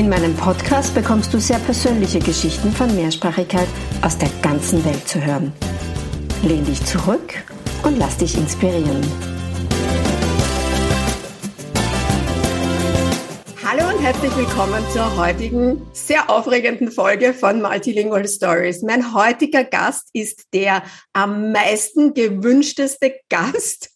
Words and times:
In 0.00 0.08
meinem 0.08 0.34
Podcast 0.34 0.94
bekommst 0.94 1.34
du 1.34 1.38
sehr 1.38 1.58
persönliche 1.58 2.20
Geschichten 2.20 2.72
von 2.72 2.96
Mehrsprachigkeit 2.96 3.68
aus 4.00 4.16
der 4.16 4.30
ganzen 4.40 4.82
Welt 4.82 5.06
zu 5.06 5.22
hören. 5.22 5.52
Lehn 6.42 6.64
dich 6.64 6.82
zurück 6.86 7.34
und 7.82 7.98
lass 7.98 8.16
dich 8.16 8.34
inspirieren. 8.34 9.02
Hallo 13.62 13.94
und 13.94 14.02
herzlich 14.02 14.34
willkommen 14.38 14.82
zur 14.90 15.18
heutigen 15.18 15.86
sehr 15.92 16.30
aufregenden 16.30 16.90
Folge 16.90 17.34
von 17.34 17.60
Multilingual 17.60 18.26
Stories. 18.26 18.80
Mein 18.80 19.12
heutiger 19.14 19.64
Gast 19.64 20.08
ist 20.14 20.46
der 20.54 20.82
am 21.12 21.52
meisten 21.52 22.14
gewünschteste 22.14 23.16
Gast 23.28 23.90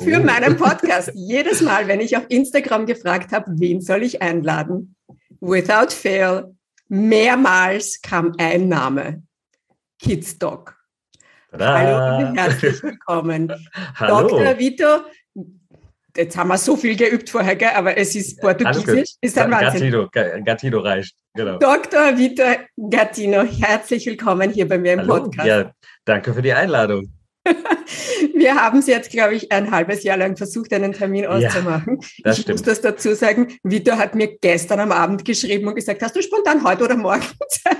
für 0.00 0.18
oh. 0.18 0.24
meinen 0.24 0.56
Podcast. 0.56 1.12
Jedes 1.14 1.60
Mal, 1.60 1.88
wenn 1.88 2.00
ich 2.00 2.16
auf 2.16 2.24
Instagram 2.30 2.86
gefragt 2.86 3.32
habe, 3.32 3.52
wen 3.58 3.82
soll 3.82 4.02
ich 4.02 4.22
einladen, 4.22 4.96
without 5.42 5.92
fail, 5.92 6.54
mehrmals 6.88 8.00
kam 8.00 8.34
ein 8.38 8.68
Name. 8.68 9.22
Kids 10.00 10.38
Dog. 10.38 10.74
Hallo 11.52 12.28
und 12.28 12.36
herzlich 12.36 12.82
willkommen. 12.82 13.52
Hallo. 13.96 14.28
Dr. 14.28 14.58
Vito, 14.58 14.86
jetzt 16.16 16.36
haben 16.36 16.48
wir 16.48 16.56
so 16.56 16.76
viel 16.76 16.96
geübt 16.96 17.28
vorher, 17.28 17.56
gell? 17.56 17.72
aber 17.74 17.96
es 17.96 18.14
ist 18.14 18.40
Portugiesisch. 18.40 19.16
Ist 19.20 19.36
ein 19.36 19.50
Wahnsinn. 19.50 19.92
Gattino, 20.10 20.44
Gattino 20.44 20.78
reicht. 20.78 21.14
Genau. 21.34 21.58
Dr. 21.58 22.16
Vito 22.16 22.42
Gattino, 22.88 23.42
herzlich 23.42 24.06
willkommen 24.06 24.50
hier 24.50 24.66
bei 24.66 24.78
mir 24.78 24.94
im 24.94 25.00
Hallo. 25.00 25.24
Podcast. 25.24 25.46
Ja, 25.46 25.72
danke 26.04 26.32
für 26.32 26.42
die 26.42 26.52
Einladung. 26.52 27.12
Wir 28.34 28.54
haben 28.54 28.78
es 28.78 28.86
jetzt, 28.86 29.10
glaube 29.10 29.34
ich, 29.34 29.50
ein 29.50 29.70
halbes 29.70 30.02
Jahr 30.04 30.16
lang 30.16 30.36
versucht, 30.36 30.72
einen 30.72 30.92
Termin 30.92 31.26
auszumachen. 31.26 31.98
Ja, 32.00 32.08
das 32.24 32.38
ich 32.38 32.42
stimmt. 32.42 32.58
muss 32.58 32.66
das 32.66 32.80
dazu 32.80 33.14
sagen. 33.14 33.58
Vito 33.62 33.92
hat 33.92 34.14
mir 34.14 34.36
gestern 34.38 34.80
am 34.80 34.92
Abend 34.92 35.24
geschrieben 35.24 35.68
und 35.68 35.74
gesagt, 35.74 36.02
hast 36.02 36.14
du 36.16 36.22
spontan 36.22 36.64
heute 36.64 36.84
oder 36.84 36.96
morgen 36.96 37.22
Zeit? 37.48 37.76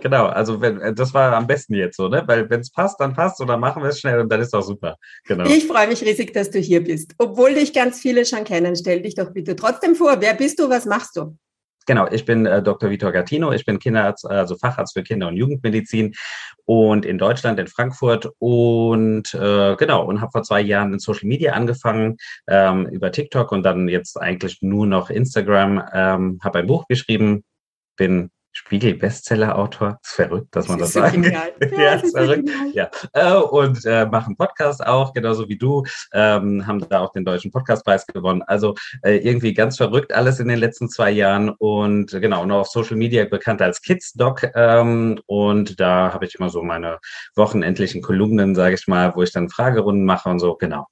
Genau, 0.00 0.26
also 0.26 0.60
wenn, 0.60 0.80
äh, 0.80 0.92
das 0.92 1.14
war 1.14 1.32
am 1.32 1.46
besten 1.46 1.74
jetzt 1.74 1.96
so, 1.96 2.08
ne? 2.08 2.24
Weil 2.26 2.50
wenn 2.50 2.60
es 2.60 2.70
passt, 2.70 3.00
dann 3.00 3.14
passt 3.14 3.40
und 3.40 3.46
dann 3.46 3.60
machen 3.60 3.82
wir 3.82 3.90
es 3.90 4.00
schnell 4.00 4.20
und 4.20 4.28
dann 4.30 4.40
ist 4.40 4.54
auch 4.54 4.62
super. 4.62 4.96
Genau. 5.24 5.44
Ich 5.44 5.66
freue 5.66 5.86
mich 5.86 6.02
riesig, 6.02 6.32
dass 6.34 6.50
du 6.50 6.58
hier 6.58 6.82
bist. 6.82 7.14
Obwohl 7.18 7.54
dich 7.54 7.72
ganz 7.72 8.00
viele 8.00 8.26
schon 8.26 8.44
kennen, 8.44 8.74
stell 8.76 9.02
dich 9.02 9.14
doch 9.14 9.32
bitte 9.32 9.56
trotzdem 9.56 9.94
vor. 9.94 10.20
Wer 10.20 10.34
bist 10.34 10.58
du? 10.58 10.68
Was 10.68 10.84
machst 10.84 11.16
du? 11.16 11.36
Genau, 11.86 12.08
ich 12.10 12.24
bin 12.24 12.46
äh, 12.46 12.62
Dr. 12.62 12.90
Vitor 12.90 13.12
Gattino, 13.12 13.52
ich 13.52 13.66
bin 13.66 13.78
Kinderarzt, 13.78 14.26
also 14.28 14.56
Facharzt 14.56 14.94
für 14.94 15.02
Kinder- 15.02 15.28
und 15.28 15.36
Jugendmedizin 15.36 16.14
und 16.64 17.04
in 17.04 17.18
Deutschland, 17.18 17.60
in 17.60 17.66
Frankfurt 17.66 18.30
und 18.38 19.34
äh, 19.34 19.76
genau, 19.76 20.04
und 20.06 20.20
habe 20.20 20.32
vor 20.32 20.42
zwei 20.42 20.62
Jahren 20.62 20.94
in 20.94 20.98
Social 20.98 21.28
Media 21.28 21.52
angefangen, 21.52 22.16
ähm, 22.48 22.86
über 22.86 23.12
TikTok 23.12 23.52
und 23.52 23.62
dann 23.64 23.88
jetzt 23.88 24.20
eigentlich 24.20 24.58
nur 24.62 24.86
noch 24.86 25.10
Instagram, 25.10 25.82
ähm, 25.92 26.38
habe 26.42 26.60
ein 26.60 26.66
Buch 26.66 26.86
geschrieben, 26.88 27.44
bin 27.96 28.30
Spiegel-Bestseller-Autor. 28.64 29.98
Ist 30.02 30.14
verrückt, 30.14 30.56
dass 30.56 30.68
man 30.68 30.78
das, 30.78 30.92
das 30.92 31.12
sagt. 31.12 31.16
Ja, 31.24 31.78
ja 31.78 31.94
ist 31.94 32.16
verrückt. 32.16 32.48
Ja. 32.72 32.90
Äh, 33.12 33.36
und 33.36 33.84
äh, 33.84 34.06
machen 34.06 34.36
Podcast 34.36 34.86
auch, 34.86 35.12
genauso 35.12 35.48
wie 35.48 35.56
du. 35.56 35.84
Ähm, 36.12 36.66
haben 36.66 36.86
da 36.88 37.00
auch 37.00 37.12
den 37.12 37.24
Deutschen 37.24 37.50
Podcastpreis 37.50 38.06
gewonnen. 38.06 38.42
Also 38.42 38.74
äh, 39.02 39.16
irgendwie 39.18 39.54
ganz 39.54 39.76
verrückt 39.76 40.12
alles 40.12 40.40
in 40.40 40.48
den 40.48 40.58
letzten 40.58 40.88
zwei 40.88 41.10
Jahren. 41.10 41.50
Und 41.50 42.10
genau, 42.10 42.44
noch 42.46 42.60
auf 42.60 42.68
Social 42.68 42.96
Media 42.96 43.24
bekannt 43.24 43.60
als 43.60 43.82
Kids 43.82 44.12
Doc. 44.14 44.46
Ähm, 44.54 45.20
und 45.26 45.78
da 45.78 46.12
habe 46.12 46.24
ich 46.24 46.34
immer 46.34 46.48
so 46.48 46.62
meine 46.62 46.98
wochenendlichen 47.36 48.02
Kolumnen, 48.02 48.54
sage 48.54 48.74
ich 48.76 48.86
mal, 48.86 49.14
wo 49.14 49.22
ich 49.22 49.32
dann 49.32 49.50
Fragerunden 49.50 50.04
mache 50.04 50.28
und 50.28 50.38
so. 50.38 50.54
Genau. 50.54 50.86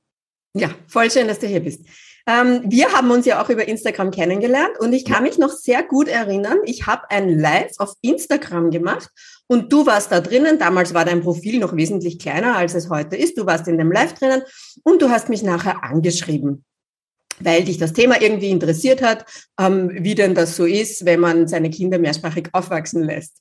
Ja, 0.54 0.68
voll 0.86 1.10
schön, 1.10 1.28
dass 1.28 1.38
du 1.38 1.46
hier 1.46 1.60
bist. 1.60 1.86
Ähm, 2.26 2.62
wir 2.66 2.92
haben 2.92 3.10
uns 3.10 3.26
ja 3.26 3.42
auch 3.42 3.48
über 3.48 3.66
Instagram 3.66 4.10
kennengelernt 4.10 4.78
und 4.78 4.92
ich 4.92 5.04
kann 5.04 5.24
mich 5.24 5.38
noch 5.38 5.50
sehr 5.50 5.82
gut 5.82 6.08
erinnern. 6.08 6.58
Ich 6.64 6.86
habe 6.86 7.10
ein 7.10 7.28
Live 7.38 7.72
auf 7.78 7.94
Instagram 8.00 8.70
gemacht 8.70 9.10
und 9.48 9.72
du 9.72 9.86
warst 9.86 10.12
da 10.12 10.20
drinnen. 10.20 10.58
Damals 10.58 10.94
war 10.94 11.04
dein 11.04 11.22
Profil 11.22 11.58
noch 11.58 11.74
wesentlich 11.74 12.18
kleiner, 12.18 12.56
als 12.56 12.74
es 12.74 12.90
heute 12.90 13.16
ist. 13.16 13.38
Du 13.38 13.46
warst 13.46 13.66
in 13.66 13.78
dem 13.78 13.90
Live 13.90 14.14
drinnen 14.14 14.42
und 14.84 15.02
du 15.02 15.10
hast 15.10 15.28
mich 15.28 15.42
nachher 15.42 15.82
angeschrieben 15.82 16.64
weil 17.44 17.64
dich 17.64 17.78
das 17.78 17.92
Thema 17.92 18.20
irgendwie 18.20 18.50
interessiert 18.50 19.02
hat, 19.02 19.24
ähm, 19.58 19.90
wie 19.92 20.14
denn 20.14 20.34
das 20.34 20.54
so 20.54 20.64
ist, 20.64 21.04
wenn 21.04 21.18
man 21.18 21.48
seine 21.48 21.70
Kinder 21.70 21.98
mehrsprachig 21.98 22.48
aufwachsen 22.52 23.02
lässt. 23.02 23.38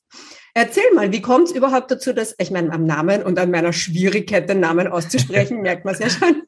Erzähl 0.54 0.92
mal, 0.94 1.12
wie 1.12 1.22
kommt 1.22 1.48
es 1.48 1.52
überhaupt 1.52 1.90
dazu, 1.90 2.12
dass, 2.12 2.34
ich 2.38 2.50
meine, 2.50 2.72
am 2.72 2.84
Namen 2.84 3.22
und 3.22 3.38
an 3.38 3.50
meiner 3.50 3.72
Schwierigkeit, 3.72 4.48
den 4.48 4.60
Namen 4.60 4.86
auszusprechen, 4.86 5.60
merkt 5.62 5.84
man 5.84 5.94
es 5.94 6.00
ja 6.00 6.10
schon. 6.10 6.42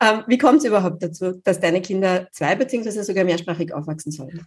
ähm, 0.00 0.22
wie 0.28 0.38
kommt 0.38 0.58
es 0.58 0.64
überhaupt 0.64 1.02
dazu, 1.02 1.40
dass 1.42 1.58
deine 1.58 1.82
Kinder 1.82 2.28
zwei 2.30 2.54
beziehungsweise 2.54 3.02
sogar 3.02 3.24
mehrsprachig 3.24 3.74
aufwachsen 3.74 4.12
sollen? 4.12 4.46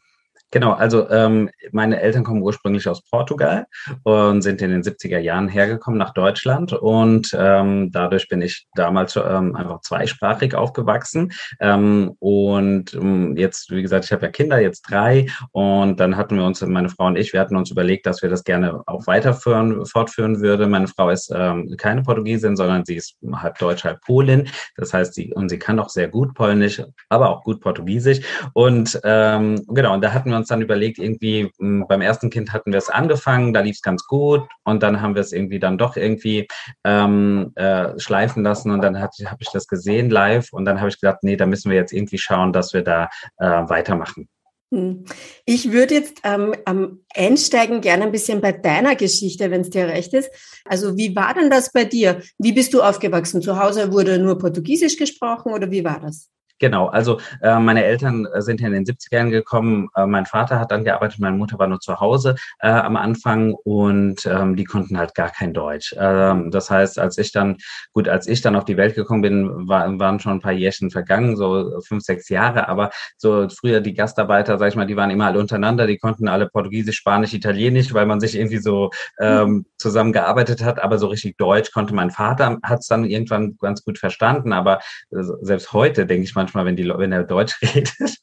Genau, 0.55 0.71
also 0.71 1.09
ähm, 1.09 1.49
meine 1.73 1.99
Eltern 1.99 2.23
kommen 2.23 2.41
ursprünglich 2.41 2.87
aus 2.87 3.01
Portugal 3.01 3.65
und 4.03 4.41
sind 4.41 4.61
in 4.61 4.71
den 4.71 4.83
70er 4.83 5.19
Jahren 5.19 5.49
hergekommen 5.49 5.97
nach 5.97 6.13
Deutschland 6.13 6.71
und 6.71 7.35
ähm, 7.37 7.91
dadurch 7.91 8.29
bin 8.29 8.41
ich 8.41 8.65
damals 8.73 9.17
ähm, 9.17 9.53
einfach 9.53 9.81
zweisprachig 9.81 10.55
aufgewachsen. 10.55 11.33
Ähm, 11.59 12.15
und 12.19 12.93
ähm, 12.93 13.35
jetzt, 13.35 13.69
wie 13.69 13.81
gesagt, 13.81 14.05
ich 14.05 14.13
habe 14.13 14.27
ja 14.27 14.31
Kinder, 14.31 14.61
jetzt 14.61 14.83
drei 14.89 15.25
und 15.51 15.99
dann 15.99 16.15
hatten 16.15 16.37
wir 16.37 16.45
uns, 16.45 16.61
meine 16.61 16.87
Frau 16.87 17.07
und 17.07 17.17
ich, 17.17 17.33
wir 17.33 17.41
hatten 17.41 17.57
uns 17.57 17.69
überlegt, 17.69 18.05
dass 18.05 18.21
wir 18.21 18.29
das 18.29 18.45
gerne 18.45 18.81
auch 18.85 19.07
weiterführen, 19.07 19.85
fortführen 19.85 20.39
würde. 20.39 20.67
Meine 20.67 20.87
Frau 20.87 21.09
ist 21.09 21.33
ähm, 21.35 21.75
keine 21.77 22.01
Portugiesin, 22.01 22.55
sondern 22.55 22.85
sie 22.85 22.95
ist 22.95 23.17
halb 23.33 23.57
Deutsch, 23.57 23.83
halb 23.83 23.99
Polin, 23.99 24.47
das 24.77 24.93
heißt, 24.93 25.15
sie, 25.15 25.33
und 25.33 25.49
sie 25.49 25.59
kann 25.59 25.79
auch 25.79 25.89
sehr 25.89 26.07
gut 26.07 26.33
Polnisch, 26.33 26.81
aber 27.09 27.29
auch 27.29 27.43
gut 27.43 27.59
Portugiesisch. 27.59 28.21
Und 28.53 28.97
ähm, 29.03 29.61
genau, 29.67 29.93
und 29.93 30.01
da 30.01 30.13
hatten 30.13 30.29
wir 30.29 30.35
wir 30.35 30.44
uns 30.45 30.49
dann 30.49 30.61
überlegt, 30.61 30.99
irgendwie 30.99 31.51
hm, 31.57 31.85
beim 31.87 32.01
ersten 32.01 32.29
Kind 32.29 32.53
hatten 32.53 32.71
wir 32.71 32.77
es 32.77 32.89
angefangen, 32.89 33.53
da 33.53 33.61
lief 33.61 33.77
es 33.77 33.81
ganz 33.81 34.05
gut 34.05 34.47
und 34.63 34.83
dann 34.83 35.01
haben 35.01 35.15
wir 35.15 35.21
es 35.21 35.31
irgendwie 35.31 35.59
dann 35.59 35.77
doch 35.77 35.97
irgendwie 35.97 36.47
ähm, 36.83 37.51
äh, 37.55 37.99
schleifen 37.99 38.43
lassen 38.43 38.71
und 38.71 38.81
dann 38.81 38.99
habe 38.99 39.11
ich 39.39 39.49
das 39.51 39.67
gesehen 39.67 40.09
live 40.09 40.53
und 40.53 40.65
dann 40.65 40.79
habe 40.79 40.89
ich 40.89 40.99
gesagt, 40.99 41.23
nee, 41.23 41.35
da 41.35 41.45
müssen 41.45 41.71
wir 41.71 41.77
jetzt 41.77 41.93
irgendwie 41.93 42.19
schauen, 42.19 42.53
dass 42.53 42.73
wir 42.73 42.83
da 42.83 43.09
äh, 43.37 43.45
weitermachen. 43.45 44.29
Hm. 44.71 45.05
Ich 45.45 45.71
würde 45.71 45.95
jetzt 45.95 46.21
ähm, 46.23 46.55
am 46.65 46.99
Einsteigen 47.13 47.81
gerne 47.81 48.03
ein 48.03 48.11
bisschen 48.11 48.41
bei 48.41 48.51
deiner 48.51 48.95
Geschichte, 48.95 49.51
wenn 49.51 49.61
es 49.61 49.69
dir 49.69 49.87
recht 49.87 50.13
ist. 50.13 50.29
Also 50.65 50.97
wie 50.97 51.15
war 51.15 51.33
denn 51.33 51.49
das 51.49 51.71
bei 51.71 51.85
dir? 51.85 52.21
Wie 52.37 52.51
bist 52.51 52.73
du 52.73 52.81
aufgewachsen? 52.81 53.41
Zu 53.41 53.59
Hause 53.59 53.91
wurde 53.91 54.19
nur 54.19 54.37
Portugiesisch 54.37 54.97
gesprochen 54.97 55.53
oder 55.53 55.71
wie 55.71 55.83
war 55.83 55.99
das? 55.99 56.29
Genau, 56.59 56.87
also 56.87 57.19
äh, 57.41 57.59
meine 57.59 57.83
Eltern 57.83 58.25
äh, 58.25 58.41
sind 58.41 58.61
ja 58.61 58.67
in 58.67 58.73
den 58.73 58.85
70ern 58.85 59.29
gekommen. 59.29 59.89
Äh, 59.93 60.05
mein 60.05 60.25
Vater 60.25 60.57
hat 60.57 60.71
dann 60.71 60.85
gearbeitet, 60.85 61.19
meine 61.19 61.35
Mutter 61.35 61.59
war 61.59 61.67
nur 61.67 61.81
zu 61.81 61.99
Hause 61.99 62.35
äh, 62.59 62.69
am 62.69 62.95
Anfang 62.95 63.53
und 63.65 64.25
ähm, 64.25 64.55
die 64.55 64.63
konnten 64.63 64.97
halt 64.97 65.15
gar 65.15 65.29
kein 65.29 65.53
Deutsch. 65.53 65.93
Ähm, 65.99 66.51
das 66.51 66.71
heißt, 66.71 66.97
als 66.97 67.17
ich 67.17 67.33
dann, 67.33 67.57
gut, 67.91 68.07
als 68.07 68.27
ich 68.27 68.41
dann 68.41 68.55
auf 68.55 68.63
die 68.63 68.77
Welt 68.77 68.95
gekommen 68.95 69.21
bin, 69.21 69.67
war, 69.67 69.99
waren 69.99 70.21
schon 70.21 70.33
ein 70.33 70.39
paar 70.39 70.53
Jährchen 70.53 70.91
vergangen, 70.91 71.35
so 71.35 71.81
fünf, 71.85 72.03
sechs 72.03 72.29
Jahre, 72.29 72.69
aber 72.69 72.89
so 73.17 73.49
früher 73.49 73.81
die 73.81 73.93
Gastarbeiter, 73.93 74.57
sag 74.57 74.69
ich 74.69 74.75
mal, 74.77 74.87
die 74.87 74.95
waren 74.95 75.09
immer 75.09 75.25
alle 75.25 75.39
untereinander, 75.39 75.87
die 75.87 75.97
konnten 75.97 76.29
alle 76.29 76.47
Portugiesisch, 76.47 76.95
Spanisch, 76.95 77.33
Italienisch, 77.33 77.93
weil 77.93 78.05
man 78.05 78.21
sich 78.21 78.33
irgendwie 78.37 78.59
so 78.59 78.91
ähm, 79.19 79.65
zusammengearbeitet 79.77 80.63
hat, 80.63 80.81
aber 80.81 80.99
so 80.99 81.07
richtig 81.07 81.35
Deutsch 81.35 81.73
konnte 81.73 81.93
mein 81.93 82.11
Vater, 82.11 82.59
hat 82.63 82.79
es 82.79 82.87
dann 82.87 83.03
irgendwann 83.03 83.57
ganz 83.59 83.83
gut 83.83 83.97
verstanden, 83.97 84.53
aber 84.53 84.79
äh, 85.11 85.21
selbst 85.41 85.73
heute 85.73 86.05
denke 86.05 86.23
ich 86.23 86.33
mal, 86.33 86.44
manchmal, 86.45 86.65
wenn, 86.65 86.75
die, 86.75 86.87
wenn 86.87 87.11
er 87.11 87.23
Deutsch 87.23 87.59
redet, 87.75 88.17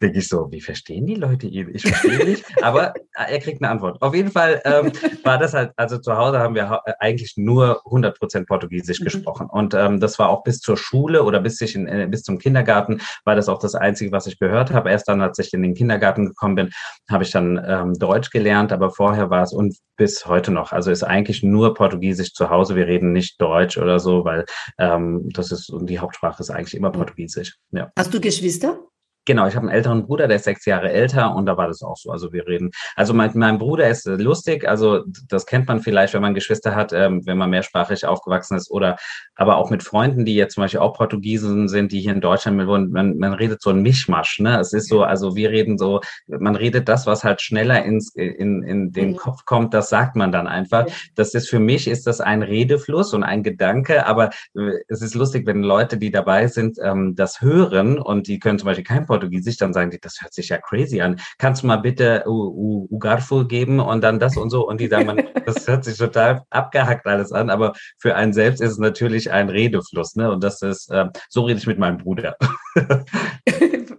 denke 0.00 0.18
ich 0.18 0.28
so, 0.28 0.50
wie 0.50 0.62
verstehen 0.62 1.06
die 1.06 1.14
Leute 1.14 1.46
ihn? 1.46 1.74
Ich 1.74 1.82
verstehe 1.82 2.24
nicht, 2.24 2.44
aber 2.62 2.94
er 3.12 3.38
kriegt 3.38 3.62
eine 3.62 3.70
Antwort. 3.70 4.00
Auf 4.00 4.14
jeden 4.14 4.30
Fall 4.30 4.62
ähm, 4.64 4.92
war 5.24 5.38
das 5.38 5.52
halt, 5.52 5.72
also 5.76 5.98
zu 5.98 6.16
Hause 6.16 6.38
haben 6.38 6.54
wir 6.54 6.80
eigentlich 7.00 7.34
nur 7.36 7.82
100 7.84 8.18
Prozent 8.18 8.48
Portugiesisch 8.48 9.00
mhm. 9.00 9.04
gesprochen. 9.04 9.48
Und 9.50 9.74
ähm, 9.74 10.00
das 10.00 10.18
war 10.18 10.30
auch 10.30 10.42
bis 10.42 10.60
zur 10.60 10.78
Schule 10.78 11.22
oder 11.22 11.40
bis, 11.40 11.60
ich 11.60 11.74
in, 11.74 11.86
äh, 11.86 12.06
bis 12.10 12.22
zum 12.22 12.38
Kindergarten 12.38 13.00
war 13.24 13.36
das 13.36 13.48
auch 13.48 13.58
das 13.58 13.74
Einzige, 13.74 14.10
was 14.12 14.26
ich 14.26 14.38
gehört 14.38 14.72
habe. 14.72 14.90
Erst 14.90 15.08
dann, 15.08 15.20
als 15.20 15.38
ich 15.38 15.52
in 15.52 15.62
den 15.62 15.74
Kindergarten 15.74 16.26
gekommen 16.26 16.54
bin, 16.54 16.70
habe 17.10 17.24
ich 17.24 17.30
dann 17.30 17.62
ähm, 17.66 17.94
Deutsch 17.94 18.30
gelernt, 18.30 18.72
aber 18.72 18.90
vorher 18.90 19.28
war 19.28 19.42
es 19.42 19.52
und 19.52 19.76
bis 19.96 20.26
heute 20.26 20.50
noch. 20.50 20.72
Also 20.72 20.90
ist 20.90 21.02
eigentlich 21.02 21.42
nur 21.42 21.74
Portugiesisch 21.74 22.32
zu 22.32 22.50
Hause. 22.50 22.76
Wir 22.76 22.86
reden 22.86 23.12
nicht 23.12 23.40
Deutsch 23.40 23.78
oder 23.78 23.98
so, 23.98 24.24
weil 24.24 24.44
ähm, 24.78 25.28
das 25.32 25.52
ist, 25.52 25.70
und 25.70 25.88
die 25.88 25.98
Hauptsprache 25.98 26.40
ist 26.40 26.50
eigentlich 26.50 26.74
immer 26.74 26.88
mhm. 26.88 26.94
Portugiesisch. 26.94 27.56
Ja. 27.72 27.92
Hast 27.96 28.12
du 28.14 28.20
Geschwister? 28.20 28.86
Genau, 29.26 29.48
ich 29.48 29.56
habe 29.56 29.66
einen 29.66 29.76
älteren 29.76 30.06
Bruder, 30.06 30.28
der 30.28 30.36
ist 30.36 30.44
sechs 30.44 30.64
Jahre 30.66 30.90
älter 30.90 31.34
und 31.34 31.46
da 31.46 31.56
war 31.56 31.66
das 31.66 31.82
auch 31.82 31.96
so. 31.96 32.10
Also 32.12 32.32
wir 32.32 32.46
reden, 32.46 32.70
also 32.94 33.12
mein, 33.12 33.32
mein 33.34 33.58
Bruder 33.58 33.88
ist 33.88 34.06
lustig, 34.06 34.68
also 34.68 35.02
das 35.28 35.46
kennt 35.46 35.66
man 35.66 35.80
vielleicht, 35.80 36.14
wenn 36.14 36.22
man 36.22 36.32
Geschwister 36.32 36.76
hat, 36.76 36.92
ähm, 36.92 37.26
wenn 37.26 37.36
man 37.36 37.50
mehrsprachig 37.50 38.06
aufgewachsen 38.06 38.56
ist 38.56 38.70
oder 38.70 38.96
aber 39.34 39.56
auch 39.56 39.68
mit 39.70 39.82
Freunden, 39.82 40.24
die 40.24 40.36
jetzt 40.36 40.54
zum 40.54 40.62
Beispiel 40.62 40.80
auch 40.80 40.94
Portugiesen 40.94 41.68
sind, 41.68 41.90
die 41.90 42.00
hier 42.00 42.12
in 42.12 42.20
Deutschland 42.20 42.64
wohnen, 42.68 42.90
man, 42.90 43.18
man 43.18 43.34
redet 43.34 43.60
so 43.60 43.70
ein 43.70 43.82
Mischmasch, 43.82 44.38
ne? 44.38 44.60
Es 44.60 44.72
ist 44.72 44.88
so, 44.88 45.02
also 45.02 45.34
wir 45.34 45.50
reden 45.50 45.76
so, 45.76 46.00
man 46.28 46.54
redet 46.54 46.88
das, 46.88 47.06
was 47.06 47.24
halt 47.24 47.42
schneller 47.42 47.84
ins, 47.84 48.14
in, 48.14 48.62
in 48.62 48.92
den 48.92 49.10
mhm. 49.10 49.16
Kopf 49.16 49.44
kommt, 49.44 49.74
das 49.74 49.88
sagt 49.88 50.14
man 50.14 50.30
dann 50.30 50.46
einfach. 50.46 50.86
Das 51.16 51.34
ist 51.34 51.48
für 51.48 51.58
mich, 51.58 51.88
ist 51.88 52.06
das 52.06 52.20
ein 52.20 52.42
Redefluss 52.42 53.12
und 53.12 53.24
ein 53.24 53.42
Gedanke, 53.42 54.06
aber 54.06 54.30
äh, 54.54 54.70
es 54.86 55.02
ist 55.02 55.14
lustig, 55.14 55.46
wenn 55.46 55.62
Leute, 55.62 55.98
die 55.98 56.12
dabei 56.12 56.46
sind, 56.46 56.78
ähm, 56.80 57.14
das 57.16 57.40
hören 57.40 57.98
und 57.98 58.28
die 58.28 58.38
können 58.38 58.58
zum 58.58 58.66
Beispiel 58.66 58.84
kein 58.84 59.04
Portugiesisch, 59.16 59.56
dann 59.56 59.72
sagen 59.72 59.90
die, 59.90 59.98
das 59.98 60.20
hört 60.20 60.34
sich 60.34 60.50
ja 60.50 60.58
crazy 60.58 61.00
an. 61.00 61.20
Kannst 61.38 61.62
du 61.62 61.66
mal 61.66 61.76
bitte 61.76 62.24
Ugarfu 62.26 63.46
geben 63.46 63.80
und 63.80 64.02
dann 64.02 64.18
das 64.18 64.36
und 64.36 64.50
so? 64.50 64.68
Und 64.68 64.80
die 64.80 64.88
sagen, 64.88 65.06
man, 65.06 65.22
das 65.46 65.66
hört 65.66 65.84
sich 65.84 65.96
total 65.96 66.42
abgehackt 66.50 67.06
alles 67.06 67.32
an, 67.32 67.50
aber 67.50 67.72
für 67.98 68.14
einen 68.14 68.32
selbst 68.32 68.60
ist 68.60 68.72
es 68.72 68.78
natürlich 68.78 69.30
ein 69.30 69.48
Redefluss. 69.48 70.16
Ne? 70.16 70.30
Und 70.30 70.44
das 70.44 70.62
ist, 70.62 70.90
äh, 70.90 71.06
so 71.28 71.44
rede 71.44 71.58
ich 71.58 71.66
mit 71.66 71.78
meinem 71.78 71.98
Bruder. 71.98 72.36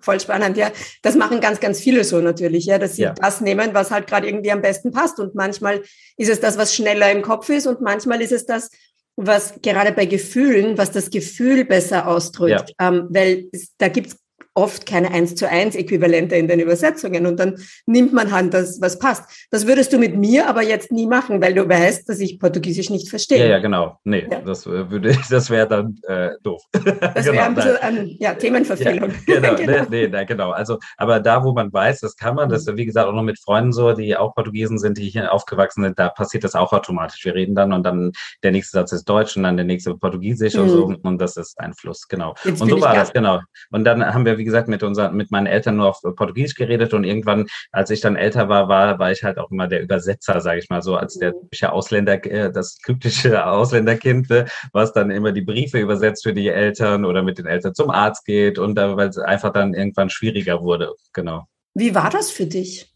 Voll 0.01 0.19
spannend, 0.19 0.55
ja. 0.57 0.71
Das 1.01 1.15
machen 1.15 1.41
ganz, 1.41 1.59
ganz 1.59 1.79
viele 1.79 2.03
so 2.03 2.19
natürlich, 2.19 2.65
ja, 2.65 2.77
dass 2.77 2.95
sie 2.95 3.03
ja. 3.03 3.13
das 3.13 3.41
nehmen, 3.41 3.73
was 3.73 3.91
halt 3.91 4.07
gerade 4.07 4.27
irgendwie 4.27 4.51
am 4.51 4.61
besten 4.61 4.91
passt. 4.91 5.19
Und 5.19 5.35
manchmal 5.35 5.81
ist 6.15 6.29
es 6.29 6.39
das, 6.39 6.57
was 6.57 6.75
schneller 6.75 7.11
im 7.11 7.21
Kopf 7.21 7.49
ist 7.49 7.67
und 7.67 7.81
manchmal 7.81 8.21
ist 8.21 8.31
es 8.31 8.45
das, 8.45 8.69
was 9.17 9.55
gerade 9.61 9.91
bei 9.91 10.05
Gefühlen, 10.05 10.77
was 10.77 10.91
das 10.91 11.09
Gefühl 11.09 11.65
besser 11.65 12.07
ausdrückt. 12.07 12.73
Ja. 12.79 12.87
Ähm, 12.87 13.07
weil 13.09 13.49
es, 13.51 13.73
da 13.77 13.89
gibt's 13.89 14.15
oft 14.57 14.87
keine 14.87 15.11
eins 15.11 15.35
zu 15.35 15.47
eins 15.47 15.75
Äquivalente 15.75 16.35
in 16.35 16.47
den 16.47 16.59
Übersetzungen 16.59 17.27
und 17.27 17.39
dann 17.39 17.55
nimmt 17.85 18.11
man 18.11 18.31
halt 18.31 18.53
das, 18.55 18.81
was 18.81 18.97
passt. 18.97 19.47
Das 19.51 19.67
würdest 19.67 19.93
du 19.93 19.99
mit 19.99 20.17
mir 20.17 20.49
aber 20.49 20.63
jetzt 20.63 20.91
nie 20.91 21.05
machen, 21.05 21.39
weil 21.41 21.53
du 21.53 21.69
weißt, 21.69 22.09
dass 22.09 22.19
ich 22.19 22.39
Portugiesisch 22.39 22.89
nicht 22.89 23.07
verstehe. 23.07 23.37
Ja, 23.37 23.45
ja, 23.45 23.59
genau. 23.59 23.99
Nee, 24.03 24.27
ja. 24.29 24.41
das 24.41 24.65
würde 24.65 25.15
das 25.29 25.49
wäre 25.51 25.67
dann 25.67 25.99
äh, 26.07 26.31
doof. 26.41 26.63
Das 26.71 26.83
genau, 27.25 27.33
wäre 27.33 27.43
ein 27.43 27.55
bisschen 27.55 27.77
an, 27.77 28.07
ja, 28.19 28.33
Themenverfehlung. 28.33 29.11
Ja, 29.27 29.39
genau, 29.39 29.55
genau. 29.57 29.85
Nee, 29.89 30.07
nee, 30.07 30.25
genau. 30.25 30.51
Also, 30.51 30.79
aber 30.97 31.19
da, 31.19 31.43
wo 31.43 31.53
man 31.53 31.71
weiß, 31.71 31.99
das 31.99 32.15
kann 32.15 32.33
man, 32.33 32.49
das 32.49 32.65
ist, 32.65 32.75
wie 32.75 32.85
gesagt, 32.85 33.07
auch 33.07 33.13
noch 33.13 33.21
mit 33.21 33.39
Freunden 33.39 33.71
so, 33.71 33.93
die 33.93 34.17
auch 34.17 34.33
Portugiesen 34.33 34.79
sind, 34.79 34.97
die 34.97 35.07
hier 35.07 35.31
aufgewachsen 35.31 35.83
sind, 35.83 35.99
da 35.99 36.09
passiert 36.09 36.43
das 36.43 36.55
auch 36.55 36.73
automatisch. 36.73 37.23
Wir 37.23 37.35
reden 37.35 37.53
dann 37.53 37.73
und 37.73 37.83
dann 37.83 38.11
der 38.41 38.51
nächste 38.51 38.79
Satz 38.79 38.91
ist 38.91 39.05
Deutsch 39.05 39.37
und 39.37 39.43
dann 39.43 39.55
der 39.55 39.67
nächste 39.67 39.93
Portugiesisch 39.95 40.55
mhm. 40.55 40.61
und 40.61 40.69
so 40.69 40.95
und 41.03 41.21
das 41.21 41.37
ist 41.37 41.59
ein 41.59 41.75
Fluss, 41.75 42.07
genau. 42.07 42.33
Jetzt 42.43 42.59
und 42.59 42.69
so 42.69 42.81
war 42.81 42.95
das, 42.95 43.13
genau. 43.13 43.39
Und 43.69 43.83
dann 43.83 44.03
haben 44.03 44.25
wir, 44.25 44.39
wie 44.39 44.46
gesagt, 44.47 44.67
mit 44.67 44.81
unseren, 44.81 45.15
mit 45.15 45.29
meinen 45.29 45.45
Eltern 45.45 45.77
nur 45.77 45.89
auf 45.89 46.01
Portugiesisch 46.01 46.55
geredet 46.55 46.93
und 46.93 47.03
irgendwann, 47.03 47.45
als 47.71 47.91
ich 47.91 48.01
dann 48.01 48.15
älter 48.15 48.49
war, 48.49 48.67
war, 48.67 48.97
war 48.97 49.11
ich 49.11 49.23
halt 49.23 49.37
auch 49.37 49.51
immer 49.51 49.67
der 49.67 49.81
Übersetzer, 49.81 50.41
sage 50.41 50.59
ich 50.59 50.69
mal 50.69 50.81
so, 50.81 50.95
als 50.95 51.15
der 51.19 51.33
mhm. 51.33 51.41
typische 51.41 51.71
Ausländer, 51.71 52.25
äh, 52.25 52.51
das 52.51 52.77
typische 52.77 53.45
Ausländerkind, 53.45 54.31
äh, 54.31 54.45
was 54.73 54.93
dann 54.93 55.11
immer 55.11 55.31
die 55.31 55.41
Briefe 55.41 55.79
übersetzt 55.79 56.23
für 56.23 56.33
die 56.33 56.47
Eltern 56.47 57.05
oder 57.05 57.21
mit 57.21 57.37
den 57.37 57.45
Eltern 57.45 57.75
zum 57.75 57.91
Arzt 57.91 58.25
geht 58.25 58.57
und 58.57 58.75
weil 58.77 59.09
es 59.09 59.17
einfach 59.17 59.53
dann 59.53 59.73
irgendwann 59.73 60.09
schwieriger 60.09 60.61
wurde, 60.61 60.93
genau. 61.13 61.45
Wie 61.73 61.93
war 61.93 62.09
das 62.09 62.31
für 62.31 62.47
dich? 62.47 62.91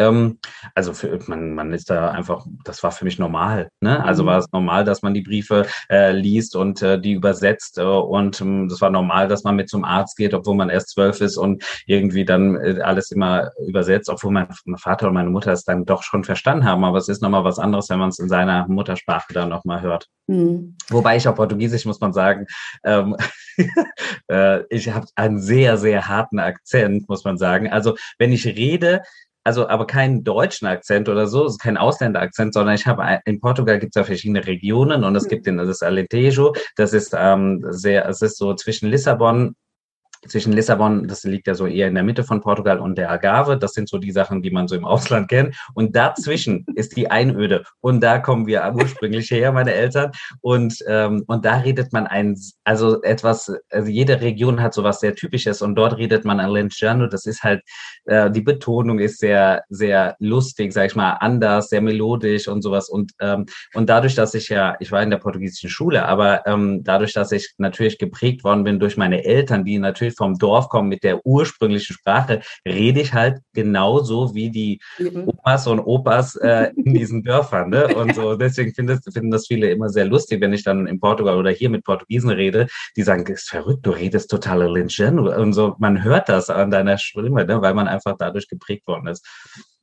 Ähm, 0.00 0.38
also 0.74 0.94
für, 0.94 1.18
man, 1.26 1.54
man 1.54 1.72
ist 1.74 1.90
da 1.90 2.10
einfach, 2.10 2.46
das 2.64 2.82
war 2.82 2.90
für 2.90 3.04
mich 3.04 3.18
normal. 3.18 3.68
Ne? 3.80 4.02
Also 4.02 4.22
mhm. 4.22 4.28
war 4.28 4.38
es 4.38 4.50
normal, 4.50 4.84
dass 4.84 5.02
man 5.02 5.12
die 5.12 5.20
Briefe 5.20 5.66
äh, 5.90 6.12
liest 6.12 6.56
und 6.56 6.80
äh, 6.80 6.98
die 6.98 7.12
übersetzt 7.12 7.76
äh, 7.76 7.82
und 7.82 8.40
ähm, 8.40 8.68
das 8.68 8.80
war 8.80 8.88
normal, 8.88 9.28
dass 9.28 9.44
man 9.44 9.56
mit 9.56 9.68
zum 9.68 9.84
Arzt 9.84 10.16
geht, 10.16 10.32
obwohl 10.32 10.54
man 10.54 10.70
erst 10.70 10.90
zwölf 10.90 11.20
ist 11.20 11.36
und 11.36 11.62
irgendwie 11.86 12.24
dann 12.24 12.56
äh, 12.56 12.80
alles 12.80 13.10
immer 13.10 13.50
übersetzt, 13.66 14.08
obwohl 14.08 14.32
mein, 14.32 14.48
mein 14.64 14.78
Vater 14.78 15.08
und 15.08 15.14
meine 15.14 15.30
Mutter 15.30 15.52
es 15.52 15.64
dann 15.64 15.84
doch 15.84 16.02
schon 16.02 16.24
verstanden 16.24 16.64
haben. 16.64 16.84
Aber 16.84 16.96
es 16.96 17.08
ist 17.08 17.20
nochmal 17.20 17.44
was 17.44 17.58
anderes, 17.58 17.90
wenn 17.90 17.98
man 17.98 18.08
es 18.08 18.18
in 18.18 18.28
seiner 18.28 18.66
Muttersprache 18.68 19.34
dann 19.34 19.50
nochmal 19.50 19.82
hört. 19.82 20.06
Mhm. 20.28 20.76
Wobei 20.88 21.16
ich 21.16 21.28
auf 21.28 21.34
Portugiesisch 21.34 21.84
muss 21.84 22.00
man 22.00 22.14
sagen, 22.14 22.46
ähm, 22.84 23.16
äh, 24.30 24.62
ich 24.70 24.88
habe 24.90 25.06
einen 25.14 25.40
sehr, 25.40 25.76
sehr 25.76 26.08
harten 26.08 26.38
Akzent, 26.38 27.08
muss 27.08 27.24
man 27.24 27.36
sagen. 27.36 27.70
Also 27.70 27.96
wenn 28.18 28.32
ich 28.32 28.46
rede, 28.46 29.02
also 29.50 29.68
aber 29.68 29.84
keinen 29.84 30.22
deutschen 30.22 30.68
Akzent 30.68 31.08
oder 31.08 31.26
so, 31.26 31.44
es 31.44 31.54
ist 31.54 31.58
kein 31.58 31.76
Ausländerakzent, 31.76 32.54
sondern 32.54 32.76
ich 32.76 32.86
habe 32.86 33.18
in 33.24 33.40
Portugal 33.40 33.80
gibt 33.80 33.96
es 33.96 34.00
ja 34.00 34.04
verschiedene 34.04 34.46
Regionen 34.46 35.02
und 35.02 35.16
es 35.16 35.26
gibt 35.26 35.44
den, 35.44 35.56
das 35.56 35.82
Alentejo, 35.82 36.54
das 36.76 36.92
ist 36.92 37.16
ähm, 37.18 37.60
sehr, 37.70 38.08
es 38.08 38.22
ist 38.22 38.38
so 38.38 38.54
zwischen 38.54 38.88
Lissabon 38.88 39.56
zwischen 40.28 40.52
Lissabon, 40.52 41.08
das 41.08 41.24
liegt 41.24 41.46
ja 41.46 41.54
so 41.54 41.66
eher 41.66 41.88
in 41.88 41.94
der 41.94 42.04
Mitte 42.04 42.24
von 42.24 42.40
Portugal 42.40 42.78
und 42.78 42.96
der 42.98 43.10
Algarve. 43.10 43.56
Das 43.56 43.72
sind 43.72 43.88
so 43.88 43.98
die 43.98 44.12
Sachen, 44.12 44.42
die 44.42 44.50
man 44.50 44.68
so 44.68 44.74
im 44.74 44.84
Ausland 44.84 45.28
kennt. 45.28 45.56
Und 45.74 45.96
dazwischen 45.96 46.66
ist 46.74 46.96
die 46.96 47.10
Einöde. 47.10 47.64
Und 47.80 48.00
da 48.00 48.18
kommen 48.18 48.46
wir 48.46 48.70
ursprünglich 48.74 49.30
her, 49.30 49.52
meine 49.52 49.72
Eltern. 49.72 50.12
Und, 50.42 50.76
ähm, 50.86 51.24
und 51.26 51.44
da 51.44 51.58
redet 51.58 51.92
man 51.92 52.06
ein, 52.06 52.36
also 52.64 53.02
etwas, 53.02 53.50
also 53.70 53.88
jede 53.88 54.20
Region 54.20 54.60
hat 54.60 54.74
so 54.74 54.84
was 54.84 55.00
sehr 55.00 55.14
Typisches 55.14 55.62
und 55.62 55.74
dort 55.74 55.96
redet 55.96 56.24
man 56.24 56.38
Alentejano. 56.38 57.06
Das 57.06 57.24
ist 57.24 57.42
halt, 57.42 57.62
äh, 58.04 58.30
die 58.30 58.42
Betonung 58.42 58.98
ist 58.98 59.20
sehr, 59.20 59.64
sehr 59.68 60.16
lustig, 60.18 60.72
sag 60.72 60.86
ich 60.86 60.96
mal, 60.96 61.12
anders, 61.14 61.70
sehr 61.70 61.80
melodisch 61.80 62.46
und 62.46 62.62
sowas. 62.62 62.90
Und, 62.90 63.12
ähm, 63.20 63.46
und 63.74 63.88
dadurch, 63.88 64.14
dass 64.14 64.34
ich 64.34 64.48
ja, 64.48 64.76
ich 64.80 64.92
war 64.92 65.02
in 65.02 65.10
der 65.10 65.18
portugiesischen 65.18 65.70
Schule, 65.70 66.04
aber 66.04 66.46
ähm, 66.46 66.84
dadurch, 66.84 67.14
dass 67.14 67.32
ich 67.32 67.54
natürlich 67.56 67.98
geprägt 67.98 68.44
worden 68.44 68.64
bin 68.64 68.78
durch 68.78 68.96
meine 68.98 69.24
Eltern, 69.24 69.64
die 69.64 69.78
natürlich 69.78 70.09
natürlich 70.10 70.16
vom 70.16 70.38
Dorf 70.38 70.68
kommen 70.68 70.88
mit 70.88 71.02
der 71.02 71.24
ursprünglichen 71.24 71.94
Sprache, 71.94 72.40
rede 72.66 73.00
ich 73.00 73.12
halt 73.12 73.40
genauso 73.52 74.34
wie 74.34 74.50
die 74.50 74.80
Omas 74.98 75.66
und 75.66 75.80
Opas 75.80 76.36
äh, 76.36 76.70
in 76.76 76.94
diesen 77.00 77.22
Dörfern. 77.22 77.70
Ne? 77.70 77.94
Und 77.94 78.14
so 78.14 78.36
deswegen 78.36 78.74
finden 78.74 78.96
das, 78.96 79.12
finden 79.12 79.30
das 79.30 79.46
viele 79.46 79.70
immer 79.70 79.88
sehr 79.88 80.06
lustig, 80.06 80.40
wenn 80.40 80.52
ich 80.52 80.64
dann 80.64 80.86
in 80.86 81.00
Portugal 81.00 81.36
oder 81.36 81.50
hier 81.50 81.70
mit 81.70 81.84
Portugiesen 81.84 82.30
rede, 82.30 82.66
die 82.96 83.02
sagen, 83.02 83.26
ist 83.26 83.48
verrückt, 83.48 83.86
du 83.86 83.90
redest 83.90 84.30
total 84.30 84.70
Lynchen. 84.72 85.18
Und 85.18 85.52
so, 85.52 85.74
man 85.78 86.02
hört 86.02 86.28
das 86.28 86.50
an 86.50 86.70
deiner 86.70 86.98
Stimme, 86.98 87.44
ne? 87.44 87.60
weil 87.62 87.74
man 87.74 87.88
einfach 87.88 88.16
dadurch 88.18 88.48
geprägt 88.48 88.86
worden 88.86 89.08
ist. 89.08 89.26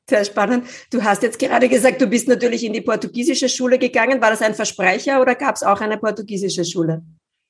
Sehr 0.10 0.24
spannend. 0.24 0.66
Du 0.90 1.04
hast 1.04 1.22
jetzt 1.22 1.38
gerade 1.38 1.68
gesagt, 1.68 2.00
du 2.00 2.08
bist 2.08 2.30
natürlich 2.30 2.64
in 2.64 2.72
die 2.72 2.80
portugiesische 2.80 3.50
Schule 3.50 3.78
gegangen. 3.78 4.22
War 4.22 4.30
das 4.30 4.42
ein 4.42 4.54
Versprecher 4.54 5.22
oder 5.22 5.36
gab 5.36 5.56
es 5.56 5.64
auch 5.64 5.82
eine 5.82 5.98
portugiesische 5.98 6.64
Schule? 6.64 7.04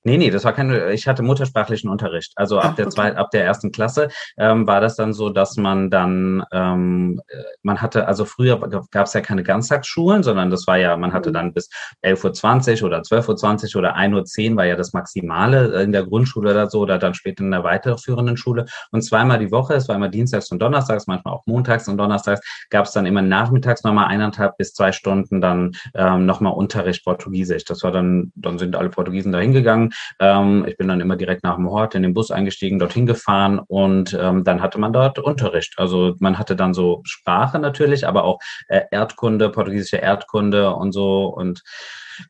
Nee, 0.07 0.18
nee, 0.18 0.30
das 0.30 0.45
war 0.45 0.54
keine, 0.54 0.94
ich 0.94 1.06
hatte 1.06 1.21
muttersprachlichen 1.21 1.89
Unterricht. 1.89 2.31
Also 2.38 2.59
ab 2.59 2.71
ah, 2.71 2.75
der 2.77 2.89
zweiten, 2.89 3.18
ab 3.18 3.30
der 3.31 3.44
ersten 3.44 3.74
Klasse 3.74 4.08
ähm, 4.38 4.65
war 4.65 4.79
das 4.79 4.96
dann 4.96 5.12
so, 5.12 5.29
dass 5.29 5.58
man 5.58 5.89
dann, 5.89 6.46
ähm, 6.53 7.20
man 7.62 7.81
hatte, 7.81 8.08
also 8.08 8.24
früher 8.24 8.58
gab 8.89 9.08
es 9.08 9.13
ja 9.13 9.20
keine 9.20 9.43
Ganztagsschulen, 9.43 10.24
sondern 10.24 10.50
das 10.50 10.65
war 10.65 10.77
ja, 10.77 10.96
man 10.96 11.12
hatte 11.12 11.31
mhm. 11.31 11.34
dann 11.34 11.53
bis 11.53 11.70
11.20 12.05 12.84
Uhr 12.84 12.88
oder 12.88 13.01
12.20 13.01 13.75
Uhr 13.75 13.79
oder 13.79 13.98
1.10 13.98 14.51
Uhr 14.51 14.55
war 14.55 14.63
ja 14.63 14.77
das 14.77 14.93
Maximale 14.93 15.81
in 15.84 15.91
der 15.91 16.05
Grundschule 16.05 16.51
oder 16.51 16.70
so 16.70 16.79
oder 16.79 17.00
dann 17.00 17.13
später 17.13 17.43
in 17.43 17.51
der 17.51 17.65
weiterführenden 17.65 18.38
Schule. 18.38 18.63
Und 18.91 19.01
zweimal 19.01 19.39
die 19.39 19.51
Woche, 19.51 19.74
es 19.74 19.89
war 19.89 19.98
immer 19.98 20.08
dienstags 20.08 20.50
und 20.53 20.60
donnerstags, 20.60 21.08
manchmal 21.08 21.34
auch 21.34 21.46
montags 21.48 21.89
und 21.89 21.98
donnerstags, 21.98 22.39
gab 22.70 22.86
es 22.86 22.93
dann 22.93 23.05
immer 23.05 23.22
nachmittags 23.22 23.84
nochmal 23.84 24.08
eineinhalb 24.08 24.55
bis 24.55 24.74
zwei 24.74 24.93
Stunden 24.93 25.41
dann 25.41 25.74
ähm, 25.96 26.25
nochmal 26.25 26.53
Unterricht 26.53 27.03
Portugiesisch. 27.03 27.65
Das 27.65 27.84
war 27.84 27.91
dann, 27.91 28.31
dann 28.36 28.58
sind 28.58 28.77
alle 28.77 28.88
Portugiesen 28.88 29.34
da 29.34 29.39
hingegangen 29.39 29.91
ähm, 30.20 30.66
ich 30.68 30.77
bin 30.77 30.88
dann 30.88 31.01
immer 31.01 31.16
direkt 31.16 31.44
nach 31.44 31.56
dem 31.56 31.70
Hort 31.70 31.96
in 31.96 32.04
den 32.04 32.13
Bus 32.13 32.32
eingestiegen, 32.32 32.80
dorthin 32.80 33.06
gefahren 33.06 33.60
und 33.60 34.18
ähm, 34.20 34.44
dann 34.44 34.62
hatte 34.62 34.80
man 34.80 34.94
dort 34.94 35.20
Unterricht. 35.20 35.75
Also 35.77 36.16
man 36.20 36.38
hatte 36.38 36.56
dann 36.56 36.74
so 36.74 37.01
Sprache 37.06 37.60
natürlich, 37.60 38.08
aber 38.08 38.24
auch 38.24 38.39
äh, 38.68 38.82
Erdkunde, 38.92 39.50
portugiesische 39.50 39.98
Erdkunde 39.98 40.74
und 40.74 40.92
so 40.92 41.25
und 41.25 41.63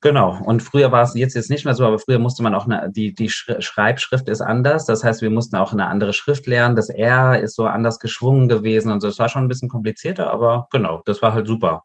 Genau. 0.02 0.38
Und 0.44 0.62
früher 0.62 0.92
war 0.92 1.04
es 1.04 1.14
jetzt 1.16 1.36
jetzt 1.36 1.50
nicht 1.50 1.66
mehr 1.66 1.74
so, 1.74 1.86
aber 1.86 2.00
früher 2.00 2.20
musste 2.20 2.44
man 2.44 2.56
auch 2.56 2.66
eine, 2.66 2.92
die 2.92 3.14
die 3.14 3.30
Schreibschrift 3.30 4.28
ist 4.30 4.42
anders. 4.42 4.86
Das 4.86 5.04
heißt, 5.04 5.22
wir 5.22 5.30
mussten 5.30 5.56
auch 5.56 5.72
eine 5.72 5.88
andere 5.88 6.14
Schrift 6.14 6.48
lernen. 6.48 6.76
Das 6.76 6.90
R 6.90 7.40
ist 7.40 7.56
so 7.56 7.66
anders 7.66 8.00
geschwungen 8.00 8.50
gewesen 8.50 8.92
und 8.92 9.02
so. 9.02 9.08
Es 9.08 9.20
war 9.20 9.30
schon 9.30 9.46
ein 9.46 9.48
bisschen 9.48 9.70
komplizierter, 9.70 10.32
aber 10.32 10.68
genau, 10.72 11.02
das 11.06 11.22
war 11.22 11.34
halt 11.34 11.48
super. 11.48 11.84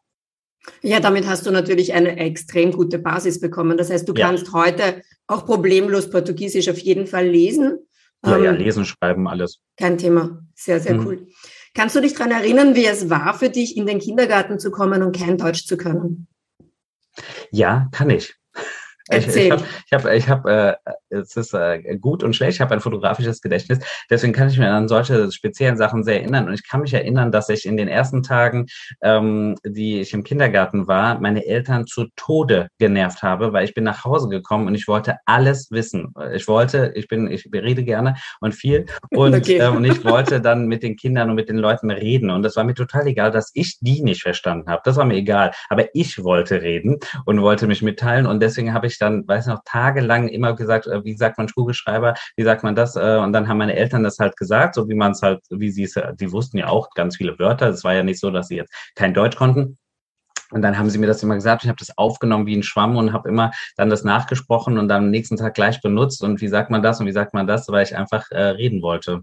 Ja, 0.82 1.00
damit 1.00 1.26
hast 1.26 1.46
du 1.46 1.50
natürlich 1.50 1.92
eine 1.92 2.16
extrem 2.18 2.72
gute 2.72 2.98
Basis 2.98 3.40
bekommen. 3.40 3.76
Das 3.76 3.90
heißt, 3.90 4.08
du 4.08 4.14
ja. 4.14 4.26
kannst 4.26 4.52
heute 4.52 5.02
auch 5.26 5.46
problemlos 5.46 6.10
Portugiesisch 6.10 6.68
auf 6.68 6.78
jeden 6.78 7.06
Fall 7.06 7.26
lesen. 7.26 7.78
Ja, 8.24 8.36
ähm, 8.36 8.44
ja, 8.44 8.50
lesen, 8.52 8.84
schreiben, 8.84 9.26
alles. 9.26 9.60
Kein 9.76 9.98
Thema. 9.98 10.44
Sehr, 10.54 10.80
sehr 10.80 10.94
mhm. 10.94 11.06
cool. 11.06 11.26
Kannst 11.74 11.96
du 11.96 12.00
dich 12.00 12.14
daran 12.14 12.32
erinnern, 12.32 12.74
wie 12.74 12.86
es 12.86 13.08
war 13.08 13.34
für 13.34 13.48
dich, 13.48 13.76
in 13.76 13.86
den 13.86 13.98
Kindergarten 13.98 14.58
zu 14.58 14.70
kommen 14.70 15.02
und 15.02 15.16
kein 15.16 15.38
Deutsch 15.38 15.66
zu 15.66 15.76
können? 15.76 16.28
Ja, 17.50 17.88
kann 17.92 18.10
ich. 18.10 18.34
Erzähl. 19.08 19.56
Ich, 19.86 19.92
habe 19.92 20.14
ich 20.14 20.28
hab, 20.28 20.44
ich 20.44 20.46
hab, 20.46 20.46
äh, 20.46 20.74
es 21.10 21.36
ist 21.36 21.54
äh, 21.54 21.96
gut 21.98 22.22
und 22.22 22.34
schlecht. 22.34 22.56
Ich 22.56 22.60
habe 22.60 22.74
ein 22.74 22.80
fotografisches 22.80 23.40
Gedächtnis. 23.40 23.80
Deswegen 24.10 24.32
kann 24.32 24.48
ich 24.48 24.58
mich 24.58 24.66
an 24.66 24.88
solche 24.88 25.30
speziellen 25.32 25.76
Sachen 25.76 26.04
sehr 26.04 26.20
erinnern. 26.20 26.48
Und 26.48 26.54
ich 26.54 26.66
kann 26.66 26.80
mich 26.80 26.94
erinnern, 26.94 27.32
dass 27.32 27.48
ich 27.48 27.66
in 27.66 27.76
den 27.76 27.88
ersten 27.88 28.22
Tagen, 28.22 28.66
ähm, 29.02 29.56
die 29.64 30.00
ich 30.00 30.12
im 30.12 30.24
Kindergarten 30.24 30.86
war, 30.86 31.20
meine 31.20 31.44
Eltern 31.46 31.86
zu 31.86 32.06
Tode 32.16 32.68
genervt 32.78 33.22
habe, 33.22 33.52
weil 33.52 33.64
ich 33.64 33.74
bin 33.74 33.84
nach 33.84 34.04
Hause 34.04 34.28
gekommen 34.28 34.66
und 34.66 34.74
ich 34.74 34.88
wollte 34.88 35.16
alles 35.26 35.70
wissen. 35.70 36.12
Ich 36.34 36.48
wollte, 36.48 36.92
ich 36.94 37.08
bin, 37.08 37.30
ich 37.30 37.48
rede 37.52 37.84
gerne 37.84 38.16
und 38.40 38.54
viel 38.54 38.86
und, 39.10 39.34
okay. 39.34 39.58
äh, 39.58 39.68
und 39.68 39.84
ich 39.84 40.04
wollte 40.04 40.40
dann 40.40 40.66
mit 40.66 40.82
den 40.82 40.96
Kindern 40.96 41.30
und 41.30 41.36
mit 41.36 41.48
den 41.48 41.58
Leuten 41.58 41.90
reden. 41.90 42.30
Und 42.30 42.42
das 42.42 42.56
war 42.56 42.64
mir 42.64 42.74
total 42.74 43.06
egal, 43.06 43.30
dass 43.30 43.50
ich 43.54 43.78
die 43.80 44.02
nicht 44.02 44.22
verstanden 44.22 44.70
habe. 44.70 44.82
Das 44.84 44.96
war 44.96 45.04
mir 45.04 45.16
egal. 45.16 45.52
Aber 45.68 45.86
ich 45.94 46.22
wollte 46.22 46.62
reden 46.62 46.98
und 47.24 47.42
wollte 47.42 47.66
mich 47.66 47.82
mitteilen. 47.82 48.26
Und 48.26 48.40
deswegen 48.40 48.72
habe 48.72 48.86
ich 48.86 48.91
dann, 48.98 49.26
weiß 49.26 49.46
noch, 49.46 49.60
tagelang 49.64 50.28
immer 50.28 50.54
gesagt, 50.54 50.86
äh, 50.86 51.04
wie 51.04 51.16
sagt 51.16 51.38
man 51.38 51.48
Kugelschreiber, 51.48 52.14
wie 52.36 52.44
sagt 52.44 52.62
man 52.62 52.74
das? 52.74 52.96
Äh, 52.96 53.18
und 53.18 53.32
dann 53.32 53.48
haben 53.48 53.58
meine 53.58 53.74
Eltern 53.74 54.02
das 54.02 54.18
halt 54.18 54.36
gesagt, 54.36 54.74
so 54.74 54.88
wie 54.88 54.94
man 54.94 55.12
es 55.12 55.22
halt, 55.22 55.40
wie 55.50 55.70
sie 55.70 55.84
es, 55.84 55.94
die 56.20 56.32
wussten 56.32 56.58
ja 56.58 56.68
auch 56.68 56.90
ganz 56.90 57.16
viele 57.16 57.38
Wörter. 57.38 57.68
Es 57.68 57.84
war 57.84 57.94
ja 57.94 58.02
nicht 58.02 58.20
so, 58.20 58.30
dass 58.30 58.48
sie 58.48 58.56
jetzt 58.56 58.72
kein 58.94 59.14
Deutsch 59.14 59.36
konnten. 59.36 59.78
Und 60.52 60.62
dann 60.62 60.78
haben 60.78 60.90
sie 60.90 60.98
mir 60.98 61.06
das 61.06 61.22
immer 61.22 61.34
gesagt. 61.34 61.64
Ich 61.64 61.68
habe 61.68 61.78
das 61.78 61.96
aufgenommen 61.96 62.46
wie 62.46 62.56
ein 62.56 62.62
Schwamm 62.62 62.96
und 62.96 63.12
habe 63.12 63.28
immer 63.28 63.52
dann 63.76 63.88
das 63.88 64.04
nachgesprochen 64.04 64.78
und 64.78 64.88
dann 64.88 65.04
am 65.04 65.10
nächsten 65.10 65.36
Tag 65.36 65.54
gleich 65.54 65.80
benutzt. 65.80 66.22
Und 66.22 66.40
wie 66.40 66.48
sagt 66.48 66.70
man 66.70 66.82
das 66.82 67.00
und 67.00 67.06
wie 67.06 67.12
sagt 67.12 67.32
man 67.34 67.46
das, 67.46 67.68
weil 67.68 67.84
ich 67.84 67.96
einfach 67.96 68.30
äh, 68.30 68.42
reden 68.42 68.82
wollte. 68.82 69.22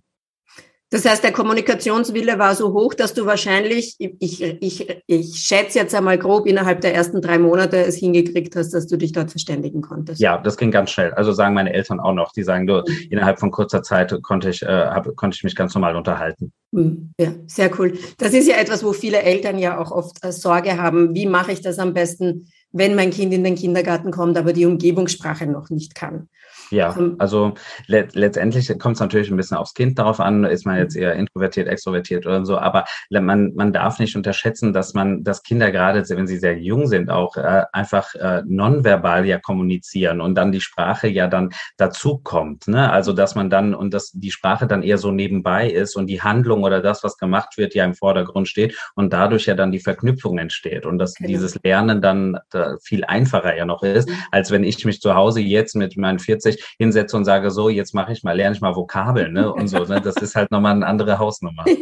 Das 0.92 1.06
heißt, 1.06 1.24
der 1.24 1.32
Kommunikationswille 1.32 2.40
war 2.40 2.56
so 2.56 2.74
hoch, 2.74 2.96
dass 2.96 3.14
du 3.14 3.28
wahrscheinlich, 3.28 3.96
ich, 4.00 4.42
ich, 4.42 5.04
ich 5.06 5.36
schätze 5.36 5.78
jetzt 5.78 5.94
einmal 5.94 6.18
grob, 6.18 6.48
innerhalb 6.48 6.82
der 6.82 6.96
ersten 6.96 7.22
drei 7.22 7.38
Monate 7.38 7.78
es 7.78 7.96
hingekriegt 7.96 8.56
hast, 8.56 8.72
dass 8.72 8.88
du 8.88 8.98
dich 8.98 9.12
dort 9.12 9.30
verständigen 9.30 9.82
konntest. 9.82 10.20
Ja, 10.20 10.40
das 10.40 10.58
ging 10.58 10.72
ganz 10.72 10.90
schnell. 10.90 11.14
Also 11.14 11.32
sagen 11.32 11.54
meine 11.54 11.74
Eltern 11.74 12.00
auch 12.00 12.14
noch. 12.14 12.34
Die 12.34 12.42
sagen, 12.42 12.66
du, 12.66 12.84
innerhalb 13.12 13.40
von 13.40 13.52
kurzer 13.52 13.84
Zeit 13.84 14.18
konnte 14.24 14.50
ich, 14.50 14.64
äh, 14.64 14.66
hab, 14.66 15.16
konnte 15.16 15.36
ich 15.36 15.44
mich 15.44 15.56
ganz 15.56 15.76
normal 15.76 15.96
unterhalten. 15.96 16.52
Mhm. 16.72 17.14
Ja, 17.20 17.34
sehr 17.46 17.70
cool. 17.80 17.94
Das 18.18 18.34
ist 18.34 18.48
ja 18.48 18.56
etwas, 18.58 18.84
wo 18.84 18.92
viele 18.92 19.22
Eltern 19.22 19.60
ja 19.60 19.80
auch 19.80 19.92
oft 19.92 20.24
äh, 20.24 20.32
Sorge 20.32 20.82
haben. 20.82 21.14
Wie 21.14 21.28
mache 21.28 21.52
ich 21.52 21.62
das 21.62 21.78
am 21.78 21.94
besten, 21.94 22.48
wenn 22.72 22.96
mein 22.96 23.12
Kind 23.12 23.32
in 23.32 23.44
den 23.44 23.56
Kindergarten 23.56 24.10
kommt, 24.10 24.38
aber 24.38 24.54
die 24.54 24.66
Umgebungssprache 24.66 25.46
noch 25.46 25.70
nicht 25.70 25.94
kann? 25.94 26.30
Ja, 26.72 26.96
ähm, 26.98 27.16
also 27.20 27.54
le 27.88 28.08
letztendlich 28.14 28.68
kommt 28.80 28.96
es 28.96 29.00
natürlich 29.00 29.30
ein 29.30 29.38
bisschen 29.38 29.58
aufs 29.58 29.74
Kind 29.74 29.98
darauf 29.98 30.20
an, 30.20 30.44
ist 30.46 30.66
man 30.66 30.78
jetzt 30.78 30.96
eher 30.96 31.14
introvertiert, 31.14 31.68
extrovertiert 31.68 32.26
oder 32.26 32.46
so, 32.46 32.58
aber 32.58 32.86
man, 33.10 33.54
man 33.56 33.74
darf 33.74 34.00
nicht 34.00 34.16
unterschätzen, 34.16 34.74
dass 34.74 34.94
man, 34.94 35.24
dass 35.24 35.44
Kinder 35.44 35.72
gerade, 35.72 36.08
wenn 36.10 36.28
sie 36.28 36.38
sehr 36.38 36.58
jung 36.58 36.88
sind, 36.88 37.10
auch 37.10 37.38
äh, 37.38 37.64
einfach 37.74 38.14
äh, 38.16 38.44
nonverbal 38.46 39.26
ja 39.26 39.40
kommunizieren 39.40 40.22
und 40.22 40.36
dann 40.36 40.52
die 40.52 40.62
Sprache 40.62 41.08
ja 41.08 41.28
dann 41.28 41.50
dazu 41.78 42.18
kommt. 42.18 42.68
Ne? 42.68 42.92
Also 42.92 43.14
dass 43.14 43.36
man 43.36 43.50
dann 43.50 43.74
und 43.74 43.94
dass 43.94 44.12
die 44.14 44.32
Sprache 44.32 44.68
dann 44.68 44.84
eher 44.84 44.98
so 44.98 45.12
nebenbei 45.12 45.70
ist 45.70 45.96
und 45.96 46.08
die 46.08 46.22
Handlung 46.22 46.64
oder 46.64 46.82
das, 46.82 47.04
was 47.04 47.18
gemacht 47.18 47.58
wird, 47.58 47.76
ja 47.76 47.86
im 47.86 47.96
Vordergrund 47.96 48.48
steht 48.48 48.78
und 48.96 49.14
dadurch 49.14 49.46
ja 49.46 49.56
dann 49.56 49.72
die 49.72 49.80
Verknüpfung 49.80 50.38
entsteht 50.38 50.86
und 50.86 51.00
dass 51.00 51.16
genau. 51.16 51.28
dieses 51.28 51.60
Lernen 51.64 52.02
dann 52.02 52.38
da 52.50 52.78
viel 52.82 53.04
einfacher 53.04 53.56
ja 53.56 53.66
noch 53.66 53.84
ist, 53.84 54.10
mhm. 54.10 54.16
als 54.32 54.52
wenn 54.52 54.64
ich 54.64 54.84
mich 54.86 55.02
zu 55.02 55.16
Hause 55.16 55.42
jetzt 55.42 55.76
mit 55.76 55.98
meinen 55.98 56.20
40 56.20 56.59
hinsetze 56.78 57.16
und 57.18 57.26
sage, 57.26 57.52
so, 57.52 57.70
jetzt 57.70 57.94
mache 57.94 58.12
ich 58.12 58.24
mal, 58.24 58.36
lerne 58.36 58.56
ich 58.56 58.62
mal 58.62 58.76
Vokabeln, 58.76 59.34
ne? 59.34 59.52
Und 59.52 59.68
so, 59.68 59.84
ne? 59.84 60.02
Das 60.02 60.16
ist 60.16 60.36
halt 60.36 60.52
nochmal 60.52 60.74
eine 60.74 60.86
andere 60.86 61.20
Hausnummer. 61.20 61.66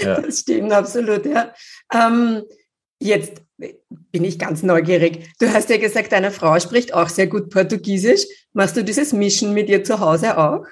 Ja, 0.00 0.16
ja. 0.16 0.20
Das 0.20 0.40
stimmt, 0.40 0.72
absolut, 0.72 1.24
ja. 1.24 1.54
Ähm, 1.92 2.42
jetzt 3.00 3.42
bin 3.56 4.24
ich 4.24 4.38
ganz 4.38 4.62
neugierig. 4.62 5.30
Du 5.38 5.52
hast 5.52 5.70
ja 5.70 5.78
gesagt, 5.78 6.12
deine 6.12 6.30
Frau 6.30 6.58
spricht 6.58 6.92
auch 6.92 7.08
sehr 7.08 7.28
gut 7.28 7.50
Portugiesisch. 7.50 8.26
Machst 8.52 8.76
du 8.76 8.84
dieses 8.84 9.12
Mischen 9.12 9.54
mit 9.54 9.68
ihr 9.68 9.84
zu 9.84 10.00
Hause 10.00 10.36
auch? 10.36 10.66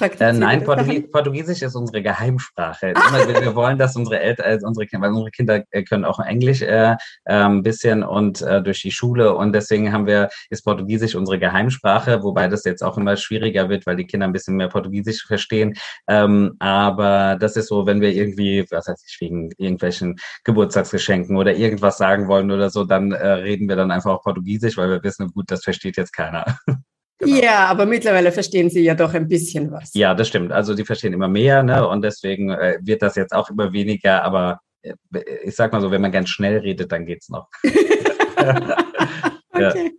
Äh, 0.00 0.32
nein, 0.32 0.64
Portugies 0.64 1.10
Portugiesisch 1.10 1.62
ist 1.62 1.76
unsere 1.76 2.02
Geheimsprache. 2.02 2.94
Ah. 2.96 3.26
Wir, 3.26 3.40
wir, 3.42 3.54
wollen, 3.54 3.78
dass 3.78 3.94
unsere 3.94 4.18
Eltern, 4.18 4.46
äh, 4.46 4.58
unsere 4.64 4.86
Kinder, 4.86 5.06
weil 5.06 5.12
unsere 5.12 5.30
Kinder 5.30 5.62
äh, 5.70 5.84
können 5.84 6.04
auch 6.04 6.18
Englisch 6.18 6.62
äh, 6.62 6.96
ein 7.24 7.52
ähm, 7.52 7.62
bisschen 7.62 8.02
und 8.02 8.42
äh, 8.42 8.62
durch 8.62 8.82
die 8.82 8.90
Schule 8.90 9.34
und 9.34 9.52
deswegen 9.52 9.92
haben 9.92 10.06
wir 10.06 10.28
ist 10.50 10.64
Portugiesisch 10.64 11.14
unsere 11.14 11.38
Geheimsprache, 11.38 12.22
wobei 12.22 12.48
das 12.48 12.64
jetzt 12.64 12.82
auch 12.82 12.98
immer 12.98 13.16
schwieriger 13.16 13.68
wird, 13.68 13.86
weil 13.86 13.96
die 13.96 14.06
Kinder 14.06 14.26
ein 14.26 14.32
bisschen 14.32 14.56
mehr 14.56 14.68
Portugiesisch 14.68 15.24
verstehen. 15.26 15.74
Ähm, 16.08 16.56
aber 16.58 17.36
das 17.38 17.56
ist 17.56 17.68
so, 17.68 17.86
wenn 17.86 18.00
wir 18.00 18.12
irgendwie, 18.12 18.66
was 18.70 18.88
heißt 18.88 19.04
ich, 19.08 19.20
wegen 19.20 19.50
irgendwelchen 19.58 20.16
Geburtstagsgeschenken 20.44 21.36
oder 21.36 21.54
irgendwas 21.54 21.98
sagen 21.98 22.26
wollen 22.28 22.50
oder 22.50 22.70
so, 22.70 22.84
dann 22.84 23.12
äh, 23.12 23.26
reden 23.28 23.68
wir 23.68 23.76
dann 23.76 23.90
einfach 23.90 24.10
auch 24.10 24.22
Portugiesisch, 24.22 24.76
weil 24.76 24.90
wir 24.90 25.02
wissen, 25.02 25.28
gut, 25.28 25.50
das 25.50 25.62
versteht 25.62 25.96
jetzt 25.96 26.12
keiner. 26.12 26.58
Genau. 27.18 27.36
Ja, 27.36 27.66
aber 27.66 27.86
mittlerweile 27.86 28.32
verstehen 28.32 28.70
sie 28.70 28.80
ja 28.80 28.94
doch 28.94 29.14
ein 29.14 29.28
bisschen 29.28 29.70
was. 29.70 29.94
Ja, 29.94 30.14
das 30.14 30.28
stimmt. 30.28 30.52
Also 30.52 30.74
sie 30.74 30.84
verstehen 30.84 31.12
immer 31.12 31.28
mehr, 31.28 31.62
ne? 31.62 31.86
Und 31.86 32.02
deswegen 32.02 32.50
äh, 32.50 32.78
wird 32.82 33.02
das 33.02 33.14
jetzt 33.14 33.32
auch 33.32 33.50
immer 33.50 33.72
weniger, 33.72 34.24
aber 34.24 34.60
äh, 34.82 34.94
ich 35.44 35.54
sag 35.54 35.72
mal 35.72 35.80
so, 35.80 35.90
wenn 35.90 36.02
man 36.02 36.12
ganz 36.12 36.28
schnell 36.28 36.58
redet, 36.58 36.90
dann 36.90 37.06
geht's 37.06 37.28
noch. 37.28 37.48
okay. 39.52 39.92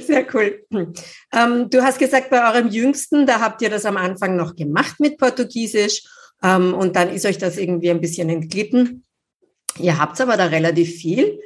Sehr 0.00 0.26
cool. 0.34 0.64
Ähm, 1.32 1.70
du 1.70 1.82
hast 1.82 1.98
gesagt, 1.98 2.30
bei 2.30 2.48
eurem 2.48 2.68
Jüngsten, 2.68 3.26
da 3.26 3.40
habt 3.40 3.62
ihr 3.62 3.70
das 3.70 3.84
am 3.84 3.96
Anfang 3.96 4.36
noch 4.36 4.54
gemacht 4.54 5.00
mit 5.00 5.18
Portugiesisch 5.18 6.04
ähm, 6.42 6.74
und 6.74 6.96
dann 6.96 7.08
ist 7.08 7.26
euch 7.26 7.38
das 7.38 7.56
irgendwie 7.56 7.90
ein 7.90 8.00
bisschen 8.00 8.28
entglitten. 8.28 9.04
Ihr 9.78 9.98
habt 9.98 10.20
aber 10.20 10.36
da 10.36 10.46
relativ 10.46 10.94
viel, 10.96 11.40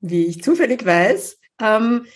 wie 0.00 0.26
ich 0.26 0.42
zufällig 0.42 0.84
weiß. 0.84 1.38
Ähm, 1.60 2.06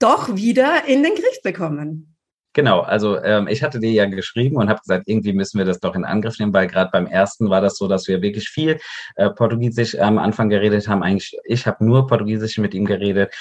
doch 0.00 0.34
wieder 0.34 0.86
in 0.86 1.02
den 1.04 1.14
Griff 1.14 1.42
bekommen. 1.42 2.09
Genau, 2.52 2.80
also 2.80 3.22
ähm, 3.22 3.46
ich 3.46 3.62
hatte 3.62 3.78
dir 3.78 3.92
ja 3.92 4.06
geschrieben 4.06 4.56
und 4.56 4.68
habe 4.68 4.80
gesagt, 4.80 5.04
irgendwie 5.06 5.32
müssen 5.32 5.58
wir 5.58 5.64
das 5.64 5.78
doch 5.78 5.94
in 5.94 6.04
Angriff 6.04 6.38
nehmen, 6.40 6.52
weil 6.52 6.66
gerade 6.66 6.90
beim 6.92 7.06
ersten 7.06 7.48
war 7.48 7.60
das 7.60 7.76
so, 7.76 7.86
dass 7.86 8.08
wir 8.08 8.22
wirklich 8.22 8.48
viel 8.48 8.80
äh, 9.14 9.30
Portugiesisch 9.30 9.96
am 9.98 10.18
Anfang 10.18 10.48
geredet 10.48 10.88
haben. 10.88 11.04
Eigentlich, 11.04 11.38
ich 11.44 11.66
habe 11.68 11.84
nur 11.84 12.08
Portugiesisch 12.08 12.58
mit 12.58 12.74
ihm 12.74 12.86
geredet 12.86 13.32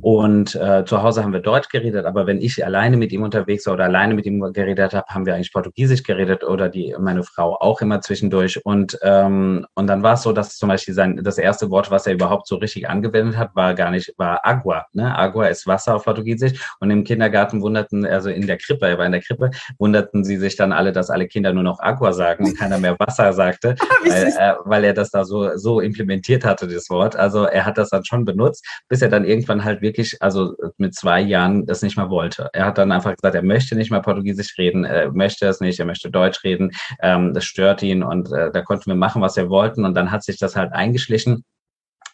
und 0.00 0.56
äh, 0.56 0.84
zu 0.84 1.00
Hause 1.00 1.22
haben 1.22 1.32
wir 1.32 1.40
Deutsch 1.40 1.68
geredet, 1.68 2.06
aber 2.06 2.26
wenn 2.26 2.40
ich 2.40 2.64
alleine 2.64 2.96
mit 2.96 3.12
ihm 3.12 3.22
unterwegs 3.22 3.66
war 3.66 3.74
oder 3.74 3.84
alleine 3.84 4.14
mit 4.14 4.26
ihm 4.26 4.40
geredet 4.52 4.94
habe, 4.94 5.06
haben 5.08 5.26
wir 5.26 5.36
eigentlich 5.36 5.52
Portugiesisch 5.52 6.02
geredet 6.02 6.42
oder 6.42 6.68
die 6.68 6.96
meine 6.98 7.22
Frau 7.22 7.56
auch 7.60 7.80
immer 7.80 8.00
zwischendurch. 8.00 8.64
Und 8.64 8.98
ähm, 9.02 9.64
und 9.74 9.86
dann 9.86 10.02
war 10.02 10.14
es 10.14 10.22
so, 10.22 10.32
dass 10.32 10.56
zum 10.56 10.68
Beispiel 10.68 10.94
sein 10.94 11.20
das 11.22 11.38
erste 11.38 11.70
Wort, 11.70 11.90
was 11.92 12.06
er 12.06 12.14
überhaupt 12.14 12.48
so 12.48 12.56
richtig 12.56 12.88
angewendet 12.88 13.36
hat, 13.36 13.54
war 13.54 13.74
gar 13.74 13.92
nicht, 13.92 14.12
war 14.16 14.40
Agua. 14.44 14.86
Ne? 14.92 15.16
Agua 15.16 15.46
ist 15.46 15.66
Wasser 15.68 15.94
auf 15.94 16.04
Portugiesisch 16.04 16.60
und 16.80 16.90
im 16.90 17.04
Kindergarten 17.04 17.62
wunderten, 17.62 18.04
also 18.04 18.28
in 18.39 18.39
der 18.46 18.58
Krippe, 18.58 18.86
er 18.86 18.98
war 18.98 19.06
in 19.06 19.12
der 19.12 19.20
Krippe, 19.20 19.50
wunderten 19.78 20.24
sie 20.24 20.36
sich 20.36 20.56
dann 20.56 20.72
alle, 20.72 20.92
dass 20.92 21.10
alle 21.10 21.26
Kinder 21.26 21.52
nur 21.52 21.62
noch 21.62 21.80
Aqua 21.80 22.12
sagen 22.12 22.46
und 22.46 22.58
keiner 22.58 22.78
mehr 22.78 22.96
Wasser 22.98 23.32
sagte, 23.32 23.74
weil, 24.06 24.26
äh, 24.26 24.54
weil 24.64 24.84
er 24.84 24.94
das 24.94 25.10
da 25.10 25.24
so, 25.24 25.56
so 25.56 25.80
implementiert 25.80 26.44
hatte, 26.44 26.66
das 26.68 26.90
Wort. 26.90 27.16
Also 27.16 27.44
er 27.44 27.64
hat 27.64 27.78
das 27.78 27.90
dann 27.90 28.04
schon 28.04 28.24
benutzt, 28.24 28.66
bis 28.88 29.02
er 29.02 29.08
dann 29.08 29.24
irgendwann 29.24 29.64
halt 29.64 29.82
wirklich, 29.82 30.16
also 30.20 30.54
mit 30.76 30.94
zwei 30.94 31.20
Jahren 31.20 31.66
das 31.66 31.82
nicht 31.82 31.96
mehr 31.96 32.10
wollte. 32.10 32.48
Er 32.52 32.66
hat 32.66 32.78
dann 32.78 32.92
einfach 32.92 33.14
gesagt, 33.14 33.34
er 33.34 33.42
möchte 33.42 33.76
nicht 33.76 33.90
mehr 33.90 34.00
Portugiesisch 34.00 34.56
reden, 34.58 34.84
er 34.84 35.12
möchte 35.12 35.46
es 35.46 35.60
nicht, 35.60 35.78
er 35.78 35.86
möchte 35.86 36.10
Deutsch 36.10 36.42
reden, 36.44 36.72
ähm, 37.02 37.34
das 37.34 37.44
stört 37.44 37.82
ihn 37.82 38.02
und 38.02 38.32
äh, 38.32 38.50
da 38.52 38.62
konnten 38.62 38.86
wir 38.86 38.96
machen, 38.96 39.22
was 39.22 39.36
wir 39.36 39.48
wollten 39.48 39.84
und 39.84 39.94
dann 39.94 40.10
hat 40.10 40.24
sich 40.24 40.38
das 40.38 40.56
halt 40.56 40.72
eingeschlichen 40.72 41.44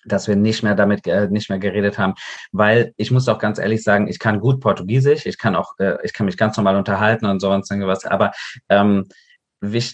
dass 0.06 0.28
wir 0.28 0.36
nicht 0.36 0.62
mehr 0.62 0.75
damit 0.75 1.06
äh, 1.06 1.28
nicht 1.28 1.50
mehr 1.50 1.58
geredet 1.58 1.98
haben, 1.98 2.14
weil 2.52 2.92
ich 2.96 3.10
muss 3.10 3.28
auch 3.28 3.38
ganz 3.38 3.58
ehrlich 3.58 3.82
sagen, 3.82 4.08
ich 4.08 4.18
kann 4.18 4.40
gut 4.40 4.60
Portugiesisch, 4.60 5.26
ich 5.26 5.38
kann 5.38 5.56
auch, 5.56 5.72
äh, 5.78 5.96
ich 6.02 6.12
kann 6.12 6.26
mich 6.26 6.36
ganz 6.36 6.56
normal 6.56 6.76
unterhalten 6.76 7.26
und 7.26 7.40
sonst 7.40 7.70
irgendwas, 7.70 8.04
aber 8.04 8.32
ähm, 8.68 9.06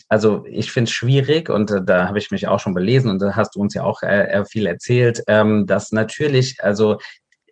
also 0.08 0.44
ich 0.46 0.72
finde 0.72 0.88
es 0.88 0.92
schwierig 0.92 1.48
und 1.48 1.70
äh, 1.70 1.82
da 1.84 2.08
habe 2.08 2.18
ich 2.18 2.30
mich 2.30 2.48
auch 2.48 2.60
schon 2.60 2.74
belesen 2.74 3.10
und 3.10 3.20
da 3.22 3.34
hast 3.36 3.54
du 3.54 3.60
uns 3.60 3.74
ja 3.74 3.84
auch 3.84 4.02
äh, 4.02 4.24
äh, 4.24 4.44
viel 4.44 4.66
erzählt, 4.66 5.22
ähm, 5.28 5.66
dass 5.66 5.92
natürlich, 5.92 6.56
also 6.62 6.98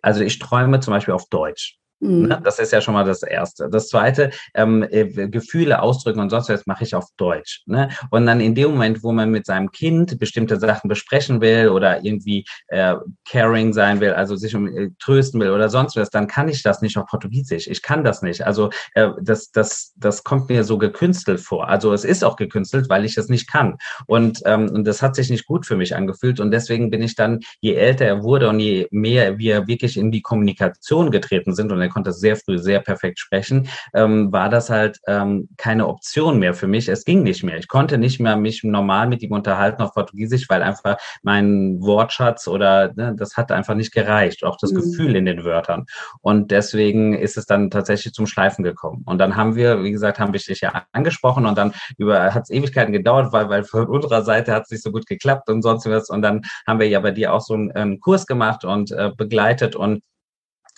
also 0.01 0.21
ich 0.21 0.39
träume 0.39 0.79
zum 0.79 0.93
Beispiel 0.93 1.13
auf 1.13 1.27
Deutsch. 1.29 1.77
Mhm. 2.01 2.27
Ne? 2.27 2.41
Das 2.43 2.59
ist 2.59 2.73
ja 2.73 2.81
schon 2.81 2.95
mal 2.95 3.05
das 3.05 3.23
Erste. 3.23 3.69
Das 3.69 3.87
Zweite, 3.87 4.31
ähm, 4.55 4.85
äh, 4.89 5.05
Gefühle 5.29 5.81
ausdrücken 5.81 6.19
und 6.19 6.29
sonst 6.29 6.49
was 6.49 6.65
mache 6.65 6.83
ich 6.83 6.95
auf 6.95 7.05
Deutsch. 7.17 7.61
Ne? 7.67 7.89
Und 8.09 8.25
dann 8.25 8.41
in 8.41 8.55
dem 8.55 8.71
Moment, 8.71 9.03
wo 9.03 9.11
man 9.11 9.29
mit 9.29 9.45
seinem 9.45 9.71
Kind 9.71 10.17
bestimmte 10.19 10.59
Sachen 10.59 10.87
besprechen 10.87 11.41
will 11.41 11.69
oder 11.69 12.03
irgendwie 12.03 12.45
äh, 12.67 12.95
caring 13.29 13.71
sein 13.71 14.01
will, 14.01 14.13
also 14.13 14.35
sich 14.35 14.55
um 14.55 14.67
äh, 14.67 14.89
trösten 14.99 15.39
will 15.39 15.51
oder 15.51 15.69
sonst 15.69 15.95
was, 15.95 16.09
dann 16.09 16.27
kann 16.27 16.49
ich 16.49 16.63
das 16.63 16.81
nicht 16.81 16.97
auf 16.97 17.05
Portugiesisch. 17.05 17.67
Ich 17.67 17.81
kann 17.81 18.03
das 18.03 18.21
nicht. 18.21 18.45
Also 18.45 18.71
äh, 18.95 19.09
das, 19.21 19.51
das, 19.51 19.93
das 19.95 20.23
kommt 20.23 20.49
mir 20.49 20.63
so 20.63 20.77
gekünstelt 20.77 21.39
vor. 21.39 21.69
Also 21.69 21.93
es 21.93 22.03
ist 22.03 22.23
auch 22.23 22.35
gekünstelt, 22.35 22.89
weil 22.89 23.05
ich 23.05 23.15
es 23.17 23.29
nicht 23.29 23.47
kann. 23.47 23.77
Und, 24.07 24.41
ähm, 24.45 24.69
und 24.71 24.85
das 24.85 25.03
hat 25.03 25.15
sich 25.15 25.29
nicht 25.29 25.45
gut 25.45 25.67
für 25.67 25.75
mich 25.75 25.95
angefühlt. 25.95 26.39
Und 26.39 26.49
deswegen 26.49 26.89
bin 26.89 27.03
ich 27.03 27.15
dann, 27.15 27.41
je 27.59 27.75
älter 27.75 28.05
er 28.05 28.23
wurde 28.23 28.49
und 28.49 28.59
je 28.59 28.87
mehr 28.89 29.37
wir 29.37 29.67
wirklich 29.67 29.97
in 29.97 30.11
die 30.11 30.21
Kommunikation 30.21 31.11
getreten 31.11 31.53
sind 31.53 31.71
und 31.71 31.90
konnte 31.93 32.11
sehr 32.11 32.35
früh 32.35 32.57
sehr 32.57 32.79
perfekt 32.79 33.19
sprechen, 33.19 33.67
ähm, 33.93 34.31
war 34.31 34.49
das 34.49 34.69
halt 34.69 34.99
ähm, 35.07 35.49
keine 35.57 35.87
Option 35.87 36.39
mehr 36.39 36.53
für 36.53 36.67
mich. 36.67 36.87
Es 36.87 37.05
ging 37.05 37.23
nicht 37.23 37.43
mehr. 37.43 37.57
Ich 37.57 37.67
konnte 37.67 37.97
nicht 37.97 38.19
mehr 38.19 38.35
mich 38.35 38.63
normal 38.63 39.07
mit 39.07 39.21
ihm 39.21 39.31
unterhalten 39.31 39.81
auf 39.81 39.93
Portugiesisch, 39.93 40.49
weil 40.49 40.63
einfach 40.63 40.97
mein 41.23 41.79
Wortschatz 41.81 42.47
oder 42.47 42.93
ne, 42.93 43.15
das 43.17 43.37
hat 43.37 43.51
einfach 43.51 43.75
nicht 43.75 43.93
gereicht, 43.93 44.43
auch 44.43 44.57
das 44.57 44.71
mhm. 44.71 44.77
Gefühl 44.77 45.15
in 45.15 45.25
den 45.25 45.43
Wörtern. 45.43 45.85
Und 46.21 46.51
deswegen 46.51 47.13
ist 47.13 47.37
es 47.37 47.45
dann 47.45 47.69
tatsächlich 47.69 48.13
zum 48.13 48.27
Schleifen 48.27 48.63
gekommen. 48.63 49.03
Und 49.05 49.17
dann 49.19 49.35
haben 49.35 49.55
wir, 49.55 49.83
wie 49.83 49.91
gesagt, 49.91 50.19
haben 50.19 50.33
wir 50.33 50.39
dich 50.39 50.61
ja 50.61 50.85
angesprochen 50.91 51.45
und 51.45 51.57
dann 51.57 51.73
über 51.97 52.33
hat 52.33 52.43
es 52.43 52.49
Ewigkeiten 52.49 52.93
gedauert, 52.93 53.31
weil, 53.31 53.49
weil 53.49 53.63
von 53.63 53.87
unserer 53.87 54.23
Seite 54.23 54.53
hat 54.53 54.63
es 54.63 54.71
nicht 54.71 54.83
so 54.83 54.91
gut 54.91 55.05
geklappt 55.05 55.49
und 55.49 55.61
sonst 55.61 55.85
was. 55.89 56.09
Und 56.09 56.21
dann 56.21 56.41
haben 56.67 56.79
wir 56.79 56.87
ja 56.87 56.99
bei 56.99 57.11
dir 57.11 57.33
auch 57.33 57.41
so 57.41 57.53
einen 57.53 57.71
ähm, 57.75 57.99
Kurs 57.99 58.25
gemacht 58.25 58.65
und 58.65 58.91
äh, 58.91 59.11
begleitet 59.15 59.75
und 59.75 60.01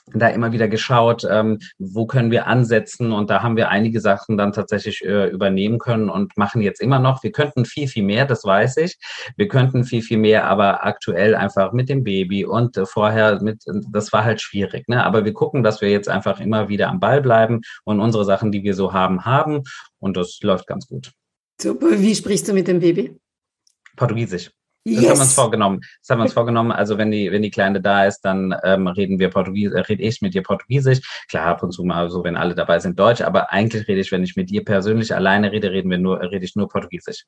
da 0.07 0.27
immer 0.27 0.51
wieder 0.51 0.67
geschaut, 0.67 1.25
ähm, 1.29 1.59
wo 1.77 2.05
können 2.05 2.31
wir 2.31 2.47
ansetzen 2.47 3.11
und 3.11 3.29
da 3.29 3.41
haben 3.41 3.55
wir 3.55 3.69
einige 3.69 4.01
Sachen 4.01 4.37
dann 4.37 4.51
tatsächlich 4.51 5.03
äh, 5.03 5.29
übernehmen 5.29 5.79
können 5.79 6.09
und 6.09 6.37
machen 6.37 6.61
jetzt 6.61 6.81
immer 6.81 6.99
noch. 6.99 7.23
Wir 7.23 7.31
könnten 7.31 7.65
viel, 7.65 7.87
viel 7.87 8.03
mehr, 8.03 8.25
das 8.25 8.43
weiß 8.43 8.77
ich. 8.77 8.97
Wir 9.37 9.47
könnten 9.47 9.83
viel, 9.83 10.01
viel 10.01 10.17
mehr, 10.17 10.45
aber 10.45 10.85
aktuell 10.85 11.35
einfach 11.35 11.71
mit 11.71 11.89
dem 11.89 12.03
Baby 12.03 12.45
und 12.45 12.75
äh, 12.77 12.85
vorher 12.85 13.41
mit, 13.41 13.63
das 13.91 14.11
war 14.11 14.23
halt 14.23 14.41
schwierig. 14.41 14.87
Ne? 14.87 15.03
Aber 15.03 15.25
wir 15.25 15.33
gucken, 15.33 15.63
dass 15.63 15.81
wir 15.81 15.89
jetzt 15.89 16.09
einfach 16.09 16.39
immer 16.39 16.69
wieder 16.69 16.89
am 16.89 16.99
Ball 16.99 17.21
bleiben 17.21 17.61
und 17.85 17.99
unsere 17.99 18.25
Sachen, 18.25 18.51
die 18.51 18.63
wir 18.63 18.73
so 18.73 18.93
haben, 18.93 19.25
haben 19.25 19.63
und 19.99 20.17
das 20.17 20.39
läuft 20.41 20.67
ganz 20.67 20.87
gut. 20.87 21.11
Super. 21.61 21.87
Wie 21.91 22.15
sprichst 22.15 22.47
du 22.47 22.53
mit 22.53 22.67
dem 22.67 22.79
Baby? 22.79 23.17
Portugiesisch. 23.95 24.51
Das 24.85 24.95
yes. 24.95 25.03
haben 25.03 25.15
wir 25.15 25.21
uns 25.21 25.33
vorgenommen. 25.33 25.81
Das 26.01 26.09
haben 26.09 26.19
wir 26.19 26.23
uns 26.23 26.33
vorgenommen. 26.33 26.71
Also 26.71 26.97
wenn 26.97 27.09
die, 27.09 27.31
wenn 27.31 27.41
die 27.41 27.51
Kleine 27.51 27.79
da 27.79 28.05
ist, 28.05 28.21
dann 28.21 28.53
ähm, 28.63 28.87
reden 28.87 29.17
wir 29.17 29.29
Portugiesisch, 29.29 29.77
äh, 29.77 29.81
rede 29.81 30.03
ich 30.03 30.21
mit 30.21 30.35
ihr 30.35 30.43
Portugiesisch. 30.43 30.99
Klar, 31.29 31.47
ab 31.47 31.63
und 31.63 31.71
zu 31.71 31.83
mal 31.83 32.09
so, 32.09 32.23
wenn 32.23 32.35
alle 32.35 32.53
dabei 32.53 32.79
sind, 32.79 32.99
Deutsch. 32.99 33.21
Aber 33.21 33.51
eigentlich 33.51 33.87
rede 33.87 34.01
ich, 34.01 34.11
wenn 34.11 34.23
ich 34.23 34.35
mit 34.35 34.51
ihr 34.51 34.65
persönlich 34.65 35.15
alleine 35.15 35.53
rede, 35.53 35.71
reden 35.71 35.89
wir 35.89 35.99
nur, 35.99 36.19
rede 36.21 36.43
ich 36.43 36.55
nur 36.55 36.67
Portugiesisch. 36.67 37.23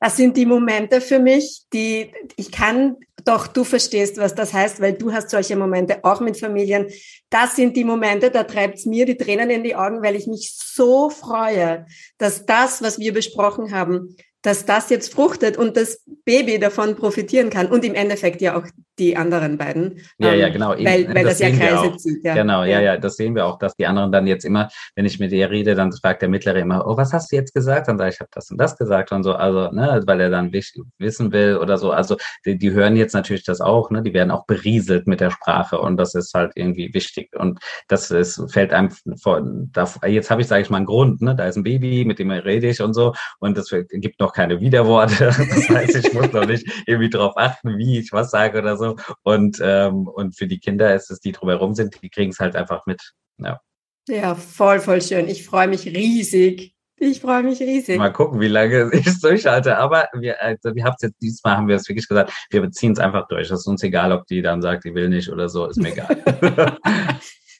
Das 0.00 0.16
sind 0.16 0.36
die 0.36 0.46
Momente 0.46 1.02
für 1.02 1.18
mich, 1.18 1.64
die 1.72 2.10
ich 2.36 2.50
kann, 2.50 2.96
doch 3.26 3.46
du 3.46 3.64
verstehst, 3.64 4.16
was 4.16 4.34
das 4.34 4.54
heißt, 4.54 4.80
weil 4.80 4.94
du 4.94 5.12
hast 5.12 5.28
solche 5.28 5.56
Momente 5.56 6.02
auch 6.04 6.20
mit 6.20 6.38
Familien. 6.38 6.86
Das 7.28 7.56
sind 7.56 7.76
die 7.76 7.84
Momente, 7.84 8.30
da 8.30 8.44
treibt 8.44 8.78
es 8.78 8.86
mir 8.86 9.04
die 9.04 9.18
Tränen 9.18 9.50
in 9.50 9.62
die 9.62 9.76
Augen, 9.76 10.02
weil 10.02 10.16
ich 10.16 10.26
mich 10.26 10.54
so 10.56 11.10
freue, 11.10 11.86
dass 12.16 12.46
das, 12.46 12.80
was 12.80 12.98
wir 12.98 13.12
besprochen 13.12 13.72
haben, 13.72 14.16
dass 14.42 14.64
das 14.64 14.90
jetzt 14.90 15.12
fruchtet 15.12 15.56
und 15.56 15.76
das 15.76 16.04
Baby 16.24 16.58
davon 16.58 16.96
profitieren 16.96 17.50
kann 17.50 17.66
und 17.66 17.84
im 17.84 17.94
Endeffekt 17.94 18.40
ja 18.40 18.56
auch 18.56 18.64
die 18.98 19.16
anderen 19.16 19.56
beiden. 19.58 20.00
Ja, 20.18 20.34
ja, 20.34 20.46
ähm, 20.46 20.52
genau. 20.52 20.70
Weil, 20.70 21.08
weil 21.08 21.24
das, 21.24 21.38
das 21.38 21.40
ja 21.40 21.50
Kreise 21.50 21.96
zieht. 21.96 22.24
Ja. 22.24 22.34
Genau, 22.34 22.64
ja, 22.64 22.80
ja, 22.80 22.96
das 22.98 23.16
sehen 23.16 23.34
wir 23.34 23.46
auch, 23.46 23.58
dass 23.58 23.74
die 23.74 23.86
anderen 23.86 24.12
dann 24.12 24.26
jetzt 24.26 24.44
immer, 24.44 24.68
wenn 24.94 25.06
ich 25.06 25.18
mit 25.18 25.32
ihr 25.32 25.50
rede, 25.50 25.74
dann 25.74 25.92
fragt 25.92 26.22
der 26.22 26.28
Mittlere 26.28 26.58
immer, 26.58 26.86
oh, 26.86 26.96
was 26.96 27.12
hast 27.12 27.32
du 27.32 27.36
jetzt 27.36 27.54
gesagt? 27.54 27.88
Dann 27.88 27.98
sage 27.98 28.10
ich, 28.10 28.16
ich 28.16 28.20
habe 28.20 28.30
das 28.32 28.50
und 28.50 28.58
das 28.58 28.76
gesagt 28.76 29.12
und 29.12 29.22
so, 29.22 29.32
also, 29.32 29.70
ne, 29.72 30.02
weil 30.06 30.20
er 30.20 30.30
dann 30.30 30.52
wissen 30.52 31.32
will 31.32 31.56
oder 31.56 31.78
so. 31.78 31.90
Also 31.90 32.16
die, 32.44 32.58
die 32.58 32.72
hören 32.72 32.96
jetzt 32.96 33.14
natürlich 33.14 33.44
das 33.44 33.60
auch, 33.60 33.90
ne? 33.90 34.02
Die 34.02 34.12
werden 34.12 34.30
auch 34.30 34.44
berieselt 34.44 35.06
mit 35.06 35.20
der 35.20 35.30
Sprache 35.30 35.78
und 35.78 35.96
das 35.96 36.14
ist 36.14 36.34
halt 36.34 36.52
irgendwie 36.54 36.92
wichtig. 36.92 37.30
Und 37.36 37.58
das 37.88 38.10
ist, 38.10 38.42
fällt 38.52 38.72
einem 38.72 38.90
vor, 39.20 39.42
da, 39.72 39.88
jetzt 40.06 40.30
habe 40.30 40.42
ich, 40.42 40.48
sage 40.48 40.62
ich 40.62 40.70
mal, 40.70 40.78
einen 40.78 40.86
Grund, 40.86 41.22
ne? 41.22 41.34
Da 41.34 41.46
ist 41.46 41.56
ein 41.56 41.62
Baby, 41.62 42.04
mit 42.04 42.18
dem 42.18 42.30
rede 42.30 42.68
ich 42.68 42.82
und 42.82 42.92
so, 42.92 43.14
und 43.38 43.56
das 43.56 43.70
gibt 43.90 44.20
noch 44.20 44.29
keine 44.32 44.60
Widerworte. 44.60 45.30
Das 45.50 45.68
heißt, 45.68 45.96
ich 45.96 46.12
muss 46.12 46.32
noch 46.32 46.46
nicht 46.46 46.66
irgendwie 46.86 47.10
drauf 47.10 47.34
achten, 47.36 47.78
wie 47.78 47.98
ich 47.98 48.12
was 48.12 48.30
sage 48.30 48.58
oder 48.58 48.76
so. 48.76 48.96
Und, 49.22 49.58
ähm, 49.62 50.06
und 50.06 50.36
für 50.36 50.46
die 50.46 50.58
Kinder 50.58 50.94
ist 50.94 51.10
es, 51.10 51.20
die 51.20 51.32
drumherum 51.32 51.74
sind, 51.74 52.02
die 52.02 52.10
kriegen 52.10 52.30
es 52.30 52.38
halt 52.38 52.56
einfach 52.56 52.86
mit. 52.86 53.12
Ja. 53.38 53.60
Ja, 54.08 54.34
voll, 54.34 54.80
voll 54.80 55.02
schön. 55.02 55.28
Ich 55.28 55.44
freue 55.44 55.68
mich 55.68 55.86
riesig. 55.86 56.74
Ich 57.02 57.20
freue 57.20 57.42
mich 57.42 57.60
riesig. 57.60 57.96
Mal 57.96 58.12
gucken, 58.12 58.40
wie 58.40 58.48
lange 58.48 58.90
ich 58.92 59.06
es 59.06 59.20
durchhalte. 59.20 59.78
Aber 59.78 60.08
wir, 60.12 60.40
also 60.42 60.74
wir 60.74 60.84
haben 60.84 60.94
es 60.96 61.02
jetzt 61.02 61.22
diesmal 61.22 61.56
haben 61.56 61.68
wir 61.68 61.76
es 61.76 61.88
wirklich 61.88 62.06
gesagt, 62.06 62.32
wir 62.50 62.60
beziehen 62.60 62.92
es 62.92 62.98
einfach 62.98 63.26
durch. 63.28 63.48
Das 63.48 63.60
ist 63.60 63.66
uns 63.66 63.82
egal, 63.82 64.12
ob 64.12 64.26
die 64.26 64.42
dann 64.42 64.60
sagt, 64.60 64.84
die 64.84 64.94
will 64.94 65.08
nicht 65.08 65.30
oder 65.30 65.48
so, 65.48 65.66
ist 65.66 65.80
mir 65.80 65.92
egal. 65.92 66.22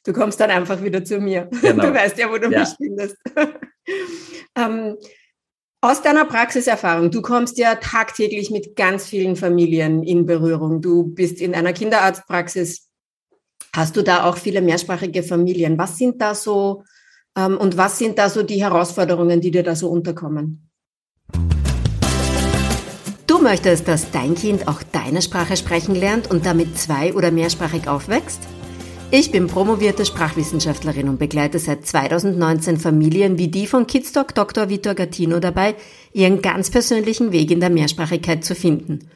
du 0.05 0.13
kommst 0.13 0.41
dann 0.41 0.51
einfach 0.51 0.83
wieder 0.83 1.05
zu 1.05 1.21
mir. 1.21 1.49
Genau. 1.63 1.87
Du 1.87 1.95
weißt 1.95 2.19
ja, 2.19 2.31
wo 2.31 2.37
du 2.37 2.51
ja. 2.51 2.61
mich 2.61 2.69
findest. 2.77 3.17
ähm, 4.57 4.97
aus 5.83 6.03
deiner 6.03 6.27
Praxiserfahrung, 6.27 7.11
du 7.11 7.23
kommst 7.23 7.57
ja 7.59 7.77
tagtäglich 7.77 8.51
mit 8.51 8.77
ganz 8.77 9.07
vielen 9.07 9.37
Familien 9.37 10.03
in 10.03 10.27
Berührung. 10.27 10.83
Du 10.83 11.05
bist 11.05 11.41
in 11.41 11.55
einer 11.55 11.73
Kinderarztpraxis. 11.73 12.89
Hast 13.75 13.97
du 13.97 14.03
da 14.03 14.25
auch 14.25 14.37
viele 14.37 14.61
mehrsprachige 14.61 15.23
Familien? 15.23 15.79
Was 15.79 15.97
sind 15.97 16.21
da 16.21 16.35
so 16.35 16.85
ähm, 17.37 17.57
und 17.57 17.77
was 17.77 17.99
sind 17.99 18.19
da 18.19 18.29
so 18.29 18.43
die 18.43 18.63
Herausforderungen, 18.63 19.41
die 19.41 19.51
dir 19.51 19.63
da 19.63 19.75
so 19.75 19.89
unterkommen? 19.89 20.69
Du 23.27 23.39
möchtest, 23.39 23.89
dass 23.89 24.11
dein 24.11 24.35
Kind 24.35 24.69
auch 24.69 24.83
deine 24.83 25.23
Sprache 25.23 25.57
sprechen 25.57 25.95
lernt 25.95 26.31
und 26.31 26.45
damit 26.45 26.77
zwei- 26.77 27.15
oder 27.15 27.31
mehrsprachig 27.31 27.89
aufwächst? 27.89 28.41
Ich 29.13 29.33
bin 29.33 29.49
promovierte 29.49 30.07
Sprachwissenschaftlerin 30.07 31.09
und 31.09 31.19
begleite 31.19 31.59
seit 31.59 31.85
2019 31.85 32.77
Familien 32.77 33.39
wie 33.39 33.49
die 33.49 33.67
von 33.67 33.89
Kidstalk 33.89 34.37
Dr. 34.37 34.69
Vitor 34.69 34.95
Gattino 34.95 35.41
dabei, 35.41 35.75
ihren 36.13 36.43
ganz 36.43 36.71
persönlichen 36.71 37.33
Weg 37.33 37.51
in 37.51 37.59
der 37.59 37.71
Mehrsprachigkeit 37.71 38.45
zu 38.45 38.55
finden. 38.55 39.11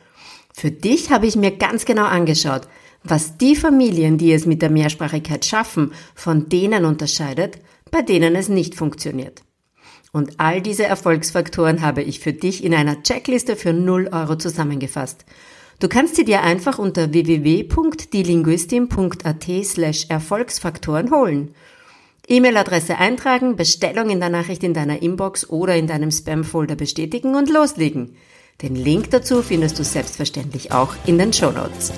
Für 0.52 0.72
dich 0.72 1.12
habe 1.12 1.28
ich 1.28 1.36
mir 1.36 1.52
ganz 1.52 1.84
genau 1.84 2.06
angeschaut, 2.06 2.62
was 3.04 3.36
die 3.36 3.54
Familien, 3.54 4.18
die 4.18 4.32
es 4.32 4.46
mit 4.46 4.62
der 4.62 4.70
Mehrsprachigkeit 4.70 5.44
schaffen, 5.44 5.92
von 6.16 6.48
denen 6.48 6.86
unterscheidet, 6.86 7.58
bei 7.92 8.02
denen 8.02 8.34
es 8.34 8.48
nicht 8.48 8.74
funktioniert. 8.74 9.42
Und 10.10 10.40
all 10.40 10.60
diese 10.60 10.86
Erfolgsfaktoren 10.86 11.82
habe 11.82 12.02
ich 12.02 12.18
für 12.18 12.32
dich 12.32 12.64
in 12.64 12.74
einer 12.74 13.00
Checkliste 13.04 13.54
für 13.54 13.72
0 13.72 14.08
Euro 14.12 14.34
zusammengefasst. 14.34 15.24
Du 15.80 15.88
kannst 15.88 16.14
sie 16.16 16.24
dir 16.24 16.42
einfach 16.42 16.78
unter 16.78 17.12
www.dielinguistin.at 17.12 19.44
slash 19.64 20.06
Erfolgsfaktoren 20.08 21.10
holen. 21.10 21.54
E-Mail-Adresse 22.26 22.96
eintragen, 22.96 23.56
Bestellung 23.56 24.08
in 24.08 24.20
der 24.20 24.30
Nachricht 24.30 24.62
in 24.62 24.72
deiner 24.72 25.02
Inbox 25.02 25.50
oder 25.50 25.76
in 25.76 25.86
deinem 25.86 26.10
Spam-Folder 26.10 26.76
bestätigen 26.76 27.34
und 27.34 27.50
loslegen. 27.50 28.16
Den 28.62 28.76
Link 28.76 29.10
dazu 29.10 29.42
findest 29.42 29.78
du 29.78 29.84
selbstverständlich 29.84 30.72
auch 30.72 30.94
in 31.06 31.18
den 31.18 31.32
Show 31.32 31.50
Notes. 31.50 31.92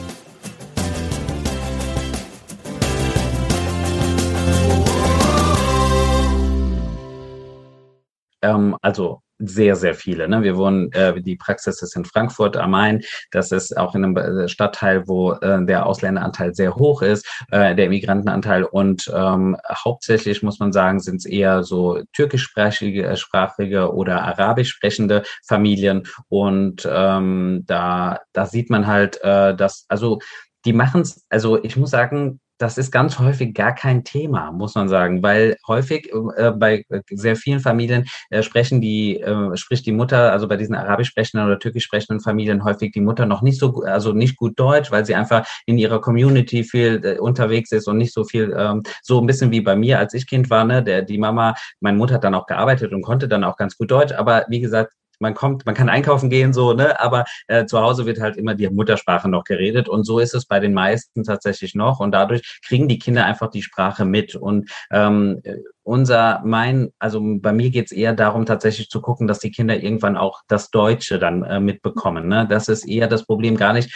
Ähm, 8.42 8.76
also 8.80 9.20
sehr, 9.38 9.76
sehr 9.76 9.94
viele. 9.94 10.28
Ne? 10.28 10.42
Wir 10.42 10.56
wohnen, 10.56 10.90
äh, 10.92 11.20
die 11.20 11.36
Praxis 11.36 11.82
ist 11.82 11.96
in 11.96 12.04
Frankfurt 12.04 12.56
am 12.56 12.70
Main. 12.70 13.02
Das 13.30 13.52
ist 13.52 13.76
auch 13.76 13.94
in 13.94 14.04
einem 14.04 14.16
äh, 14.16 14.48
Stadtteil, 14.48 15.06
wo 15.06 15.32
äh, 15.32 15.64
der 15.64 15.86
Ausländeranteil 15.86 16.54
sehr 16.54 16.74
hoch 16.74 17.02
ist, 17.02 17.26
äh, 17.50 17.74
der 17.74 17.86
Immigrantenanteil. 17.86 18.64
Und 18.64 19.10
ähm, 19.14 19.56
hauptsächlich 19.70 20.42
muss 20.42 20.58
man 20.58 20.72
sagen, 20.72 21.00
sind 21.00 21.16
es 21.16 21.26
eher 21.26 21.62
so 21.62 22.00
türkischsprachige 22.12 23.06
äh, 23.06 23.16
sprachige 23.16 23.92
oder 23.92 24.22
arabisch 24.22 24.70
sprechende 24.70 25.22
Familien. 25.46 26.04
Und 26.28 26.88
ähm, 26.90 27.64
da, 27.66 28.20
da 28.32 28.46
sieht 28.46 28.70
man 28.70 28.86
halt, 28.86 29.20
äh, 29.22 29.54
dass, 29.54 29.84
also 29.88 30.18
die 30.64 30.72
machen 30.72 31.02
es, 31.02 31.24
also 31.28 31.62
ich 31.62 31.76
muss 31.76 31.90
sagen, 31.90 32.40
das 32.58 32.78
ist 32.78 32.90
ganz 32.90 33.18
häufig 33.18 33.54
gar 33.54 33.74
kein 33.74 34.04
Thema, 34.04 34.50
muss 34.52 34.74
man 34.74 34.88
sagen, 34.88 35.22
weil 35.22 35.56
häufig 35.66 36.10
äh, 36.36 36.50
bei 36.52 36.84
sehr 37.10 37.36
vielen 37.36 37.60
Familien 37.60 38.06
äh, 38.30 38.42
sprechen 38.42 38.80
die, 38.80 39.20
äh, 39.20 39.56
spricht 39.56 39.86
die 39.86 39.92
Mutter, 39.92 40.32
also 40.32 40.48
bei 40.48 40.56
diesen 40.56 40.74
arabisch 40.74 41.08
sprechenden 41.08 41.46
oder 41.46 41.58
türkisch 41.58 41.84
sprechenden 41.84 42.20
Familien 42.20 42.64
häufig 42.64 42.92
die 42.92 43.00
Mutter 43.00 43.26
noch 43.26 43.42
nicht 43.42 43.58
so, 43.58 43.82
also 43.82 44.12
nicht 44.12 44.36
gut 44.36 44.58
Deutsch, 44.58 44.90
weil 44.90 45.04
sie 45.04 45.14
einfach 45.14 45.46
in 45.66 45.78
ihrer 45.78 46.00
Community 46.00 46.64
viel 46.64 47.00
äh, 47.04 47.18
unterwegs 47.18 47.72
ist 47.72 47.88
und 47.88 47.98
nicht 47.98 48.14
so 48.14 48.24
viel, 48.24 48.54
ähm, 48.56 48.82
so 49.02 49.20
ein 49.20 49.26
bisschen 49.26 49.50
wie 49.50 49.60
bei 49.60 49.76
mir, 49.76 49.98
als 49.98 50.14
ich 50.14 50.26
Kind 50.26 50.50
war, 50.50 50.64
ne, 50.64 50.82
der, 50.82 51.02
die 51.02 51.18
Mama, 51.18 51.54
meine 51.80 51.98
Mutter 51.98 52.14
hat 52.14 52.24
dann 52.24 52.34
auch 52.34 52.46
gearbeitet 52.46 52.92
und 52.92 53.02
konnte 53.02 53.28
dann 53.28 53.44
auch 53.44 53.56
ganz 53.56 53.76
gut 53.76 53.90
Deutsch, 53.90 54.12
aber 54.12 54.46
wie 54.48 54.60
gesagt, 54.60 54.92
man 55.18 55.34
kommt, 55.34 55.66
man 55.66 55.74
kann 55.74 55.88
einkaufen 55.88 56.30
gehen, 56.30 56.52
so, 56.52 56.72
ne, 56.72 57.00
aber 57.00 57.24
äh, 57.46 57.66
zu 57.66 57.80
Hause 57.80 58.06
wird 58.06 58.20
halt 58.20 58.36
immer 58.36 58.54
die 58.54 58.68
Muttersprache 58.68 59.28
noch 59.28 59.44
geredet 59.44 59.88
und 59.88 60.04
so 60.04 60.18
ist 60.18 60.34
es 60.34 60.46
bei 60.46 60.60
den 60.60 60.74
meisten 60.74 61.24
tatsächlich 61.24 61.74
noch 61.74 62.00
und 62.00 62.12
dadurch 62.12 62.60
kriegen 62.66 62.88
die 62.88 62.98
Kinder 62.98 63.24
einfach 63.24 63.50
die 63.50 63.62
Sprache 63.62 64.04
mit 64.04 64.34
und 64.34 64.70
ähm, 64.90 65.42
unser, 65.82 66.42
mein, 66.44 66.92
also 66.98 67.20
bei 67.22 67.52
mir 67.52 67.70
geht's 67.70 67.92
eher 67.92 68.12
darum, 68.12 68.44
tatsächlich 68.44 68.88
zu 68.88 69.00
gucken, 69.00 69.28
dass 69.28 69.38
die 69.38 69.52
Kinder 69.52 69.76
irgendwann 69.80 70.16
auch 70.16 70.42
das 70.48 70.70
Deutsche 70.70 71.20
dann 71.20 71.44
äh, 71.44 71.60
mitbekommen. 71.60 72.26
Ne? 72.26 72.46
Das 72.48 72.68
ist 72.68 72.88
eher 72.88 73.06
das 73.06 73.24
Problem 73.24 73.56
gar 73.56 73.72
nicht, 73.72 73.94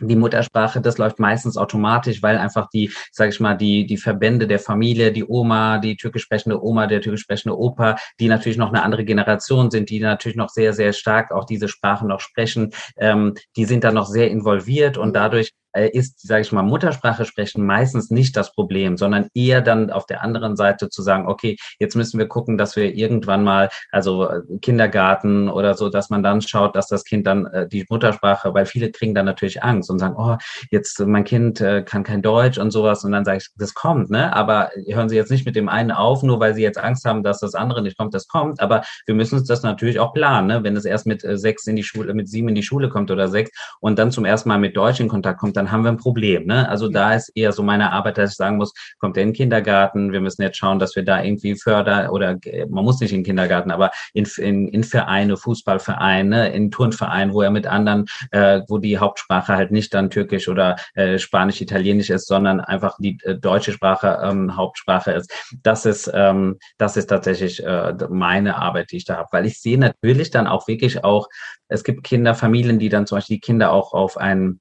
die 0.00 0.16
Muttersprache, 0.16 0.80
das 0.80 0.98
läuft 0.98 1.18
meistens 1.18 1.56
automatisch, 1.56 2.22
weil 2.22 2.38
einfach 2.38 2.68
die, 2.70 2.90
sage 3.12 3.30
ich 3.30 3.40
mal, 3.40 3.54
die 3.54 3.86
die 3.86 3.96
Verbände 3.96 4.46
der 4.46 4.58
Familie, 4.58 5.12
die 5.12 5.24
Oma, 5.24 5.78
die 5.78 5.96
türkisch 5.96 6.22
sprechende 6.22 6.62
Oma, 6.62 6.86
der 6.86 7.00
türkisch 7.00 7.22
sprechende 7.22 7.58
Opa, 7.58 7.96
die 8.20 8.28
natürlich 8.28 8.58
noch 8.58 8.68
eine 8.68 8.82
andere 8.82 9.04
Generation 9.04 9.70
sind, 9.70 9.90
die 9.90 10.00
natürlich 10.00 10.36
noch 10.36 10.48
sehr 10.48 10.72
sehr 10.72 10.92
stark 10.92 11.32
auch 11.32 11.44
diese 11.44 11.68
Sprache 11.68 12.06
noch 12.06 12.20
sprechen, 12.20 12.72
ähm, 12.96 13.34
die 13.56 13.64
sind 13.64 13.84
da 13.84 13.92
noch 13.92 14.06
sehr 14.06 14.30
involviert 14.30 14.98
und 14.98 15.14
dadurch 15.14 15.52
äh, 15.67 15.67
ist, 15.74 16.26
sage 16.26 16.42
ich 16.42 16.52
mal, 16.52 16.62
Muttersprache 16.62 17.24
sprechen 17.24 17.64
meistens 17.64 18.10
nicht 18.10 18.36
das 18.36 18.52
Problem, 18.52 18.96
sondern 18.96 19.28
eher 19.34 19.60
dann 19.60 19.90
auf 19.90 20.06
der 20.06 20.22
anderen 20.22 20.56
Seite 20.56 20.88
zu 20.88 21.02
sagen, 21.02 21.28
okay, 21.28 21.56
jetzt 21.78 21.94
müssen 21.94 22.18
wir 22.18 22.26
gucken, 22.26 22.58
dass 22.58 22.76
wir 22.76 22.94
irgendwann 22.94 23.44
mal, 23.44 23.68
also 23.92 24.28
äh, 24.28 24.40
Kindergarten 24.60 25.48
oder 25.48 25.74
so, 25.74 25.88
dass 25.88 26.10
man 26.10 26.22
dann 26.22 26.40
schaut, 26.40 26.74
dass 26.74 26.88
das 26.88 27.04
Kind 27.04 27.26
dann 27.26 27.46
äh, 27.46 27.68
die 27.68 27.84
Muttersprache, 27.88 28.54
weil 28.54 28.66
viele 28.66 28.90
kriegen 28.90 29.14
dann 29.14 29.26
natürlich 29.26 29.62
Angst 29.62 29.90
und 29.90 29.98
sagen, 29.98 30.14
oh, 30.16 30.36
jetzt 30.70 31.00
mein 31.00 31.24
Kind 31.24 31.60
äh, 31.60 31.82
kann 31.82 32.02
kein 32.02 32.22
Deutsch 32.22 32.58
und 32.58 32.70
sowas 32.70 33.04
und 33.04 33.12
dann 33.12 33.24
sage 33.24 33.38
ich, 33.38 33.48
das 33.56 33.74
kommt, 33.74 34.10
ne? 34.10 34.34
Aber 34.34 34.70
hören 34.86 35.08
Sie 35.08 35.16
jetzt 35.16 35.30
nicht 35.30 35.46
mit 35.46 35.56
dem 35.56 35.68
einen 35.68 35.90
auf, 35.90 36.22
nur 36.22 36.40
weil 36.40 36.54
Sie 36.54 36.62
jetzt 36.62 36.78
Angst 36.78 37.04
haben, 37.04 37.22
dass 37.22 37.40
das 37.40 37.54
andere 37.54 37.82
nicht 37.82 37.98
kommt, 37.98 38.14
das 38.14 38.28
kommt. 38.28 38.60
Aber 38.60 38.82
wir 39.06 39.14
müssen 39.14 39.38
uns 39.38 39.48
das 39.48 39.62
natürlich 39.62 40.00
auch 40.00 40.12
planen, 40.12 40.46
ne? 40.46 40.64
Wenn 40.64 40.76
es 40.76 40.84
erst 40.84 41.06
mit 41.06 41.24
äh, 41.24 41.36
sechs 41.36 41.66
in 41.66 41.76
die 41.76 41.82
Schule, 41.82 42.14
mit 42.14 42.28
sieben 42.28 42.48
in 42.48 42.54
die 42.54 42.62
Schule 42.62 42.88
kommt 42.88 43.10
oder 43.10 43.28
sechs 43.28 43.50
und 43.80 43.98
dann 43.98 44.10
zum 44.10 44.24
ersten 44.24 44.48
Mal 44.48 44.58
mit 44.58 44.76
Deutsch 44.76 45.00
in 45.00 45.08
Kontakt 45.08 45.40
kommt, 45.40 45.56
dann 45.56 45.67
haben 45.70 45.82
wir 45.84 45.90
ein 45.90 45.96
Problem. 45.96 46.46
Ne? 46.46 46.68
Also 46.68 46.88
da 46.88 47.14
ist 47.14 47.30
eher 47.34 47.52
so 47.52 47.62
meine 47.62 47.92
Arbeit, 47.92 48.18
dass 48.18 48.32
ich 48.32 48.36
sagen 48.36 48.56
muss, 48.56 48.72
kommt 48.98 49.16
er 49.16 49.22
in 49.22 49.30
den 49.30 49.34
Kindergarten, 49.34 50.12
wir 50.12 50.20
müssen 50.20 50.42
jetzt 50.42 50.58
schauen, 50.58 50.78
dass 50.78 50.96
wir 50.96 51.04
da 51.04 51.22
irgendwie 51.22 51.54
fördern 51.56 52.10
oder 52.10 52.38
man 52.68 52.84
muss 52.84 53.00
nicht 53.00 53.12
in 53.12 53.18
den 53.18 53.24
Kindergarten, 53.24 53.70
aber 53.70 53.90
in, 54.12 54.26
in, 54.38 54.68
in 54.68 54.84
Vereine, 54.84 55.36
Fußballvereine, 55.36 56.52
in 56.52 56.70
Turnvereinen, 56.70 57.34
wo 57.34 57.42
er 57.42 57.50
mit 57.50 57.66
anderen, 57.66 58.06
äh, 58.30 58.60
wo 58.68 58.78
die 58.78 58.98
Hauptsprache 58.98 59.54
halt 59.54 59.70
nicht 59.70 59.94
dann 59.94 60.10
Türkisch 60.10 60.48
oder 60.48 60.76
äh, 60.94 61.18
Spanisch, 61.18 61.60
Italienisch 61.60 62.10
ist, 62.10 62.26
sondern 62.26 62.60
einfach 62.60 62.96
die 62.98 63.18
äh, 63.24 63.34
deutsche 63.36 63.72
Sprache 63.72 64.18
ähm, 64.22 64.56
Hauptsprache 64.56 65.12
ist. 65.12 65.32
Das 65.62 65.86
ist, 65.86 66.10
ähm, 66.12 66.58
das 66.78 66.96
ist 66.96 67.06
tatsächlich 67.06 67.64
äh, 67.64 67.94
meine 68.10 68.56
Arbeit, 68.56 68.92
die 68.92 68.98
ich 68.98 69.04
da 69.04 69.16
habe, 69.16 69.28
weil 69.32 69.46
ich 69.46 69.60
sehe 69.60 69.78
natürlich 69.78 70.30
dann 70.30 70.46
auch 70.46 70.68
wirklich 70.68 71.04
auch, 71.04 71.28
es 71.68 71.84
gibt 71.84 72.04
Kinderfamilien, 72.04 72.78
die 72.78 72.88
dann 72.88 73.06
zum 73.06 73.16
Beispiel 73.18 73.36
die 73.36 73.40
Kinder 73.40 73.72
auch 73.72 73.92
auf 73.92 74.16
einen 74.16 74.60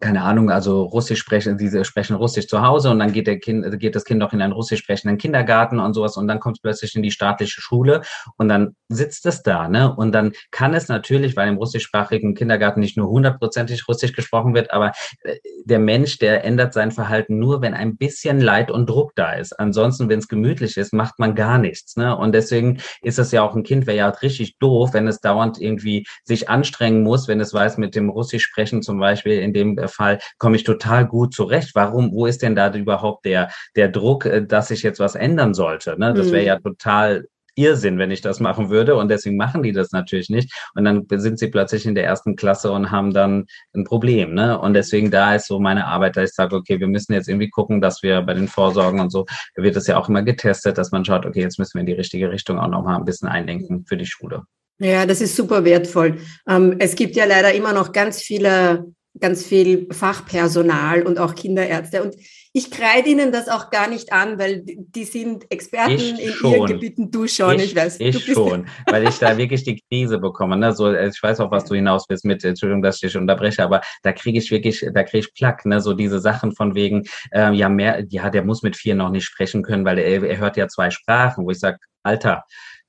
keine 0.00 0.22
Ahnung, 0.22 0.50
also 0.50 0.82
Russisch 0.82 1.18
sprechen, 1.18 1.58
diese 1.58 1.84
sprechen 1.84 2.16
Russisch 2.16 2.46
zu 2.46 2.62
Hause 2.62 2.90
und 2.90 2.98
dann 2.98 3.12
geht 3.12 3.26
der 3.26 3.38
Kind, 3.38 3.78
geht 3.78 3.94
das 3.94 4.04
Kind 4.04 4.22
auch 4.22 4.32
in 4.32 4.40
einen 4.40 4.52
Russisch 4.52 4.80
sprechenden 4.80 5.18
Kindergarten 5.18 5.78
und 5.78 5.94
sowas 5.94 6.16
und 6.16 6.26
dann 6.26 6.40
kommt 6.40 6.56
es 6.56 6.62
plötzlich 6.62 6.94
in 6.94 7.02
die 7.02 7.10
staatliche 7.10 7.60
Schule 7.60 8.02
und 8.36 8.48
dann 8.48 8.76
sitzt 8.88 9.26
es 9.26 9.42
da, 9.42 9.68
ne? 9.68 9.94
Und 9.94 10.12
dann 10.12 10.32
kann 10.50 10.74
es 10.74 10.88
natürlich, 10.88 11.36
weil 11.36 11.48
im 11.48 11.56
russischsprachigen 11.56 12.34
Kindergarten 12.34 12.80
nicht 12.80 12.96
nur 12.96 13.08
hundertprozentig 13.08 13.86
Russisch 13.86 14.12
gesprochen 14.12 14.54
wird, 14.54 14.70
aber 14.70 14.92
äh, 15.22 15.36
der 15.64 15.78
Mensch, 15.78 16.18
der 16.18 16.44
ändert 16.44 16.72
sein 16.72 16.90
Verhalten 16.90 17.38
nur, 17.38 17.60
wenn 17.60 17.74
ein 17.74 17.96
bisschen 17.96 18.40
Leid 18.40 18.70
und 18.70 18.88
Druck 18.88 19.12
da 19.14 19.32
ist. 19.32 19.52
Ansonsten, 19.58 20.08
wenn 20.08 20.18
es 20.18 20.28
gemütlich 20.28 20.76
ist, 20.76 20.94
macht 20.94 21.18
man 21.18 21.34
gar 21.34 21.58
nichts, 21.58 21.96
ne? 21.96 22.16
Und 22.16 22.32
deswegen 22.32 22.78
ist 23.02 23.18
es 23.18 23.32
ja 23.32 23.42
auch 23.42 23.54
ein 23.54 23.64
Kind, 23.64 23.86
wäre 23.86 23.98
ja 23.98 24.08
richtig 24.08 24.58
doof, 24.58 24.94
wenn 24.94 25.08
es 25.08 25.20
dauernd 25.20 25.60
irgendwie 25.60 26.06
sich 26.24 26.48
anstrengen 26.48 27.02
muss, 27.02 27.28
wenn 27.28 27.40
es 27.40 27.52
weiß, 27.52 27.76
mit 27.76 27.94
dem 27.94 28.08
Russisch 28.08 28.44
sprechen 28.44 28.80
zum 28.82 28.98
Beispiel 28.98 29.40
in 29.40 29.52
dem 29.52 29.73
Fall 29.88 30.18
komme 30.38 30.56
ich 30.56 30.64
total 30.64 31.06
gut 31.06 31.34
zurecht. 31.34 31.70
Warum, 31.74 32.12
wo 32.12 32.26
ist 32.26 32.42
denn 32.42 32.56
da 32.56 32.72
überhaupt 32.74 33.24
der, 33.24 33.50
der 33.76 33.88
Druck, 33.88 34.26
äh, 34.26 34.44
dass 34.44 34.70
ich 34.70 34.82
jetzt 34.82 35.00
was 35.00 35.14
ändern 35.14 35.54
sollte? 35.54 35.98
Ne? 35.98 36.14
Das 36.14 36.32
wäre 36.32 36.42
mhm. 36.42 36.48
ja 36.48 36.58
total 36.58 37.24
Irrsinn, 37.56 37.98
wenn 37.98 38.10
ich 38.10 38.20
das 38.20 38.40
machen 38.40 38.70
würde. 38.70 38.96
Und 38.96 39.08
deswegen 39.08 39.36
machen 39.36 39.62
die 39.62 39.72
das 39.72 39.92
natürlich 39.92 40.28
nicht. 40.28 40.52
Und 40.74 40.84
dann 40.84 41.06
sind 41.08 41.38
sie 41.38 41.48
plötzlich 41.48 41.86
in 41.86 41.94
der 41.94 42.04
ersten 42.04 42.36
Klasse 42.36 42.70
und 42.72 42.90
haben 42.90 43.12
dann 43.12 43.46
ein 43.74 43.84
Problem. 43.84 44.34
Ne? 44.34 44.58
Und 44.58 44.74
deswegen 44.74 45.10
da 45.10 45.34
ist 45.34 45.46
so 45.46 45.60
meine 45.60 45.86
Arbeit, 45.86 46.16
dass 46.16 46.30
ich 46.30 46.34
sage, 46.34 46.56
okay, 46.56 46.80
wir 46.80 46.88
müssen 46.88 47.12
jetzt 47.12 47.28
irgendwie 47.28 47.50
gucken, 47.50 47.80
dass 47.80 48.02
wir 48.02 48.22
bei 48.22 48.34
den 48.34 48.48
Vorsorgen 48.48 49.00
und 49.00 49.10
so, 49.10 49.26
wird 49.56 49.76
das 49.76 49.86
ja 49.86 49.96
auch 49.96 50.08
immer 50.08 50.22
getestet, 50.22 50.78
dass 50.78 50.90
man 50.90 51.04
schaut, 51.04 51.26
okay, 51.26 51.40
jetzt 51.40 51.58
müssen 51.58 51.74
wir 51.74 51.80
in 51.80 51.86
die 51.86 51.92
richtige 51.92 52.30
Richtung 52.30 52.58
auch 52.58 52.68
nochmal 52.68 52.96
ein 52.96 53.04
bisschen 53.04 53.28
einlenken 53.28 53.84
für 53.86 53.96
die 53.96 54.06
Schule. 54.06 54.42
Ja, 54.80 55.06
das 55.06 55.20
ist 55.20 55.36
super 55.36 55.64
wertvoll. 55.64 56.18
Ähm, 56.48 56.76
es 56.80 56.96
gibt 56.96 57.14
ja 57.14 57.24
leider 57.24 57.54
immer 57.54 57.72
noch 57.72 57.92
ganz 57.92 58.20
viele 58.20 58.86
ganz 59.18 59.44
viel 59.44 59.86
Fachpersonal 59.92 61.02
und 61.02 61.18
auch 61.18 61.34
Kinderärzte. 61.34 62.02
Und 62.02 62.16
ich 62.52 62.70
kreide 62.70 63.08
ihnen 63.08 63.32
das 63.32 63.48
auch 63.48 63.70
gar 63.70 63.88
nicht 63.88 64.12
an, 64.12 64.38
weil 64.38 64.62
die 64.64 65.04
sind 65.04 65.50
Experten 65.50 65.92
ich 65.92 66.24
in 66.24 66.32
schon. 66.32 66.52
ihren 66.52 66.66
Gebieten. 66.66 67.10
Du 67.10 67.26
schon, 67.26 67.56
ich, 67.56 67.66
ich 67.66 67.76
weiß. 67.76 67.96
Ich 68.00 68.24
schon, 68.24 68.66
weil 68.86 69.08
ich 69.08 69.18
da 69.18 69.36
wirklich 69.36 69.64
die 69.64 69.80
Krise 69.88 70.18
bekomme. 70.18 70.56
Ne? 70.56 70.72
So, 70.72 70.92
ich 70.92 71.20
weiß 71.22 71.40
auch, 71.40 71.50
was 71.50 71.64
du 71.64 71.74
hinaus 71.74 72.04
willst 72.08 72.24
mit, 72.24 72.44
Entschuldigung, 72.44 72.82
dass 72.82 72.96
ich 72.96 73.02
dich 73.02 73.16
unterbreche, 73.16 73.62
aber 73.62 73.80
da 74.02 74.12
kriege 74.12 74.38
ich 74.38 74.50
wirklich, 74.50 74.84
da 74.92 75.02
kriege 75.02 75.26
ich 75.26 75.34
Plack, 75.34 75.64
ne? 75.64 75.80
so 75.80 75.94
diese 75.94 76.20
Sachen 76.20 76.52
von 76.52 76.74
wegen, 76.74 77.04
äh, 77.32 77.52
ja, 77.52 77.68
mehr, 77.68 78.04
ja, 78.08 78.30
der 78.30 78.44
muss 78.44 78.62
mit 78.62 78.76
vier 78.76 78.94
noch 78.94 79.10
nicht 79.10 79.24
sprechen 79.24 79.62
können, 79.62 79.84
weil 79.84 79.98
er, 79.98 80.22
er 80.22 80.38
hört 80.38 80.56
ja 80.56 80.68
zwei 80.68 80.90
Sprachen, 80.90 81.44
wo 81.44 81.50
ich 81.50 81.58
sage, 81.58 81.78
Alter, 82.04 82.44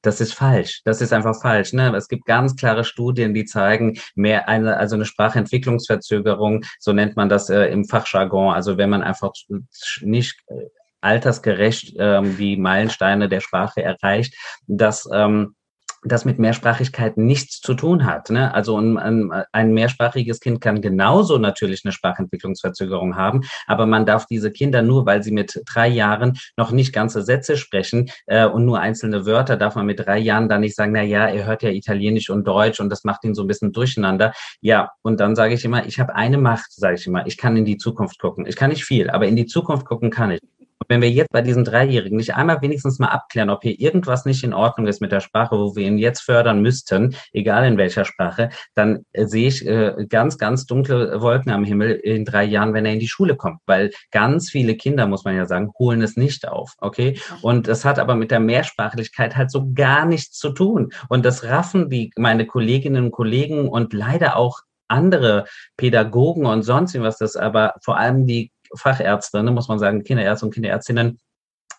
das 0.06 0.22
ist 0.22 0.34
falsch. 0.34 0.82
Das 0.86 1.02
ist 1.02 1.13
einfach 1.13 1.41
falsch. 1.41 1.74
Ne? 1.74 1.96
Es 1.96 2.08
gibt 2.08 2.26
ganz 2.26 2.56
klare 2.56 2.84
Studien, 2.84 3.34
die 3.34 3.46
zeigen, 3.46 3.98
mehr 4.15 4.48
eine, 4.48 4.78
also 4.78 4.96
eine 4.96 5.06
Sprachentwicklungsverzögerung, 5.06 6.63
so 6.80 6.94
nennt 6.94 7.15
man 7.15 7.30
das 7.30 7.50
äh, 7.50 7.65
im 7.65 7.86
Fachjargon. 7.86 8.54
Also 8.54 8.78
wenn 8.78 8.89
man 8.89 9.04
einfach 9.04 9.32
nicht 10.02 10.39
äh, 10.48 10.54
altersgerecht 11.02 11.96
ähm, 12.00 12.38
die 12.38 12.58
Meilensteine 12.58 13.30
der 13.30 13.41
Sprache 13.41 13.84
erreicht, 13.84 14.36
dass 14.68 15.08
ähm, 15.12 15.56
das 16.06 16.24
mit 16.24 16.39
Mehrsprachigkeit 16.39 17.18
nichts 17.18 17.60
zu 17.60 17.74
tun 17.74 18.06
hat. 18.06 18.30
Ne? 18.30 18.54
Also 18.54 18.80
ein, 18.80 18.98
ein, 18.98 19.32
ein 19.52 19.74
mehrsprachiges 19.74 20.39
Kind 20.39 20.62
kann 20.62 20.82
genauso 20.82 21.38
natürlich 21.38 21.84
eine 21.84 21.91
Sprachentwicklungsverzögerung 21.91 23.15
haben, 23.15 23.41
aber 23.68 23.86
man 23.86 24.06
darf 24.06 24.26
diese 24.28 24.52
Kinder 24.52 24.82
nur, 24.82 25.06
weil 25.06 25.24
sie 25.24 25.32
mit 25.32 25.62
drei 25.65 25.88
Jahren 25.88 26.38
noch 26.58 26.72
nicht 26.72 26.94
ganze 26.94 27.24
Sätze 27.24 27.58
sprechen 27.58 28.10
äh, 28.28 28.46
und 28.46 28.65
nur 28.65 28.80
einzelne 28.80 29.26
Wörter, 29.26 29.58
darf 29.58 29.76
man 29.76 29.86
mit 29.86 30.00
drei 30.00 30.20
Jahren 30.20 30.48
dann 30.48 30.62
nicht 30.62 30.76
sagen, 30.76 30.91
na 30.91 31.02
ja, 31.02 31.28
er 31.28 31.46
hört 31.46 31.63
ja 31.63 31.70
Italienisch 31.70 32.30
und 32.30 32.46
Deutsch 32.46 32.80
und 32.80 32.89
das 32.89 33.04
macht 33.04 33.24
ihn 33.24 33.34
so 33.34 33.44
ein 33.44 33.48
bisschen 33.48 33.72
durcheinander. 33.72 34.34
Ja, 34.62 34.91
und 35.02 35.20
dann 35.20 35.36
sage 35.36 35.54
ich 35.54 35.65
immer, 35.65 35.86
ich 35.86 36.00
habe 36.00 36.15
eine 36.15 36.38
Macht, 36.38 36.72
sage 36.72 36.96
ich 36.96 37.08
immer, 37.08 37.26
ich 37.26 37.38
kann 37.38 37.58
in 37.58 37.65
die 37.65 37.78
Zukunft 37.78 38.20
gucken. 38.20 38.46
Ich 38.46 38.56
kann 38.56 38.70
nicht 38.70 38.86
viel, 38.86 39.10
aber 39.10 39.28
in 39.28 39.36
die 39.36 39.46
Zukunft 39.46 39.86
gucken 39.86 40.12
kann 40.12 40.32
ich. 40.32 40.39
Und 40.79 40.89
wenn 40.89 41.01
wir 41.01 41.09
jetzt 41.09 41.31
bei 41.31 41.41
diesen 41.41 41.63
Dreijährigen 41.63 42.17
nicht 42.17 42.35
einmal 42.35 42.61
wenigstens 42.61 42.99
mal 42.99 43.07
abklären, 43.07 43.49
ob 43.49 43.63
hier 43.63 43.79
irgendwas 43.79 44.25
nicht 44.25 44.43
in 44.43 44.53
Ordnung 44.53 44.88
ist 44.88 45.01
mit 45.01 45.11
der 45.11 45.21
Sprache, 45.21 45.57
wo 45.57 45.75
wir 45.75 45.85
ihn 45.88 45.97
jetzt 45.97 46.21
fördern 46.21 46.61
müssten, 46.61 47.15
egal 47.31 47.65
in 47.65 47.77
welcher 47.77 48.05
Sprache, 48.05 48.49
dann 48.73 49.05
äh, 49.13 49.25
sehe 49.25 49.47
ich 49.47 49.65
äh, 49.65 50.05
ganz, 50.09 50.38
ganz 50.38 50.65
dunkle 50.65 51.21
Wolken 51.21 51.51
am 51.51 51.63
Himmel 51.63 51.91
in 51.91 52.25
drei 52.25 52.43
Jahren, 52.43 52.73
wenn 52.73 52.85
er 52.85 52.93
in 52.93 52.99
die 52.99 53.07
Schule 53.07 53.35
kommt. 53.35 53.59
Weil 53.65 53.91
ganz 54.11 54.49
viele 54.49 54.75
Kinder, 54.75 55.07
muss 55.07 55.23
man 55.23 55.35
ja 55.35 55.45
sagen, 55.45 55.71
holen 55.79 56.01
es 56.01 56.17
nicht 56.17 56.47
auf. 56.47 56.73
Okay? 56.79 57.19
Und 57.41 57.67
das 57.67 57.85
hat 57.85 57.99
aber 57.99 58.15
mit 58.15 58.31
der 58.31 58.39
Mehrsprachlichkeit 58.39 59.35
halt 59.35 59.51
so 59.51 59.71
gar 59.73 60.05
nichts 60.05 60.38
zu 60.38 60.49
tun. 60.49 60.91
Und 61.09 61.25
das 61.25 61.45
raffen 61.45 61.89
die 61.89 62.11
meine 62.17 62.45
Kolleginnen 62.45 63.05
und 63.05 63.11
Kollegen 63.11 63.69
und 63.69 63.93
leider 63.93 64.35
auch 64.35 64.59
andere 64.88 65.45
Pädagogen 65.77 66.45
und 66.45 66.61
sonst 66.61 66.99
was 66.99 67.17
das 67.17 67.35
aber 67.35 67.73
vor 67.81 67.97
allem 67.97 68.27
die 68.27 68.51
Fachärzte, 68.75 69.43
ne, 69.43 69.51
muss 69.51 69.67
man 69.67 69.80
sagen, 69.80 70.04
Kinderärzte 70.04 70.45
und 70.45 70.54
Kinderärztinnen, 70.54 71.19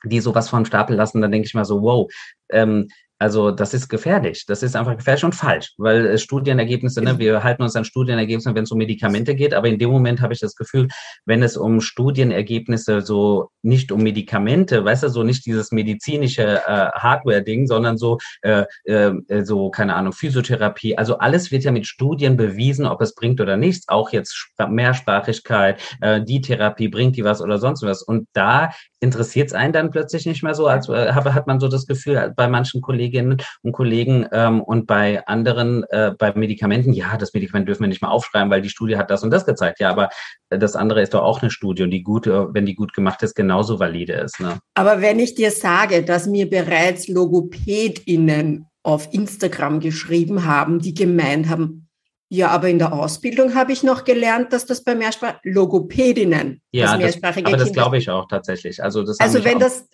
die 0.05 0.21
sowas 0.21 0.49
vom 0.49 0.65
Stapel 0.65 0.97
lassen, 0.97 1.21
dann 1.21 1.33
denke 1.33 1.47
ich 1.47 1.55
mal 1.55 1.65
so, 1.65 1.83
wow, 1.83 2.11
ähm, 2.51 2.89
also 3.19 3.51
das 3.51 3.73
ist 3.73 3.89
gefährlich. 3.89 4.45
Das 4.47 4.63
ist 4.63 4.77
einfach 4.77 4.97
gefährlich 4.97 5.25
und 5.25 5.35
falsch, 5.35 5.73
weil 5.79 6.07
äh, 6.07 6.19
Studienergebnisse, 6.19 7.01
ne, 7.03 7.19
wir 7.19 7.43
halten 7.43 7.63
uns 7.63 7.75
an 7.75 7.85
Studienergebnisse, 7.85 8.55
wenn 8.55 8.65
es 8.65 8.71
um 8.71 8.79
Medikamente 8.79 9.35
geht, 9.35 9.55
aber 9.55 9.69
in 9.69 9.79
dem 9.79 9.91
Moment 9.91 10.21
habe 10.21 10.35
ich 10.35 10.41
das 10.41 10.55
Gefühl, 10.55 10.89
wenn 11.25 11.43
es 11.43 11.57
um 11.57 11.81
Studienergebnisse 11.81 13.01
so 13.01 13.49
nicht 13.63 13.91
um 13.91 14.03
Medikamente, 14.03 14.85
weißt 14.85 15.05
du, 15.05 15.09
so 15.09 15.23
nicht 15.23 15.47
dieses 15.47 15.73
medizinische 15.73 16.61
äh, 16.67 16.91
Hardware-Ding, 16.93 17.67
sondern 17.67 17.97
so, 17.97 18.19
äh, 18.43 18.65
äh, 18.85 19.13
so, 19.45 19.71
keine 19.71 19.95
Ahnung, 19.95 20.13
Physiotherapie, 20.13 20.99
also 20.99 21.19
alles 21.19 21.51
wird 21.51 21.65
ja 21.65 21.73
mit 21.73 21.87
Studien 21.87 22.37
bewiesen, 22.37 22.87
ob 22.87 23.01
es 23.01 23.15
bringt 23.15 23.41
oder 23.41 23.57
nichts, 23.57 23.89
auch 23.89 24.11
jetzt 24.11 24.51
Mehrsprachigkeit, 24.69 25.81
äh, 26.01 26.23
die 26.23 26.41
Therapie 26.43 26.89
bringt 26.89 27.17
die 27.17 27.25
was 27.25 27.41
oder 27.41 27.59
sonst 27.59 27.83
was. 27.83 28.03
Und 28.03 28.29
da 28.35 28.71
interessiert 29.01 29.49
es 29.49 29.55
einen 29.55 29.73
dann 29.73 29.91
plötzlich 29.91 30.27
nicht 30.27 30.43
mehr 30.43 30.55
so, 30.55 30.67
als 30.67 30.89
äh, 30.89 31.13
hat 31.13 31.47
man 31.47 31.61
so 31.61 31.69
das 31.69 31.87
Gefühl 31.87 32.33
bei 32.37 32.49
manchen 32.49 32.81
Kolleginnen 33.07 33.43
und 33.63 33.73
Kollegen 33.73 34.27
ähm, 34.33 34.61
und 34.61 34.87
bei 34.87 35.25
anderen, 35.27 35.85
äh, 35.91 36.13
bei 36.19 36.33
Medikamenten, 36.35 36.93
ja, 36.93 37.17
das 37.17 37.35
Medikament 37.35 37.69
dürfen 37.69 37.83
wir 37.83 37.89
nicht 37.89 38.03
mal 38.03 38.09
aufschreiben, 38.09 38.51
weil 38.51 38.63
die 38.63 38.69
Studie 38.69 38.97
hat 38.97 39.11
das 39.11 39.23
und 39.23 39.31
das 39.31 39.47
gezeigt. 39.47 39.81
Ja, 39.81 39.91
aber 39.91 40.09
das 40.51 40.77
andere 40.77 41.03
ist 41.03 41.15
doch 41.15 41.23
auch 41.23 41.43
eine 41.43 41.51
Studie 41.51 41.83
und 41.83 41.91
die 41.91 42.03
gute, 42.03 42.49
wenn 42.53 42.67
die 42.67 42.75
gut 42.75 42.93
gemacht 42.95 43.23
ist, 43.23 43.35
genauso 43.35 43.79
valide 43.79 44.15
ist. 44.15 44.41
Ne? 44.41 44.59
Aber 44.75 45.01
wenn 45.01 45.19
ich 45.19 45.35
dir 45.35 45.51
sage, 45.51 46.03
dass 46.03 46.27
mir 46.27 46.49
bereits 46.51 47.09
LogopädInnen 47.09 48.67
auf 48.83 49.13
Instagram 49.13 49.81
geschrieben 49.81 50.45
haben, 50.45 50.81
die 50.81 50.95
gemeint 50.95 51.49
haben, 51.49 51.89
ja, 52.29 52.49
aber 52.49 52.69
in 52.69 52.81
der 52.81 52.93
Ausbildung 52.93 53.55
habe 53.55 53.71
ich 53.71 53.85
noch 53.85 54.03
gelernt, 54.03 54.53
dass 54.53 54.67
das 54.67 54.83
bei 54.83 54.97
Mehrsprach 54.97 55.39
Logopädinnen, 55.45 56.61
ja, 56.73 56.87
das 56.87 56.99
mehrsprachige 56.99 57.45
das, 57.45 57.53
aber 57.53 57.65
das 57.65 57.73
glaube 57.73 57.99
ich 57.99 58.11
auch 58.11 58.27
tatsächlich. 58.27 58.83
Also, 58.83 59.05
das 59.05 59.21
also 59.21 59.45
wenn 59.45 59.61
das 59.61 59.87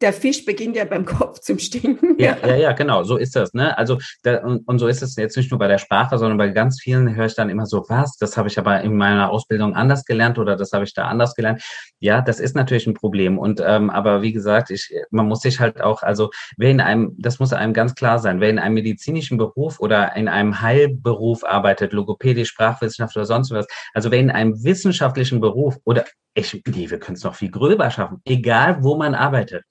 der 0.00 0.12
Fisch 0.12 0.44
beginnt 0.44 0.76
ja 0.76 0.84
beim 0.84 1.04
Kopf 1.04 1.40
zum 1.40 1.58
Stinken. 1.58 2.16
Ja, 2.18 2.36
ja, 2.46 2.56
ja, 2.56 2.72
genau, 2.72 3.02
so 3.04 3.16
ist 3.16 3.36
das. 3.36 3.54
Ne? 3.54 3.76
Also 3.76 3.98
da, 4.22 4.38
und, 4.44 4.66
und 4.68 4.78
so 4.78 4.86
ist 4.88 5.02
es 5.02 5.16
jetzt 5.16 5.36
nicht 5.36 5.50
nur 5.50 5.58
bei 5.58 5.68
der 5.68 5.78
Sprache, 5.78 6.18
sondern 6.18 6.38
bei 6.38 6.48
ganz 6.48 6.80
vielen 6.80 7.14
höre 7.14 7.26
ich 7.26 7.34
dann 7.34 7.50
immer 7.50 7.66
so, 7.66 7.84
was, 7.88 8.16
das 8.16 8.36
habe 8.36 8.48
ich 8.48 8.58
aber 8.58 8.80
in 8.82 8.96
meiner 8.96 9.30
Ausbildung 9.30 9.74
anders 9.74 10.04
gelernt 10.04 10.38
oder 10.38 10.56
das 10.56 10.72
habe 10.72 10.84
ich 10.84 10.94
da 10.94 11.06
anders 11.06 11.34
gelernt. 11.34 11.62
Ja, 11.98 12.20
das 12.20 12.40
ist 12.40 12.54
natürlich 12.54 12.86
ein 12.86 12.94
Problem. 12.94 13.38
Und 13.38 13.62
ähm, 13.64 13.90
aber 13.90 14.22
wie 14.22 14.32
gesagt, 14.32 14.70
ich, 14.70 14.92
man 15.10 15.26
muss 15.26 15.40
sich 15.40 15.60
halt 15.60 15.80
auch, 15.80 16.02
also 16.02 16.30
wer 16.56 16.70
in 16.70 16.80
einem, 16.80 17.14
das 17.18 17.38
muss 17.38 17.52
einem 17.52 17.72
ganz 17.72 17.94
klar 17.94 18.18
sein, 18.18 18.40
wer 18.40 18.50
in 18.50 18.58
einem 18.58 18.74
medizinischen 18.74 19.38
Beruf 19.38 19.80
oder 19.80 20.14
in 20.16 20.28
einem 20.28 20.60
Heilberuf 20.60 21.44
arbeitet, 21.44 21.92
Logopädie, 21.92 22.44
Sprachwissenschaft 22.44 23.16
oder 23.16 23.26
sonst 23.26 23.50
was, 23.50 23.66
also 23.94 24.10
wer 24.10 24.20
in 24.20 24.30
einem 24.30 24.62
wissenschaftlichen 24.62 25.40
Beruf 25.40 25.76
oder 25.84 26.04
ich, 26.36 26.62
nee, 26.66 26.90
wir 26.90 26.98
können 26.98 27.16
es 27.16 27.24
noch 27.24 27.34
viel 27.34 27.50
gröber 27.50 27.90
schaffen, 27.90 28.20
egal 28.24 28.82
wo 28.82 28.96
man 28.96 29.14
arbeitet. 29.14 29.64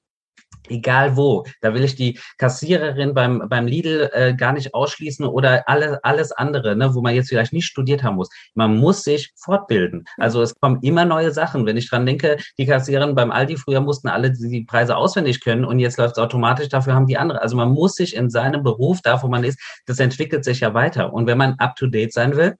Egal 0.67 1.15
wo, 1.15 1.45
da 1.61 1.75
will 1.75 1.83
ich 1.83 1.95
die 1.95 2.19
Kassiererin 2.39 3.13
beim, 3.13 3.43
beim 3.49 3.67
Lidl 3.67 4.09
äh, 4.13 4.33
gar 4.33 4.51
nicht 4.51 4.73
ausschließen 4.73 5.23
oder 5.23 5.69
alles, 5.69 5.99
alles 6.01 6.31
andere, 6.31 6.75
ne, 6.75 6.95
wo 6.95 7.01
man 7.01 7.13
jetzt 7.13 7.29
vielleicht 7.29 7.53
nicht 7.53 7.67
studiert 7.67 8.01
haben 8.01 8.15
muss. 8.15 8.29
Man 8.55 8.77
muss 8.77 9.03
sich 9.03 9.31
fortbilden. 9.35 10.05
Also 10.17 10.41
es 10.41 10.55
kommen 10.55 10.79
immer 10.81 11.05
neue 11.05 11.31
Sachen. 11.31 11.67
Wenn 11.67 11.77
ich 11.77 11.87
dran 11.87 12.07
denke, 12.07 12.37
die 12.57 12.65
Kassiererin 12.65 13.13
beim 13.13 13.29
Aldi, 13.29 13.57
früher 13.57 13.81
mussten 13.81 14.07
alle 14.07 14.31
die 14.31 14.63
Preise 14.63 14.97
auswendig 14.97 15.43
können 15.43 15.65
und 15.65 15.77
jetzt 15.77 15.99
läuft 15.99 16.17
es 16.17 16.23
automatisch, 16.23 16.69
dafür 16.69 16.95
haben 16.95 17.05
die 17.05 17.17
andere. 17.17 17.43
Also 17.43 17.55
man 17.55 17.69
muss 17.69 17.93
sich 17.93 18.15
in 18.15 18.31
seinem 18.31 18.63
Beruf, 18.63 19.01
da 19.03 19.21
wo 19.21 19.27
man 19.27 19.43
ist, 19.43 19.59
das 19.85 19.99
entwickelt 19.99 20.43
sich 20.43 20.61
ja 20.61 20.73
weiter. 20.73 21.13
Und 21.13 21.27
wenn 21.27 21.37
man 21.37 21.53
up-to-date 21.59 22.11
sein 22.11 22.35
will, 22.35 22.55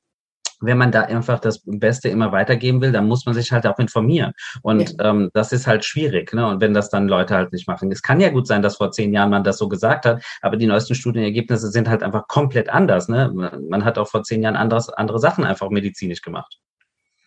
wenn 0.66 0.78
man 0.78 0.92
da 0.92 1.02
einfach 1.02 1.40
das 1.40 1.62
Beste 1.66 2.10
immer 2.10 2.32
weitergeben 2.32 2.82
will, 2.82 2.92
dann 2.92 3.08
muss 3.08 3.26
man 3.26 3.36
sich 3.36 3.52
halt 3.52 3.66
auch 3.68 3.80
informieren. 3.80 4.34
Und 4.62 4.96
ja. 5.00 5.10
ähm, 5.10 5.30
das 5.34 5.52
ist 5.52 5.68
halt 5.68 5.86
schwierig. 5.86 6.34
Ne? 6.34 6.48
Und 6.48 6.62
wenn 6.62 6.74
das 6.74 6.90
dann 6.90 7.08
Leute 7.08 7.36
halt 7.36 7.52
nicht 7.52 7.68
machen. 7.68 7.92
Es 7.92 8.02
kann 8.02 8.20
ja 8.20 8.30
gut 8.30 8.48
sein, 8.48 8.62
dass 8.62 8.78
vor 8.78 8.92
zehn 8.92 9.14
Jahren 9.14 9.30
man 9.30 9.44
das 9.44 9.58
so 9.58 9.68
gesagt 9.68 10.06
hat, 10.06 10.24
aber 10.42 10.58
die 10.58 10.68
neuesten 10.68 10.96
Studienergebnisse 10.96 11.70
sind 11.70 11.90
halt 11.90 12.04
einfach 12.04 12.28
komplett 12.28 12.70
anders. 12.70 13.08
Ne? 13.08 13.32
Man 13.70 13.86
hat 13.86 13.98
auch 13.98 14.08
vor 14.08 14.24
zehn 14.24 14.44
Jahren 14.44 14.56
anderes, 14.56 14.90
andere 14.90 15.20
Sachen 15.20 15.46
einfach 15.46 15.70
medizinisch 15.70 16.22
gemacht. 16.22 16.60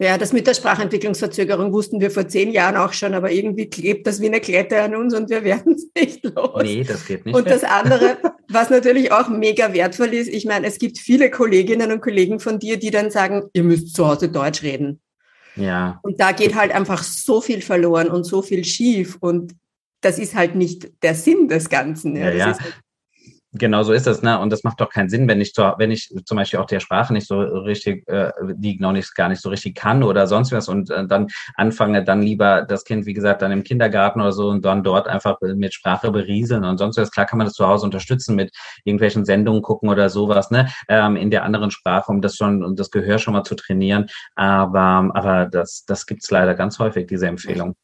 Ja, 0.00 0.16
das 0.16 0.32
mit 0.32 0.46
der 0.46 0.54
Sprachentwicklungsverzögerung 0.54 1.72
wussten 1.72 2.00
wir 2.00 2.12
vor 2.12 2.28
zehn 2.28 2.52
Jahren 2.52 2.76
auch 2.76 2.92
schon, 2.92 3.14
aber 3.14 3.32
irgendwie 3.32 3.68
klebt 3.68 4.06
das 4.06 4.20
wie 4.20 4.26
eine 4.26 4.40
Klette 4.40 4.80
an 4.80 4.94
uns 4.94 5.12
und 5.12 5.28
wir 5.28 5.42
werden 5.42 5.74
es 5.74 5.88
nicht 5.92 6.24
los. 6.24 6.62
Nee, 6.62 6.84
das 6.84 7.04
geht 7.04 7.26
nicht. 7.26 7.34
Und 7.34 7.48
das 7.50 7.64
andere, 7.64 8.16
was 8.48 8.70
natürlich 8.70 9.10
auch 9.10 9.28
mega 9.28 9.72
wertvoll 9.72 10.14
ist, 10.14 10.28
ich 10.28 10.44
meine, 10.44 10.68
es 10.68 10.78
gibt 10.78 10.98
viele 10.98 11.30
Kolleginnen 11.30 11.90
und 11.90 12.00
Kollegen 12.00 12.38
von 12.38 12.60
dir, 12.60 12.78
die 12.78 12.92
dann 12.92 13.10
sagen, 13.10 13.48
ihr 13.54 13.64
müsst 13.64 13.96
zu 13.96 14.06
Hause 14.06 14.28
Deutsch 14.28 14.62
reden. 14.62 15.00
Ja. 15.56 15.98
Und 16.02 16.20
da 16.20 16.30
geht 16.30 16.54
halt 16.54 16.70
einfach 16.70 17.02
so 17.02 17.40
viel 17.40 17.60
verloren 17.60 18.08
und 18.08 18.22
so 18.22 18.40
viel 18.40 18.64
schief 18.64 19.16
und 19.18 19.56
das 20.00 20.20
ist 20.20 20.36
halt 20.36 20.54
nicht 20.54 20.92
der 21.02 21.16
Sinn 21.16 21.48
des 21.48 21.68
Ganzen. 21.68 22.14
Ja, 22.14 22.30
ja. 22.30 22.46
Halt 22.46 22.58
Genau 23.52 23.82
so 23.82 23.94
ist 23.94 24.06
es, 24.06 24.20
ne? 24.22 24.38
Und 24.38 24.50
das 24.50 24.62
macht 24.62 24.78
doch 24.78 24.90
keinen 24.90 25.08
Sinn, 25.08 25.26
wenn 25.26 25.40
ich, 25.40 25.54
zu, 25.54 25.62
wenn 25.78 25.90
ich 25.90 26.10
zum 26.26 26.36
Beispiel 26.36 26.60
auch 26.60 26.66
der 26.66 26.80
Sprache 26.80 27.14
nicht 27.14 27.26
so 27.26 27.40
richtig, 27.40 28.06
äh, 28.06 28.30
die 28.52 28.78
noch 28.78 28.92
nicht 28.92 29.14
gar 29.14 29.30
nicht 29.30 29.40
so 29.40 29.48
richtig 29.48 29.74
kann 29.74 30.02
oder 30.02 30.26
sonst 30.26 30.52
was 30.52 30.68
und 30.68 30.90
äh, 30.90 31.06
dann 31.06 31.28
anfange, 31.54 32.04
dann 32.04 32.20
lieber 32.20 32.66
das 32.68 32.84
Kind, 32.84 33.06
wie 33.06 33.14
gesagt, 33.14 33.40
dann 33.40 33.50
im 33.50 33.64
Kindergarten 33.64 34.20
oder 34.20 34.32
so 34.32 34.48
und 34.50 34.66
dann 34.66 34.82
dort 34.82 35.08
einfach 35.08 35.38
mit 35.40 35.72
Sprache 35.72 36.10
berieseln 36.10 36.62
und 36.62 36.76
sonst 36.76 36.98
was. 36.98 37.10
Klar 37.10 37.24
kann 37.24 37.38
man 37.38 37.46
das 37.46 37.54
zu 37.54 37.66
Hause 37.66 37.86
unterstützen 37.86 38.36
mit 38.36 38.50
irgendwelchen 38.84 39.24
Sendungen 39.24 39.62
gucken 39.62 39.88
oder 39.88 40.10
sowas, 40.10 40.50
ne? 40.50 40.68
Ähm, 40.88 41.16
in 41.16 41.30
der 41.30 41.44
anderen 41.44 41.70
Sprache, 41.70 42.12
um 42.12 42.20
das 42.20 42.36
schon, 42.36 42.62
um 42.62 42.76
das 42.76 42.90
Gehör 42.90 43.18
schon 43.18 43.32
mal 43.32 43.44
zu 43.44 43.54
trainieren. 43.54 44.08
Aber, 44.34 45.10
aber 45.14 45.46
das, 45.46 45.84
das 45.86 46.04
gibt's 46.04 46.30
leider 46.30 46.54
ganz 46.54 46.78
häufig, 46.78 47.06
diese 47.06 47.26
Empfehlung. 47.26 47.74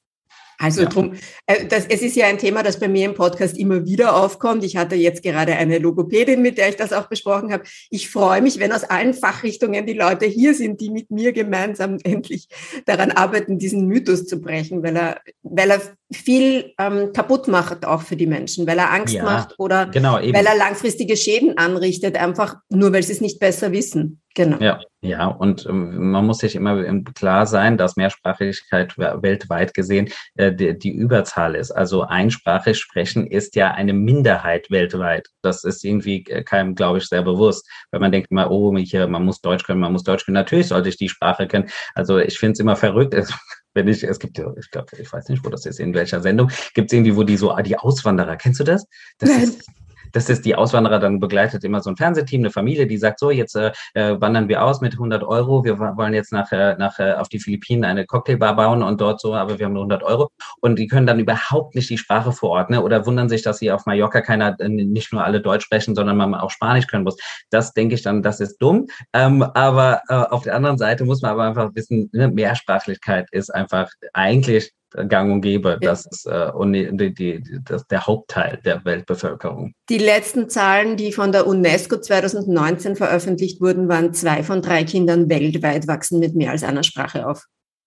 Also 0.58 0.82
ja. 0.82 0.88
drum, 0.88 1.14
äh, 1.46 1.66
das, 1.66 1.86
es 1.86 2.02
ist 2.02 2.16
ja 2.16 2.26
ein 2.26 2.38
Thema, 2.38 2.62
das 2.62 2.78
bei 2.78 2.88
mir 2.88 3.06
im 3.06 3.14
Podcast 3.14 3.58
immer 3.58 3.84
wieder 3.86 4.16
aufkommt. 4.16 4.64
Ich 4.64 4.76
hatte 4.76 4.94
jetzt 4.94 5.22
gerade 5.22 5.54
eine 5.54 5.78
Logopädin, 5.78 6.42
mit 6.42 6.58
der 6.58 6.68
ich 6.68 6.76
das 6.76 6.92
auch 6.92 7.08
besprochen 7.08 7.52
habe. 7.52 7.64
Ich 7.90 8.08
freue 8.10 8.42
mich, 8.42 8.58
wenn 8.60 8.72
aus 8.72 8.84
allen 8.84 9.14
Fachrichtungen 9.14 9.86
die 9.86 9.94
Leute 9.94 10.26
hier 10.26 10.54
sind, 10.54 10.80
die 10.80 10.90
mit 10.90 11.10
mir 11.10 11.32
gemeinsam 11.32 11.98
endlich 12.04 12.48
daran 12.86 13.10
arbeiten, 13.10 13.58
diesen 13.58 13.86
Mythos 13.86 14.26
zu 14.26 14.40
brechen, 14.40 14.82
weil 14.82 14.96
er, 14.96 15.20
weil 15.42 15.70
er 15.70 15.80
viel 16.12 16.72
ähm, 16.78 17.12
kaputt 17.12 17.48
macht 17.48 17.84
auch 17.84 18.02
für 18.02 18.16
die 18.16 18.26
Menschen, 18.26 18.66
weil 18.66 18.78
er 18.78 18.92
Angst 18.92 19.14
ja, 19.14 19.24
macht 19.24 19.54
oder 19.58 19.86
genau, 19.86 20.14
weil 20.14 20.46
er 20.46 20.56
langfristige 20.56 21.16
Schäden 21.16 21.58
anrichtet, 21.58 22.16
einfach 22.16 22.56
nur 22.70 22.92
weil 22.92 23.02
sie 23.02 23.12
es 23.12 23.20
nicht 23.20 23.40
besser 23.40 23.72
wissen. 23.72 24.20
Genau. 24.34 24.58
Ja, 24.58 24.80
ja, 25.00 25.26
und 25.28 25.64
ähm, 25.66 26.10
man 26.10 26.26
muss 26.26 26.38
sich 26.38 26.56
immer 26.56 26.82
klar 27.14 27.46
sein, 27.46 27.78
dass 27.78 27.94
Mehrsprachigkeit 27.94 28.98
weltweit 28.98 29.74
gesehen 29.74 30.08
äh, 30.34 30.52
die, 30.52 30.76
die 30.76 30.90
Überzahl 30.90 31.54
ist. 31.54 31.70
Also 31.70 32.02
einsprachig 32.02 32.78
sprechen 32.78 33.28
ist 33.28 33.54
ja 33.54 33.70
eine 33.70 33.92
Minderheit 33.92 34.72
weltweit. 34.72 35.28
Das 35.42 35.62
ist 35.62 35.84
irgendwie 35.84 36.24
äh, 36.26 36.42
keinem, 36.42 36.74
glaube 36.74 36.98
ich, 36.98 37.06
sehr 37.06 37.22
bewusst. 37.22 37.68
Wenn 37.92 38.00
man 38.00 38.10
denkt 38.10 38.32
immer, 38.32 38.50
oh, 38.50 38.76
hier, 38.76 39.06
man 39.06 39.24
muss 39.24 39.40
Deutsch 39.40 39.64
können, 39.64 39.80
man 39.80 39.92
muss 39.92 40.02
Deutsch 40.02 40.24
können. 40.24 40.34
Natürlich 40.34 40.66
sollte 40.66 40.88
ich 40.88 40.96
die 40.96 41.08
Sprache 41.08 41.46
kennen. 41.46 41.70
Also 41.94 42.18
ich 42.18 42.36
finde 42.36 42.54
es 42.54 42.60
immer 42.60 42.74
verrückt. 42.74 43.14
wenn 43.74 43.88
ich, 43.88 44.02
es 44.02 44.18
gibt 44.18 44.38
ja, 44.38 44.52
ich 44.58 44.70
glaube, 44.70 44.96
ich 44.98 45.12
weiß 45.12 45.28
nicht, 45.28 45.44
wo 45.44 45.50
das 45.50 45.66
ist, 45.66 45.78
in 45.78 45.94
welcher 45.94 46.20
Sendung, 46.20 46.50
gibt 46.74 46.90
es 46.90 46.96
irgendwie, 46.96 47.16
wo 47.16 47.24
die 47.24 47.36
so, 47.36 47.52
ah, 47.52 47.62
die 47.62 47.76
Auswanderer, 47.76 48.36
kennst 48.36 48.60
du 48.60 48.64
das? 48.64 48.86
Das 49.18 49.30
Nein. 49.30 49.42
ist 49.42 49.68
das 50.14 50.30
ist 50.30 50.44
die 50.44 50.54
Auswanderer 50.54 50.98
dann 50.98 51.20
begleitet 51.20 51.64
immer 51.64 51.80
so 51.80 51.90
ein 51.90 51.96
Fernsehteam, 51.96 52.40
eine 52.40 52.50
Familie, 52.50 52.86
die 52.86 52.96
sagt 52.96 53.18
so, 53.18 53.30
jetzt 53.30 53.56
äh, 53.56 53.72
äh 53.94 54.20
wandern 54.20 54.48
wir 54.48 54.64
aus 54.64 54.80
mit 54.80 54.94
100 54.94 55.22
Euro, 55.24 55.64
wir 55.64 55.78
wollen 55.78 56.14
jetzt 56.14 56.32
nach, 56.32 56.50
äh, 56.52 56.76
nach 56.76 56.98
äh, 56.98 57.12
auf 57.12 57.28
die 57.28 57.38
Philippinen 57.40 57.84
eine 57.84 58.06
Cocktailbar 58.06 58.56
bauen 58.56 58.82
und 58.82 59.00
dort 59.00 59.20
so, 59.20 59.34
aber 59.34 59.58
wir 59.58 59.66
haben 59.66 59.72
nur 59.72 59.82
100 59.82 60.02
Euro 60.02 60.30
und 60.60 60.78
die 60.78 60.86
können 60.86 61.06
dann 61.06 61.18
überhaupt 61.18 61.74
nicht 61.74 61.90
die 61.90 61.98
Sprache 61.98 62.32
vor 62.32 62.50
Ort, 62.50 62.70
ne? 62.70 62.82
oder 62.82 63.04
wundern 63.06 63.28
sich, 63.28 63.42
dass 63.42 63.58
hier 63.58 63.74
auf 63.74 63.86
Mallorca 63.86 64.20
keiner 64.20 64.56
nicht 64.68 65.12
nur 65.12 65.24
alle 65.24 65.40
Deutsch 65.40 65.64
sprechen, 65.64 65.94
sondern 65.94 66.16
man 66.16 66.34
auch 66.34 66.50
Spanisch 66.50 66.86
können 66.86 67.04
muss. 67.04 67.16
Das 67.50 67.72
denke 67.72 67.94
ich 67.96 68.02
dann, 68.02 68.22
das 68.22 68.40
ist 68.40 68.58
dumm, 68.58 68.86
ähm, 69.12 69.42
aber 69.42 70.02
äh, 70.08 70.14
auf 70.14 70.44
der 70.44 70.54
anderen 70.54 70.78
Seite 70.78 71.04
muss 71.04 71.22
man 71.22 71.32
aber 71.32 71.44
einfach 71.44 71.70
wissen, 71.74 72.08
ne, 72.12 72.28
Mehrsprachlichkeit 72.28 73.28
ist 73.32 73.52
einfach 73.52 73.90
eigentlich 74.12 74.72
gang 75.08 75.32
und 75.32 75.40
gäbe. 75.40 75.78
Ja. 75.80 75.90
Das 75.90 76.06
ist 76.06 76.26
äh, 76.26 76.50
die, 76.94 77.14
die, 77.14 77.42
das, 77.64 77.86
der 77.86 78.06
Hauptteil 78.06 78.60
der 78.64 78.84
Weltbevölkerung. 78.84 79.74
Die 79.88 79.98
letzten 79.98 80.48
Zahlen, 80.48 80.96
die 80.96 81.12
von 81.12 81.32
der 81.32 81.46
UNESCO 81.46 82.00
2019 82.00 82.96
veröffentlicht 82.96 83.60
wurden, 83.60 83.88
waren 83.88 84.14
zwei 84.14 84.42
von 84.42 84.62
drei 84.62 84.84
Kindern 84.84 85.28
weltweit 85.28 85.88
wachsen 85.88 86.20
mit 86.20 86.34
mehr 86.34 86.52
als 86.52 86.62
einer 86.62 86.82
Sprache 86.82 87.26
auf. 87.26 87.44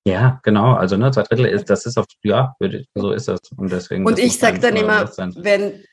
Ja, 0.08 0.40
genau. 0.44 0.74
Also 0.74 0.96
ne, 0.96 1.12
zwei 1.12 1.24
Drittel 1.24 1.46
ist, 1.46 1.70
das 1.70 1.86
ist 1.86 1.98
auf, 1.98 2.06
ja, 2.24 2.56
so 2.96 3.12
ist 3.12 3.28
das. 3.28 3.40
Und 3.58 3.72
deswegen. 3.72 4.06
Und 4.06 4.20
ich 4.20 4.40
sage 4.40 4.60
dann 4.60 4.76
immer, 4.76 5.10
wenn 5.36 5.84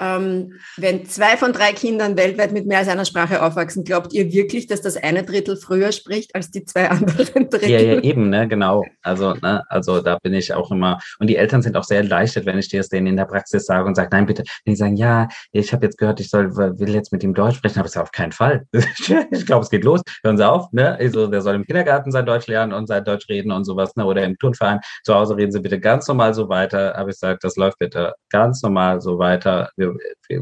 ähm, 0.00 0.54
wenn 0.76 1.06
zwei 1.06 1.36
von 1.36 1.52
drei 1.52 1.72
Kindern 1.72 2.16
weltweit 2.16 2.52
mit 2.52 2.66
mehr 2.66 2.78
als 2.78 2.88
einer 2.88 3.04
Sprache 3.04 3.42
aufwachsen, 3.42 3.84
glaubt 3.84 4.12
ihr 4.12 4.32
wirklich, 4.32 4.66
dass 4.66 4.80
das 4.80 4.96
eine 4.96 5.24
Drittel 5.24 5.56
früher 5.56 5.92
spricht 5.92 6.34
als 6.34 6.50
die 6.50 6.64
zwei 6.64 6.90
anderen 6.90 7.50
Drittel? 7.50 7.68
Ja, 7.68 7.80
ja, 7.80 8.00
eben, 8.00 8.30
ne, 8.30 8.46
genau. 8.46 8.84
Also, 9.02 9.34
ne, 9.34 9.64
also 9.68 10.00
da 10.00 10.18
bin 10.22 10.34
ich 10.34 10.52
auch 10.54 10.70
immer. 10.70 10.98
Und 11.18 11.28
die 11.28 11.36
Eltern 11.36 11.62
sind 11.62 11.76
auch 11.76 11.84
sehr 11.84 11.98
erleichtert, 11.98 12.46
wenn 12.46 12.58
ich 12.58 12.68
dir 12.68 12.80
das 12.80 12.88
denen 12.88 13.08
in 13.08 13.16
der 13.16 13.24
Praxis 13.24 13.66
sage 13.66 13.86
und 13.86 13.94
sage, 13.94 14.10
nein, 14.12 14.26
bitte. 14.26 14.44
Wenn 14.64 14.74
die 14.74 14.76
sagen, 14.76 14.96
ja, 14.96 15.28
ich 15.52 15.72
habe 15.72 15.84
jetzt 15.84 15.98
gehört, 15.98 16.20
ich 16.20 16.30
soll, 16.30 16.56
will 16.56 16.94
jetzt 16.94 17.12
mit 17.12 17.24
ihm 17.24 17.34
Deutsch 17.34 17.56
sprechen, 17.56 17.80
aber 17.80 17.86
es 17.86 17.96
ist 17.96 18.00
auf 18.00 18.12
keinen 18.12 18.32
Fall. 18.32 18.66
ich 18.72 19.46
glaube, 19.46 19.64
es 19.64 19.70
geht 19.70 19.84
los. 19.84 20.02
Hören 20.22 20.36
Sie 20.36 20.48
auf, 20.48 20.72
ne? 20.72 20.96
Also, 20.98 21.26
der 21.26 21.40
soll 21.40 21.56
im 21.56 21.64
Kindergarten 21.64 22.12
sein 22.12 22.26
Deutsch 22.26 22.46
lernen 22.46 22.72
und 22.72 22.86
sein 22.86 23.04
Deutsch 23.04 23.28
reden 23.28 23.50
und 23.50 23.64
sowas, 23.64 23.96
ne? 23.96 24.04
Oder 24.04 24.24
im 24.24 24.38
Turnverein. 24.38 24.80
Zu 25.04 25.14
Hause 25.14 25.36
reden 25.36 25.50
Sie 25.50 25.60
bitte 25.60 25.80
ganz 25.80 26.06
normal 26.06 26.34
so 26.34 26.48
weiter. 26.48 26.96
Aber 26.96 27.10
ich 27.10 27.16
sage, 27.16 27.38
das 27.42 27.56
läuft 27.56 27.78
bitte 27.78 28.14
ganz 28.30 28.62
normal 28.62 29.00
so 29.00 29.18
weiter. 29.18 29.70
Wir 29.76 29.87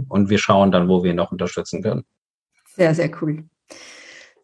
und 0.08 0.30
wir 0.30 0.38
schauen 0.38 0.72
dann, 0.72 0.88
wo 0.88 1.02
wir 1.02 1.10
ihn 1.10 1.16
noch 1.16 1.32
unterstützen 1.32 1.82
können. 1.82 2.04
Sehr, 2.74 2.94
sehr 2.94 3.10
cool. 3.20 3.44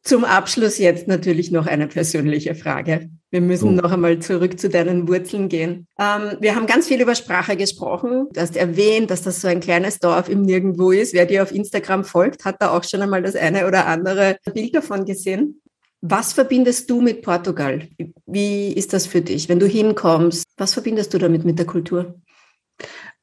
Zum 0.05 0.25
Abschluss 0.25 0.79
jetzt 0.79 1.07
natürlich 1.07 1.53
noch 1.53 1.69
eine 1.69 1.87
persönliche 1.87 2.57
Frage. 2.57 3.09
Wir 3.31 3.41
müssen 3.41 3.79
uh. 3.79 3.83
noch 3.83 3.93
einmal 3.93 4.19
zurück 4.19 4.59
zu 4.59 4.69
deinen 4.69 5.07
Wurzeln 5.07 5.49
gehen. 5.49 5.87
Ähm, 5.99 6.39
wir 6.41 6.57
haben 6.57 6.67
ganz 6.67 6.89
viel 6.89 7.01
über 7.01 7.15
Sprache 7.15 7.57
gesprochen. 7.57 8.27
Du 8.33 8.41
hast 8.41 8.57
erwähnt, 8.57 9.13
dass 9.13 9.23
das 9.23 9.41
so 9.41 9.47
ein 9.47 9.61
kleines 9.61 10.01
Dorf 10.01 10.29
im 10.29 10.43
Nirgendwo 10.43 10.91
ist. 10.91 11.15
Wer 11.15 11.27
dir 11.27 11.43
auf 11.43 11.53
Instagram 11.53 12.05
folgt, 12.05 12.45
hat 12.45 12.57
da 12.61 12.77
auch 12.77 12.83
schon 12.83 13.01
einmal 13.01 13.23
das 13.23 13.37
eine 13.37 13.67
oder 13.67 13.87
andere 13.87 14.39
Bild 14.53 14.75
davon 14.75 15.05
gesehen. 15.05 15.63
Was 16.01 16.33
verbindest 16.33 16.91
du 16.91 17.01
mit 17.01 17.23
Portugal? 17.23 17.89
Wie 18.27 18.73
ist 18.73 18.93
das 18.93 19.07
für 19.07 19.21
dich, 19.21 19.49
wenn 19.49 19.61
du 19.61 19.67
hinkommst? 19.67 20.45
Was 20.57 20.75
verbindest 20.75 21.15
du 21.15 21.19
damit 21.19 21.45
mit 21.45 21.61
der 21.61 21.67
Kultur? 21.67 22.17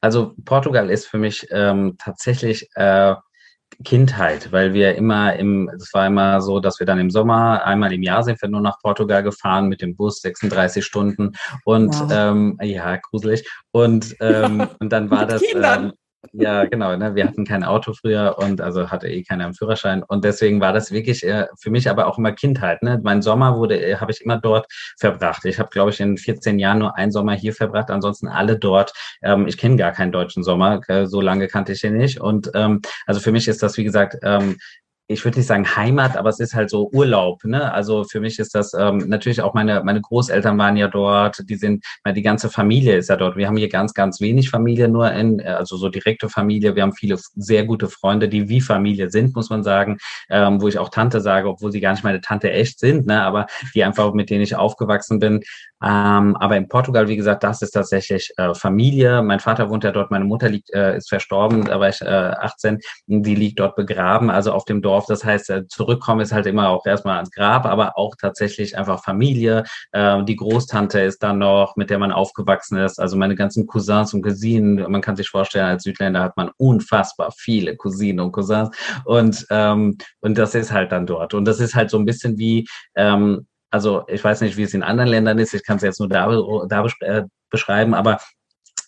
Also 0.01 0.33
Portugal 0.45 0.89
ist 0.89 1.07
für 1.07 1.17
mich 1.17 1.47
ähm, 1.51 1.95
tatsächlich 1.97 2.69
äh, 2.75 3.15
Kindheit, 3.83 4.51
weil 4.51 4.73
wir 4.73 4.95
immer 4.95 5.35
im, 5.35 5.69
es 5.69 5.93
war 5.93 6.07
immer 6.07 6.41
so, 6.41 6.59
dass 6.59 6.79
wir 6.79 6.85
dann 6.85 6.99
im 6.99 7.09
Sommer, 7.09 7.65
einmal 7.65 7.93
im 7.93 8.03
Jahr 8.03 8.23
sind 8.23 8.41
wir 8.41 8.49
nur 8.49 8.61
nach 8.61 8.79
Portugal 8.81 9.23
gefahren 9.23 9.67
mit 9.67 9.81
dem 9.81 9.95
Bus, 9.95 10.21
36 10.21 10.83
Stunden 10.83 11.33
und 11.63 11.93
wow. 11.93 12.11
ähm, 12.11 12.57
ja, 12.61 12.97
gruselig. 12.97 13.47
Und, 13.71 14.15
ähm, 14.19 14.67
und 14.79 14.91
dann 14.91 15.09
war 15.09 15.25
das, 15.25 15.41
ähm, 15.53 15.93
Ja, 16.33 16.65
genau. 16.65 16.95
Ne? 16.97 17.15
Wir 17.15 17.25
hatten 17.25 17.45
kein 17.45 17.63
Auto 17.63 17.93
früher 17.93 18.35
und 18.37 18.59
also 18.59 18.91
hatte 18.91 19.07
eh 19.07 19.23
keiner 19.23 19.45
einen 19.45 19.53
Führerschein. 19.53 20.03
Und 20.03 20.25
deswegen 20.25 20.59
war 20.59 20.73
das 20.73 20.91
wirklich 20.91 21.25
äh, 21.25 21.47
für 21.57 21.71
mich 21.71 21.89
aber 21.89 22.07
auch 22.07 22.17
immer 22.17 22.33
Kindheit. 22.33 22.83
Ne? 22.83 22.99
Mein 23.03 23.21
Sommer 23.21 23.57
wurde, 23.57 23.81
äh, 23.81 23.95
habe 23.95 24.11
ich 24.11 24.21
immer 24.21 24.37
dort 24.37 24.67
verbracht. 24.99 25.45
Ich 25.45 25.59
habe, 25.59 25.69
glaube 25.69 25.91
ich, 25.91 25.99
in 26.01 26.17
14 26.17 26.59
Jahren 26.59 26.79
nur 26.79 26.97
einen 26.97 27.11
Sommer 27.11 27.33
hier 27.33 27.53
verbracht, 27.53 27.89
ansonsten 27.89 28.27
alle 28.27 28.59
dort. 28.59 28.91
Ähm, 29.21 29.47
ich 29.47 29.57
kenne 29.57 29.77
gar 29.77 29.93
keinen 29.93 30.11
deutschen 30.11 30.43
Sommer, 30.43 30.81
äh, 30.89 31.05
so 31.07 31.21
lange 31.21 31.47
kannte 31.47 31.71
ich 31.71 31.83
ihn 31.85 31.95
nicht. 31.95 32.19
Und 32.19 32.51
ähm, 32.53 32.81
also 33.05 33.21
für 33.21 33.31
mich 33.31 33.47
ist 33.47 33.63
das, 33.63 33.77
wie 33.77 33.85
gesagt, 33.85 34.17
ähm, 34.21 34.57
ich 35.11 35.25
würde 35.25 35.39
nicht 35.39 35.47
sagen 35.47 35.75
Heimat, 35.75 36.15
aber 36.15 36.29
es 36.29 36.39
ist 36.39 36.53
halt 36.53 36.69
so 36.69 36.87
Urlaub. 36.93 37.43
Ne? 37.43 37.73
Also 37.73 38.03
für 38.03 38.19
mich 38.19 38.37
ist 38.37 38.53
das 38.53 38.75
ähm, 38.75 38.99
natürlich 39.07 39.41
auch 39.41 39.55
meine 39.55 39.83
meine 39.83 40.01
Großeltern 40.01 40.55
waren 40.59 40.77
ja 40.77 40.87
dort, 40.87 41.49
die 41.49 41.55
sind, 41.55 41.83
die 42.15 42.21
ganze 42.21 42.47
Familie 42.49 42.95
ist 42.95 43.09
ja 43.09 43.15
dort. 43.15 43.35
Wir 43.35 43.47
haben 43.47 43.57
hier 43.57 43.69
ganz 43.69 43.95
ganz 43.95 44.21
wenig 44.21 44.51
Familie 44.51 44.87
nur 44.87 45.11
in, 45.11 45.41
also 45.41 45.77
so 45.77 45.89
direkte 45.89 46.29
Familie. 46.29 46.75
Wir 46.75 46.83
haben 46.83 46.93
viele 46.93 47.17
sehr 47.35 47.65
gute 47.65 47.87
Freunde, 47.87 48.29
die 48.29 48.49
wie 48.49 48.61
Familie 48.61 49.09
sind, 49.09 49.35
muss 49.35 49.49
man 49.49 49.63
sagen, 49.63 49.97
ähm, 50.29 50.61
wo 50.61 50.67
ich 50.67 50.77
auch 50.77 50.89
Tante 50.89 51.21
sage, 51.21 51.49
obwohl 51.49 51.71
sie 51.71 51.81
gar 51.81 51.93
nicht 51.93 52.03
meine 52.03 52.21
Tante 52.21 52.51
echt 52.51 52.79
sind, 52.79 53.07
ne? 53.07 53.23
aber 53.23 53.47
die 53.73 53.83
einfach 53.83 54.13
mit 54.13 54.29
denen 54.29 54.43
ich 54.43 54.55
aufgewachsen 54.55 55.17
bin. 55.17 55.41
Ähm, 55.81 56.35
aber 56.35 56.57
in 56.57 56.67
Portugal, 56.67 57.07
wie 57.07 57.15
gesagt, 57.15 57.43
das 57.43 57.61
ist 57.61 57.71
tatsächlich 57.71 58.31
äh, 58.37 58.53
Familie. 58.53 59.23
Mein 59.23 59.39
Vater 59.39 59.69
wohnt 59.69 59.85
ja 59.85 59.91
dort, 59.91 60.11
meine 60.11 60.25
Mutter 60.25 60.49
liegt, 60.49 60.71
äh, 60.73 60.97
ist 60.97 61.09
verstorben, 61.09 61.65
da 61.65 61.79
war 61.79 61.89
ich 61.89 62.01
äh, 62.01 62.05
18, 62.05 62.79
die 63.07 63.35
liegt 63.35 63.59
dort 63.59 63.75
begraben, 63.75 64.29
also 64.29 64.51
auf 64.51 64.65
dem 64.65 64.81
Dorf. 64.81 64.98
Das 65.05 65.23
heißt, 65.23 65.49
äh, 65.49 65.67
zurückkommen 65.67 66.21
ist 66.21 66.31
halt 66.31 66.45
immer 66.45 66.69
auch 66.69 66.85
erstmal 66.85 67.15
ans 67.15 67.31
Grab, 67.31 67.65
aber 67.65 67.97
auch 67.97 68.15
tatsächlich 68.19 68.77
einfach 68.77 69.03
Familie. 69.03 69.63
Äh, 69.91 70.23
die 70.23 70.35
Großtante 70.35 70.99
ist 71.01 71.23
dann 71.23 71.39
noch, 71.39 71.75
mit 71.75 71.89
der 71.89 71.99
man 71.99 72.11
aufgewachsen 72.11 72.77
ist. 72.77 72.99
Also 72.99 73.17
meine 73.17 73.35
ganzen 73.35 73.67
Cousins 73.67 74.13
und 74.13 74.21
Cousinen. 74.21 74.91
Man 74.91 75.01
kann 75.01 75.15
sich 75.15 75.29
vorstellen, 75.29 75.65
als 75.65 75.83
Südländer 75.83 76.21
hat 76.21 76.37
man 76.37 76.51
unfassbar 76.57 77.31
viele 77.37 77.75
Cousinen 77.75 78.19
und 78.19 78.31
Cousins. 78.31 78.69
Und, 79.05 79.45
ähm, 79.49 79.97
und 80.21 80.37
das 80.37 80.55
ist 80.55 80.71
halt 80.71 80.91
dann 80.91 81.05
dort. 81.05 81.33
Und 81.33 81.45
das 81.45 81.59
ist 81.59 81.75
halt 81.75 81.89
so 81.89 81.97
ein 81.97 82.05
bisschen 82.05 82.37
wie, 82.37 82.67
ähm, 82.95 83.47
also 83.71 84.03
ich 84.07 84.23
weiß 84.23 84.41
nicht, 84.41 84.57
wie 84.57 84.63
es 84.63 84.73
in 84.73 84.83
anderen 84.83 85.09
Ländern 85.09 85.39
ist, 85.39 85.53
ich 85.53 85.63
kann 85.63 85.77
es 85.77 85.83
jetzt 85.83 85.99
nur 85.99 86.09
da, 86.09 86.27
da 86.67 86.85
äh, 87.01 87.23
beschreiben, 87.49 87.93
aber 87.93 88.19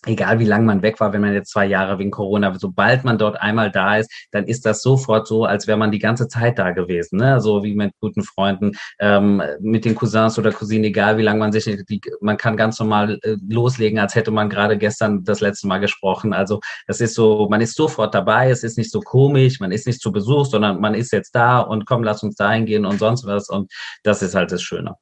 egal 0.06 0.38
wie 0.38 0.44
lange 0.44 0.64
man 0.64 0.82
weg 0.82 0.98
war, 1.00 1.12
wenn 1.12 1.20
man 1.20 1.32
jetzt 1.32 1.50
zwei 1.50 1.66
Jahre 1.66 1.98
wegen 1.98 2.10
Corona, 2.10 2.52
sobald 2.58 3.04
man 3.04 3.18
dort 3.18 3.40
einmal 3.40 3.70
da 3.70 3.98
ist, 3.98 4.10
dann 4.32 4.46
ist 4.46 4.66
das 4.66 4.82
sofort 4.82 5.26
so, 5.26 5.44
als 5.44 5.66
wäre 5.66 5.78
man 5.78 5.92
die 5.92 5.98
ganze 5.98 6.28
Zeit 6.28 6.58
da 6.58 6.72
gewesen. 6.72 7.18
Ne? 7.18 7.40
So 7.40 7.62
wie 7.62 7.74
mit 7.74 7.92
guten 8.00 8.22
Freunden, 8.22 8.72
ähm, 8.98 9.42
mit 9.60 9.84
den 9.84 9.94
Cousins 9.94 10.38
oder 10.38 10.50
Cousinen, 10.52 10.84
egal 10.84 11.18
wie 11.18 11.22
lange 11.22 11.38
man 11.38 11.52
sich, 11.52 11.64
die, 11.64 12.00
man 12.20 12.36
kann 12.36 12.56
ganz 12.56 12.78
normal 12.80 13.18
äh, 13.22 13.36
loslegen, 13.48 13.98
als 13.98 14.14
hätte 14.14 14.30
man 14.30 14.48
gerade 14.50 14.76
gestern 14.76 15.24
das 15.24 15.40
letzte 15.40 15.68
Mal 15.68 15.78
gesprochen. 15.78 16.32
Also 16.32 16.60
das 16.86 17.00
ist 17.00 17.14
so, 17.14 17.46
man 17.48 17.60
ist 17.60 17.76
sofort 17.76 18.14
dabei, 18.14 18.50
es 18.50 18.64
ist 18.64 18.78
nicht 18.78 18.90
so 18.90 19.00
komisch, 19.00 19.60
man 19.60 19.72
ist 19.72 19.86
nicht 19.86 20.00
zu 20.00 20.10
Besuch, 20.10 20.46
sondern 20.46 20.80
man 20.80 20.94
ist 20.94 21.12
jetzt 21.12 21.34
da 21.34 21.60
und 21.60 21.86
komm, 21.86 22.02
lass 22.02 22.22
uns 22.22 22.34
dahin 22.34 22.66
gehen 22.66 22.84
und 22.84 22.98
sonst 22.98 23.24
was. 23.26 23.48
Und 23.48 23.70
das 24.02 24.22
ist 24.22 24.34
halt 24.34 24.50
das 24.50 24.62
Schöne. 24.62 24.96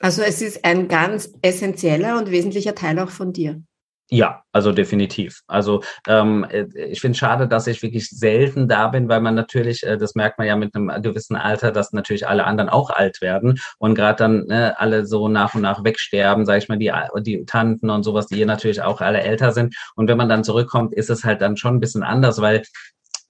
Also 0.00 0.22
es 0.22 0.42
ist 0.42 0.64
ein 0.64 0.86
ganz 0.86 1.32
essentieller 1.42 2.18
und 2.18 2.30
wesentlicher 2.30 2.74
Teil 2.74 2.98
auch 3.00 3.10
von 3.10 3.32
dir. 3.32 3.62
Ja, 4.10 4.42
also 4.52 4.72
definitiv. 4.72 5.42
Also 5.48 5.82
ähm, 6.06 6.46
äh, 6.48 6.64
ich 6.74 7.00
finde 7.02 7.18
schade, 7.18 7.46
dass 7.46 7.66
ich 7.66 7.82
wirklich 7.82 8.08
selten 8.08 8.66
da 8.66 8.88
bin, 8.88 9.06
weil 9.10 9.20
man 9.20 9.34
natürlich, 9.34 9.82
äh, 9.82 9.98
das 9.98 10.14
merkt 10.14 10.38
man 10.38 10.46
ja 10.46 10.56
mit 10.56 10.74
einem 10.74 11.02
gewissen 11.02 11.36
Alter, 11.36 11.72
dass 11.72 11.92
natürlich 11.92 12.26
alle 12.26 12.44
anderen 12.44 12.70
auch 12.70 12.88
alt 12.88 13.20
werden 13.20 13.60
und 13.78 13.94
gerade 13.94 14.16
dann 14.16 14.46
ne, 14.46 14.78
alle 14.80 15.04
so 15.04 15.28
nach 15.28 15.54
und 15.54 15.60
nach 15.60 15.84
wegsterben, 15.84 16.46
sage 16.46 16.58
ich 16.58 16.68
mal, 16.70 16.78
die, 16.78 16.90
die 17.20 17.44
Tanten 17.44 17.90
und 17.90 18.02
sowas, 18.02 18.28
die 18.28 18.36
hier 18.36 18.46
natürlich 18.46 18.80
auch 18.80 19.02
alle 19.02 19.20
älter 19.20 19.52
sind. 19.52 19.76
Und 19.94 20.08
wenn 20.08 20.16
man 20.16 20.30
dann 20.30 20.42
zurückkommt, 20.42 20.94
ist 20.94 21.10
es 21.10 21.24
halt 21.24 21.42
dann 21.42 21.58
schon 21.58 21.76
ein 21.76 21.80
bisschen 21.80 22.02
anders, 22.02 22.40
weil 22.40 22.62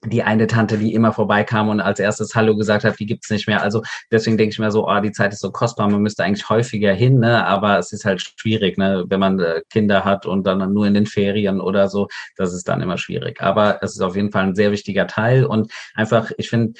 die 0.05 0.23
eine 0.23 0.47
Tante, 0.47 0.77
die 0.77 0.93
immer 0.93 1.11
vorbeikam 1.11 1.67
und 1.69 1.81
als 1.81 1.99
erstes 1.99 2.33
Hallo 2.33 2.55
gesagt 2.55 2.85
hat, 2.85 2.99
die 2.99 3.05
gibt's 3.05 3.29
nicht 3.29 3.47
mehr. 3.47 3.61
Also 3.61 3.83
deswegen 4.11 4.37
denke 4.37 4.53
ich 4.53 4.59
mir 4.59 4.71
so, 4.71 4.87
oh, 4.87 4.99
die 5.01 5.11
Zeit 5.11 5.33
ist 5.33 5.41
so 5.41 5.51
kostbar, 5.51 5.89
man 5.89 6.01
müsste 6.01 6.23
eigentlich 6.23 6.47
häufiger 6.49 6.93
hin, 6.93 7.19
ne? 7.19 7.45
aber 7.45 7.77
es 7.79 7.91
ist 7.91 8.05
halt 8.05 8.21
schwierig, 8.21 8.77
ne? 8.77 9.05
wenn 9.09 9.19
man 9.19 9.39
äh, 9.39 9.61
Kinder 9.69 10.05
hat 10.05 10.25
und 10.25 10.47
dann 10.47 10.73
nur 10.73 10.87
in 10.87 10.93
den 10.93 11.05
Ferien 11.05 11.59
oder 11.59 11.89
so, 11.89 12.07
das 12.37 12.53
ist 12.53 12.67
dann 12.69 12.81
immer 12.81 12.97
schwierig. 12.97 13.41
Aber 13.41 13.79
es 13.81 13.91
ist 13.91 14.01
auf 14.01 14.15
jeden 14.15 14.31
Fall 14.31 14.43
ein 14.43 14.55
sehr 14.55 14.71
wichtiger 14.71 15.07
Teil 15.07 15.45
und 15.45 15.71
einfach, 15.95 16.31
ich 16.37 16.49
finde, 16.49 16.79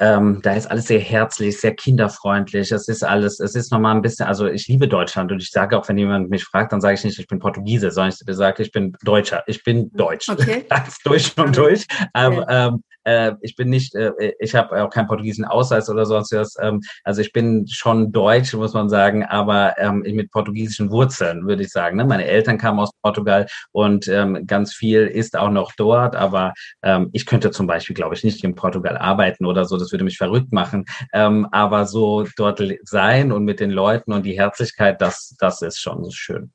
ähm, 0.00 0.40
da 0.42 0.54
ist 0.54 0.66
alles 0.66 0.86
sehr 0.86 1.00
herzlich, 1.00 1.60
sehr 1.60 1.74
kinderfreundlich. 1.74 2.72
Es 2.72 2.88
ist 2.88 3.02
alles, 3.02 3.40
es 3.40 3.54
ist 3.54 3.72
nochmal 3.72 3.94
ein 3.94 4.02
bisschen, 4.02 4.26
also 4.26 4.46
ich 4.46 4.68
liebe 4.68 4.88
Deutschland 4.88 5.32
und 5.32 5.42
ich 5.42 5.50
sage 5.50 5.78
auch, 5.78 5.88
wenn 5.88 5.98
jemand 5.98 6.30
mich 6.30 6.44
fragt, 6.44 6.72
dann 6.72 6.80
sage 6.80 6.94
ich 6.94 7.04
nicht, 7.04 7.18
ich 7.18 7.26
bin 7.26 7.38
Portugiese, 7.38 7.90
sondern 7.90 8.12
ich 8.12 8.36
sage, 8.36 8.62
ich 8.62 8.72
bin 8.72 8.96
Deutscher. 9.02 9.42
Ich 9.46 9.62
bin 9.64 9.90
Deutsch. 9.92 10.28
Okay. 10.28 10.64
Ganz 10.70 10.98
durch 11.00 11.36
und 11.36 11.56
durch. 11.56 11.86
Ähm, 12.14 12.44
ähm, 12.48 12.82
äh, 13.08 13.34
ich 13.40 13.56
bin 13.56 13.70
nicht, 13.70 13.94
äh, 13.94 14.12
ich 14.38 14.54
habe 14.54 14.82
auch 14.82 14.90
keinen 14.90 15.06
portugiesischen 15.06 15.46
Ausweis 15.46 15.88
oder 15.88 16.04
sonst 16.04 16.32
was. 16.32 16.56
Ähm, 16.60 16.80
also 17.04 17.22
ich 17.22 17.32
bin 17.32 17.66
schon 17.66 18.12
deutsch, 18.12 18.52
muss 18.54 18.74
man 18.74 18.88
sagen, 18.88 19.24
aber 19.24 19.78
ähm, 19.78 20.00
mit 20.00 20.30
portugiesischen 20.30 20.90
Wurzeln, 20.90 21.46
würde 21.46 21.62
ich 21.62 21.70
sagen. 21.70 21.96
Ne? 21.96 22.04
Meine 22.04 22.26
Eltern 22.26 22.58
kamen 22.58 22.80
aus 22.80 22.90
Portugal 23.02 23.46
und 23.72 24.08
ähm, 24.08 24.46
ganz 24.46 24.74
viel 24.74 25.06
ist 25.06 25.36
auch 25.36 25.50
noch 25.50 25.72
dort, 25.76 26.16
aber 26.16 26.52
ähm, 26.82 27.08
ich 27.12 27.24
könnte 27.24 27.50
zum 27.50 27.66
Beispiel, 27.66 27.94
glaube 27.94 28.14
ich, 28.14 28.24
nicht 28.24 28.44
in 28.44 28.54
Portugal 28.54 28.98
arbeiten 28.98 29.46
oder 29.46 29.64
so, 29.64 29.78
das 29.78 29.90
würde 29.92 30.04
mich 30.04 30.18
verrückt 30.18 30.52
machen. 30.52 30.84
Ähm, 31.12 31.46
aber 31.50 31.86
so 31.86 32.26
dort 32.36 32.62
sein 32.82 33.32
und 33.32 33.44
mit 33.44 33.60
den 33.60 33.70
Leuten 33.70 34.12
und 34.12 34.26
die 34.26 34.38
Herzlichkeit, 34.38 35.00
das, 35.00 35.34
das 35.38 35.62
ist 35.62 35.78
schon 35.78 36.10
schön. 36.10 36.52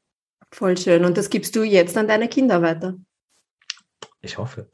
Voll 0.52 0.78
schön. 0.78 1.04
Und 1.04 1.18
das 1.18 1.32
gibst 1.32 1.56
du 1.56 1.64
jetzt 1.64 1.98
an 1.98 2.08
deine 2.08 2.28
Kinder 2.28 2.62
weiter? 2.62 2.96
Ich 4.24 4.38
hoffe. 4.38 4.68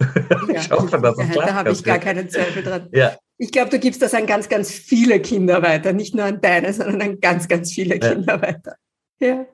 Ja, 0.48 0.56
ich 0.62 0.70
hoffe, 0.70 1.00
dass 1.00 1.18
es 1.18 1.30
klappt. 1.32 1.50
Da 1.50 1.54
habe 1.56 1.72
ich 1.72 1.84
gar 1.84 1.98
keinen 1.98 2.30
Zweifel 2.30 2.62
dran. 2.62 2.88
Ja. 2.94 3.18
Ich 3.38 3.52
glaube, 3.52 3.72
du 3.72 3.80
gibst 3.80 4.02
das 4.02 4.14
an 4.14 4.28
ganz, 4.28 4.48
ganz 4.48 4.72
viele 4.72 5.20
Kinder 5.20 5.62
weiter. 5.64 5.92
Nicht 5.92 6.14
nur 6.14 6.26
an 6.26 6.40
deine, 6.40 6.72
sondern 6.72 7.02
an 7.02 7.20
ganz, 7.20 7.48
ganz 7.48 7.74
viele 7.74 8.00
ja. 8.00 8.14
Kinder 8.14 8.42
weiter. 8.42 8.76
Ja. 9.20 9.48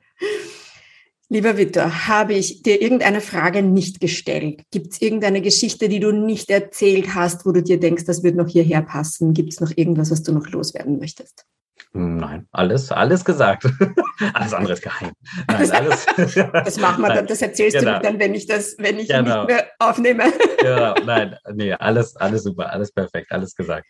Lieber 1.30 1.58
Victor, 1.58 2.08
habe 2.08 2.34
ich 2.34 2.62
dir 2.62 2.82
irgendeine 2.82 3.22
Frage 3.22 3.64
nicht 3.64 4.00
gestellt? 4.00 4.64
Gibt 4.70 4.94
es 4.94 5.02
irgendeine 5.02 5.42
Geschichte, 5.42 5.88
die 5.88 6.00
du 6.00 6.12
nicht 6.12 6.50
erzählt 6.50 7.16
hast, 7.16 7.46
wo 7.46 7.52
du 7.52 7.64
dir 7.64 7.80
denkst, 7.80 8.06
das 8.06 8.22
wird 8.22 8.36
noch 8.36 8.50
hierher 8.50 8.82
passen? 8.82 9.34
Gibt 9.34 9.54
es 9.54 9.62
noch 9.62 9.72
irgendwas, 9.76 10.12
was 10.12 10.24
du 10.24 10.34
noch 10.34 10.48
loswerden 10.50 11.00
möchtest? 11.00 11.46
Nein, 11.98 12.48
alles, 12.52 12.92
alles 12.92 13.24
gesagt. 13.24 13.66
alles 14.34 14.54
andere 14.54 14.74
ist 14.74 14.82
geheim. 14.82 15.12
Nein, 15.48 15.72
alles. 15.72 16.06
das 16.36 16.78
machen 16.80 17.02
wir 17.02 17.14
dann, 17.14 17.26
das 17.26 17.42
erzählst 17.42 17.78
genau. 17.78 17.92
du 17.92 17.98
mir 17.98 18.04
dann, 18.04 18.20
wenn 18.20 18.36
ich 18.36 18.46
das, 18.48 18.76
wenn 18.78 19.00
ich 19.00 19.08
genau. 19.08 19.46
nicht 19.46 19.48
mehr 19.48 19.68
aufnehme. 19.80 20.24
genau, 20.60 20.94
nein, 21.06 21.38
nee, 21.54 21.72
alles, 21.74 22.16
alles 22.18 22.44
super, 22.44 22.70
alles 22.72 22.92
perfekt, 22.92 23.32
alles 23.32 23.56
gesagt. 23.56 23.88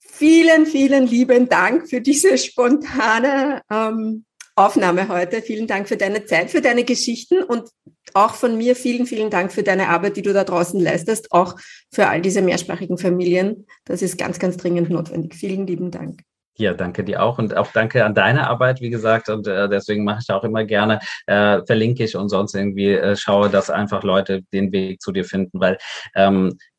Vielen, 0.00 0.66
vielen 0.66 1.06
lieben 1.06 1.48
Dank 1.48 1.88
für 1.88 2.00
diese 2.00 2.36
spontane 2.36 3.62
ähm, 3.70 4.24
Aufnahme 4.54 5.08
heute. 5.08 5.40
Vielen 5.40 5.66
Dank 5.66 5.88
für 5.88 5.96
deine 5.96 6.24
Zeit, 6.26 6.50
für 6.50 6.60
deine 6.60 6.84
Geschichten 6.84 7.42
und 7.42 7.70
auch 8.12 8.34
von 8.34 8.58
mir 8.58 8.76
vielen, 8.76 9.06
vielen 9.06 9.30
Dank 9.30 9.52
für 9.52 9.62
deine 9.62 9.88
Arbeit, 9.88 10.16
die 10.16 10.22
du 10.22 10.32
da 10.32 10.44
draußen 10.44 10.80
leistest, 10.80 11.32
auch 11.32 11.56
für 11.90 12.08
all 12.08 12.20
diese 12.20 12.42
mehrsprachigen 12.42 12.98
Familien. 12.98 13.66
Das 13.84 14.02
ist 14.02 14.18
ganz, 14.18 14.38
ganz 14.38 14.56
dringend 14.56 14.90
notwendig. 14.90 15.34
Vielen 15.34 15.66
lieben 15.66 15.90
Dank. 15.90 16.22
Ja, 16.58 16.74
danke 16.74 17.02
dir 17.02 17.22
auch 17.22 17.38
und 17.38 17.56
auch 17.56 17.72
danke 17.72 18.04
an 18.04 18.14
deine 18.14 18.48
Arbeit, 18.48 18.82
wie 18.82 18.90
gesagt. 18.90 19.30
Und 19.30 19.46
äh, 19.46 19.68
deswegen 19.70 20.04
mache 20.04 20.20
ich 20.22 20.30
auch 20.30 20.44
immer 20.44 20.64
gerne, 20.64 21.00
äh, 21.26 21.62
verlinke 21.64 22.04
ich 22.04 22.14
und 22.14 22.28
sonst 22.28 22.54
irgendwie 22.54 22.90
äh, 22.92 23.16
schaue, 23.16 23.48
dass 23.48 23.70
einfach 23.70 24.02
Leute 24.02 24.42
den 24.52 24.70
Weg 24.70 25.00
zu 25.00 25.12
dir 25.12 25.24
finden, 25.24 25.60
weil 25.60 25.78
ähm, 26.14 26.50
äh, 26.50 26.71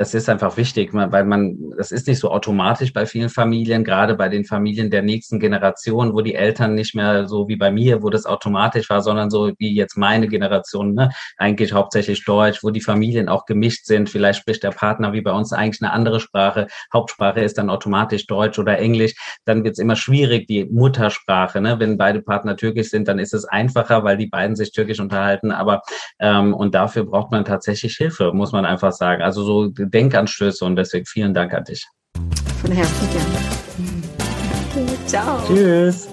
es 0.00 0.14
ist 0.14 0.28
einfach 0.28 0.56
wichtig, 0.56 0.90
weil 0.94 1.24
man, 1.24 1.72
das 1.76 1.90
ist 1.90 2.06
nicht 2.06 2.20
so 2.20 2.30
automatisch 2.30 2.92
bei 2.92 3.04
vielen 3.04 3.28
Familien, 3.28 3.82
gerade 3.82 4.14
bei 4.14 4.28
den 4.28 4.44
Familien 4.44 4.90
der 4.90 5.02
nächsten 5.02 5.40
Generation, 5.40 6.12
wo 6.14 6.20
die 6.20 6.36
Eltern 6.36 6.76
nicht 6.76 6.94
mehr 6.94 7.26
so 7.26 7.48
wie 7.48 7.56
bei 7.56 7.72
mir, 7.72 8.00
wo 8.00 8.08
das 8.08 8.24
automatisch 8.24 8.88
war, 8.90 9.02
sondern 9.02 9.28
so 9.28 9.52
wie 9.58 9.74
jetzt 9.74 9.96
meine 9.96 10.28
Generation, 10.28 10.94
ne, 10.94 11.10
eigentlich 11.36 11.72
hauptsächlich 11.72 12.24
Deutsch, 12.24 12.62
wo 12.62 12.70
die 12.70 12.80
Familien 12.80 13.28
auch 13.28 13.44
gemischt 13.44 13.86
sind. 13.86 14.08
Vielleicht 14.08 14.38
spricht 14.38 14.62
der 14.62 14.70
Partner 14.70 15.12
wie 15.12 15.20
bei 15.20 15.32
uns 15.32 15.52
eigentlich 15.52 15.82
eine 15.82 15.92
andere 15.92 16.20
Sprache. 16.20 16.68
Hauptsprache 16.92 17.40
ist 17.40 17.58
dann 17.58 17.68
automatisch 17.68 18.26
Deutsch 18.26 18.60
oder 18.60 18.78
Englisch. 18.78 19.14
Dann 19.46 19.64
wird 19.64 19.72
es 19.72 19.78
immer 19.80 19.96
schwierig, 19.96 20.46
die 20.46 20.64
Muttersprache. 20.66 21.60
Ne? 21.60 21.80
Wenn 21.80 21.98
beide 21.98 22.22
Partner 22.22 22.56
türkisch 22.56 22.90
sind, 22.90 23.08
dann 23.08 23.18
ist 23.18 23.34
es 23.34 23.44
einfacher, 23.46 24.04
weil 24.04 24.16
die 24.16 24.28
beiden 24.28 24.54
sich 24.54 24.70
türkisch 24.70 25.00
unterhalten. 25.00 25.50
Aber 25.50 25.82
ähm, 26.20 26.54
und 26.54 26.76
dafür 26.76 27.04
braucht 27.04 27.32
man 27.32 27.44
tatsächlich 27.44 27.96
Hilfe, 27.96 28.32
muss 28.32 28.52
man 28.52 28.64
einfach 28.64 28.92
sagen. 28.92 29.22
Also 29.22 29.37
so 29.44 29.68
Denkanstöße 29.68 30.64
und 30.64 30.76
deswegen 30.76 31.06
vielen 31.06 31.34
Dank 31.34 31.52
an 31.54 31.64
dich. 31.64 31.86
Von 32.60 32.72
Herzen 32.72 33.08
gerne. 33.10 33.38
Ciao. 35.06 35.40
Tschüss. 35.46 36.08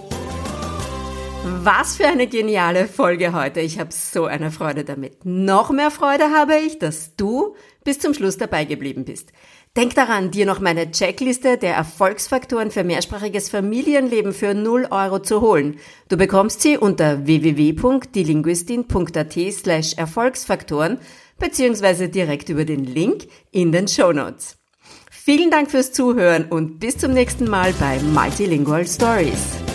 Was 1.64 1.98
für 1.98 2.08
eine 2.08 2.28
geniale 2.28 2.88
Folge 2.88 3.34
heute. 3.34 3.60
Ich 3.60 3.80
habe 3.80 3.92
so 3.92 4.26
eine 4.26 4.52
Freude 4.52 4.84
damit. 4.84 5.26
Noch 5.26 5.70
mehr 5.70 5.92
Freude 5.92 6.32
habe 6.32 6.56
ich, 6.58 6.80
dass 6.80 7.16
du 7.16 7.56
bis 7.84 8.00
zum 8.00 8.16
Schluss 8.16 8.38
dabei 8.38 8.66
geblieben 8.66 9.06
bist. 9.06 9.32
Denk 9.78 9.94
daran, 9.94 10.32
dir 10.32 10.46
noch 10.46 10.60
meine 10.60 10.90
Checkliste 10.90 11.58
der 11.58 11.76
Erfolgsfaktoren 11.76 12.72
für 12.72 12.84
mehrsprachiges 12.84 13.50
Familienleben 13.50 14.32
für 14.32 14.54
0 14.54 14.88
Euro 14.90 15.20
zu 15.20 15.42
holen. 15.42 15.78
Du 16.08 16.18
bekommst 16.18 16.62
sie 16.62 16.78
unter 16.78 17.28
www.dielinguistin.at 17.28 19.34
slash 19.52 19.94
Erfolgsfaktoren 19.98 21.00
beziehungsweise 21.40 22.10
direkt 22.10 22.50
über 22.50 22.66
den 22.66 22.86
Link 22.86 23.28
in 23.52 23.72
den 23.72 23.88
Show 23.88 24.12
Notes. 24.12 24.58
Vielen 25.12 25.50
Dank 25.50 25.72
fürs 25.72 25.92
Zuhören 25.92 26.46
und 26.46 26.80
bis 26.80 26.98
zum 26.98 27.14
nächsten 27.14 27.50
Mal 27.50 27.74
bei 27.80 28.00
Multilingual 28.00 28.86
Stories. 28.86 29.75